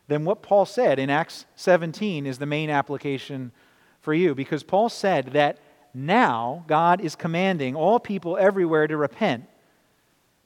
then 0.08 0.26
what 0.26 0.42
Paul 0.42 0.66
said 0.66 1.00
in 1.00 1.10
Acts 1.10 1.46
17 1.56 2.26
is 2.26 2.38
the 2.38 2.46
main 2.46 2.70
application 2.70 3.52
for 4.02 4.14
you 4.14 4.36
because 4.36 4.64
Paul 4.64 4.90
said 4.90 5.34
that 5.34 5.58
now 5.94 6.64
God 6.68 7.02
is 7.02 7.16
commanding 7.16 7.76
all 7.76 8.00
people 8.00 8.38
everywhere 8.38 8.86
to 8.88 8.98
repent 8.98 9.46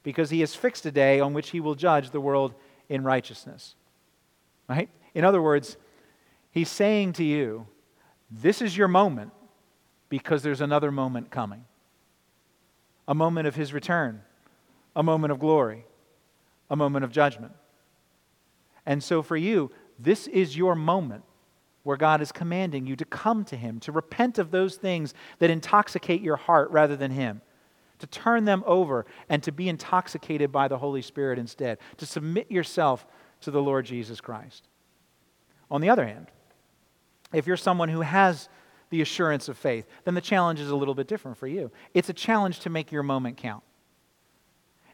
because 0.02 0.30
he 0.30 0.40
has 0.40 0.54
fixed 0.54 0.86
a 0.86 0.90
day 0.90 1.20
on 1.20 1.34
which 1.34 1.50
he 1.50 1.60
will 1.60 1.74
judge 1.74 2.10
the 2.10 2.20
world 2.20 2.54
in 2.88 3.04
righteousness. 3.04 3.74
Right? 4.68 4.88
In 5.12 5.24
other 5.24 5.42
words, 5.42 5.76
he's 6.50 6.70
saying 6.70 7.14
to 7.14 7.24
you, 7.24 7.66
this 8.30 8.62
is 8.62 8.76
your 8.76 8.88
moment 8.88 9.32
because 10.08 10.42
there's 10.42 10.60
another 10.60 10.90
moment 10.90 11.30
coming. 11.30 11.64
A 13.06 13.14
moment 13.14 13.48
of 13.48 13.56
his 13.56 13.72
return, 13.72 14.22
a 14.94 15.02
moment 15.02 15.32
of 15.32 15.40
glory, 15.40 15.84
a 16.70 16.76
moment 16.76 17.04
of 17.04 17.12
judgment. 17.12 17.52
And 18.86 19.02
so 19.02 19.22
for 19.22 19.36
you, 19.36 19.70
this 19.98 20.26
is 20.28 20.56
your 20.56 20.74
moment 20.74 21.24
where 21.82 21.96
God 21.96 22.20
is 22.20 22.32
commanding 22.32 22.86
you 22.86 22.96
to 22.96 23.04
come 23.04 23.44
to 23.46 23.56
Him, 23.56 23.80
to 23.80 23.92
repent 23.92 24.38
of 24.38 24.50
those 24.50 24.76
things 24.76 25.14
that 25.38 25.50
intoxicate 25.50 26.20
your 26.20 26.36
heart 26.36 26.70
rather 26.70 26.96
than 26.96 27.10
Him, 27.10 27.42
to 27.98 28.06
turn 28.06 28.44
them 28.44 28.62
over 28.66 29.06
and 29.28 29.42
to 29.42 29.52
be 29.52 29.68
intoxicated 29.68 30.52
by 30.52 30.68
the 30.68 30.78
Holy 30.78 31.02
Spirit 31.02 31.38
instead, 31.38 31.78
to 31.96 32.06
submit 32.06 32.50
yourself 32.50 33.06
to 33.42 33.50
the 33.50 33.62
Lord 33.62 33.86
Jesus 33.86 34.20
Christ. 34.20 34.68
On 35.70 35.80
the 35.80 35.90
other 35.90 36.06
hand, 36.06 36.26
if 37.32 37.46
you're 37.46 37.56
someone 37.56 37.88
who 37.88 38.00
has 38.00 38.48
the 38.90 39.02
assurance 39.02 39.48
of 39.48 39.56
faith, 39.56 39.86
then 40.04 40.14
the 40.14 40.20
challenge 40.20 40.60
is 40.60 40.70
a 40.70 40.76
little 40.76 40.94
bit 40.94 41.06
different 41.06 41.36
for 41.36 41.46
you. 41.46 41.70
It's 41.94 42.08
a 42.08 42.14
challenge 42.14 42.60
to 42.60 42.70
make 42.70 42.90
your 42.90 43.02
moment 43.02 43.36
count. 43.36 43.62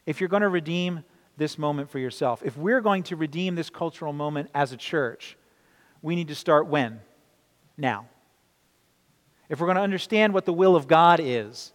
If 0.05 0.21
you're 0.21 0.29
going 0.29 0.43
to 0.43 0.49
redeem 0.49 1.03
this 1.37 1.57
moment 1.57 1.89
for 1.89 1.99
yourself, 1.99 2.41
if 2.43 2.57
we're 2.57 2.81
going 2.81 3.03
to 3.03 3.15
redeem 3.15 3.55
this 3.55 3.69
cultural 3.69 4.13
moment 4.13 4.49
as 4.53 4.71
a 4.71 4.77
church, 4.77 5.37
we 6.01 6.15
need 6.15 6.27
to 6.27 6.35
start 6.35 6.67
when? 6.67 6.99
Now. 7.77 8.07
If 9.49 9.59
we're 9.59 9.67
going 9.67 9.77
to 9.77 9.83
understand 9.83 10.33
what 10.33 10.45
the 10.45 10.53
will 10.53 10.75
of 10.75 10.87
God 10.87 11.19
is, 11.21 11.71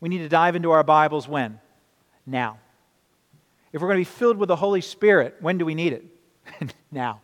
we 0.00 0.08
need 0.08 0.18
to 0.18 0.28
dive 0.28 0.54
into 0.54 0.70
our 0.70 0.84
Bibles 0.84 1.26
when? 1.26 1.58
Now. 2.26 2.58
If 3.72 3.80
we're 3.80 3.88
going 3.88 4.04
to 4.04 4.08
be 4.08 4.16
filled 4.18 4.36
with 4.36 4.48
the 4.48 4.56
Holy 4.56 4.80
Spirit, 4.80 5.36
when 5.40 5.58
do 5.58 5.64
we 5.64 5.74
need 5.74 5.92
it? 5.92 6.04
now. 6.92 7.20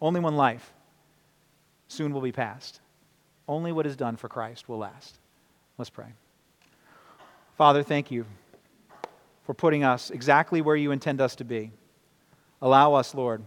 Only 0.00 0.20
one 0.20 0.36
life 0.36 0.72
soon 1.88 2.12
will 2.12 2.20
be 2.20 2.32
past. 2.32 2.80
Only 3.46 3.72
what 3.72 3.86
is 3.86 3.96
done 3.96 4.16
for 4.16 4.28
Christ 4.28 4.68
will 4.68 4.78
last. 4.78 5.18
Let's 5.78 5.90
pray. 5.90 6.06
Father, 7.56 7.82
thank 7.82 8.10
you 8.10 8.24
for 9.42 9.54
putting 9.54 9.84
us 9.84 10.10
exactly 10.10 10.60
where 10.60 10.76
you 10.76 10.92
intend 10.92 11.20
us 11.20 11.36
to 11.36 11.44
be. 11.44 11.72
Allow 12.60 12.94
us, 12.94 13.14
Lord 13.14 13.44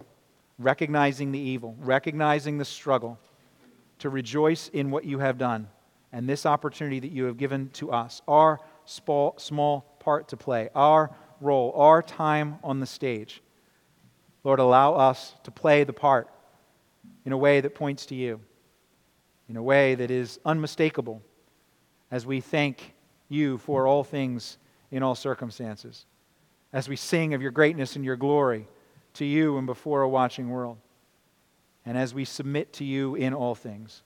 recognizing 0.58 1.32
the 1.32 1.40
evil, 1.40 1.76
recognizing 1.80 2.58
the 2.58 2.66
struggle, 2.66 3.20
to 4.00 4.10
rejoice 4.10 4.70
in 4.70 4.92
what 4.92 5.06
you 5.06 5.20
have 5.20 5.38
done 5.38 5.68
and 6.12 6.28
this 6.28 6.46
opportunity 6.46 7.00
that 7.00 7.12
you 7.12 7.26
have 7.26 7.38
given 7.38 7.70
to 7.70 7.92
us, 7.92 8.22
our 8.28 8.60
small, 8.86 9.34
small 9.38 9.82
part 10.00 10.28
to 10.30 10.38
play, 10.38 10.70
our 10.76 11.12
role, 11.42 11.74
our 11.76 12.02
time 12.02 12.58
on 12.64 12.80
the 12.80 12.86
stage. 12.86 13.42
Lord, 14.44 14.60
allow 14.60 14.94
us 14.94 15.34
to 15.44 15.52
play 15.52 15.84
the 15.84 15.94
part 15.94 16.30
in 17.26 17.32
a 17.32 17.38
way 17.38 17.62
that 17.62 17.76
points 17.76 18.06
to 18.08 18.16
you, 18.16 18.40
in 19.50 19.58
a 19.58 19.64
way 19.64 19.96
that 19.96 20.12
is 20.12 20.40
unmistakable 20.46 21.22
as 22.12 22.26
we 22.26 22.40
thank 22.40 22.94
you 23.28 23.58
for 23.58 23.88
all 23.88 24.04
things 24.04 24.58
in 24.96 25.04
all 25.04 25.14
circumstances, 25.14 26.06
as 26.72 26.88
we 26.88 26.96
sing 26.96 27.34
of 27.34 27.42
your 27.42 27.52
greatness 27.52 27.98
and 27.98 28.06
your 28.06 28.16
glory 28.16 28.66
to 29.14 29.26
you 29.26 29.58
and 29.58 29.68
before 29.68 30.04
a 30.04 30.08
watching 30.08 30.50
world. 30.50 30.78
And 31.86 31.98
as 31.98 32.14
we 32.14 32.24
submit 32.24 32.72
to 32.74 32.86
you 32.86 33.16
in 33.16 33.34
all 33.34 33.56
things, 33.56 34.04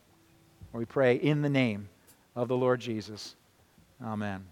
we 0.73 0.85
pray 0.85 1.15
in 1.15 1.43
the 1.43 1.49
name 1.49 1.89
of 2.35 2.47
the 2.47 2.57
Lord 2.57 2.79
Jesus. 2.79 3.35
Amen. 4.03 4.45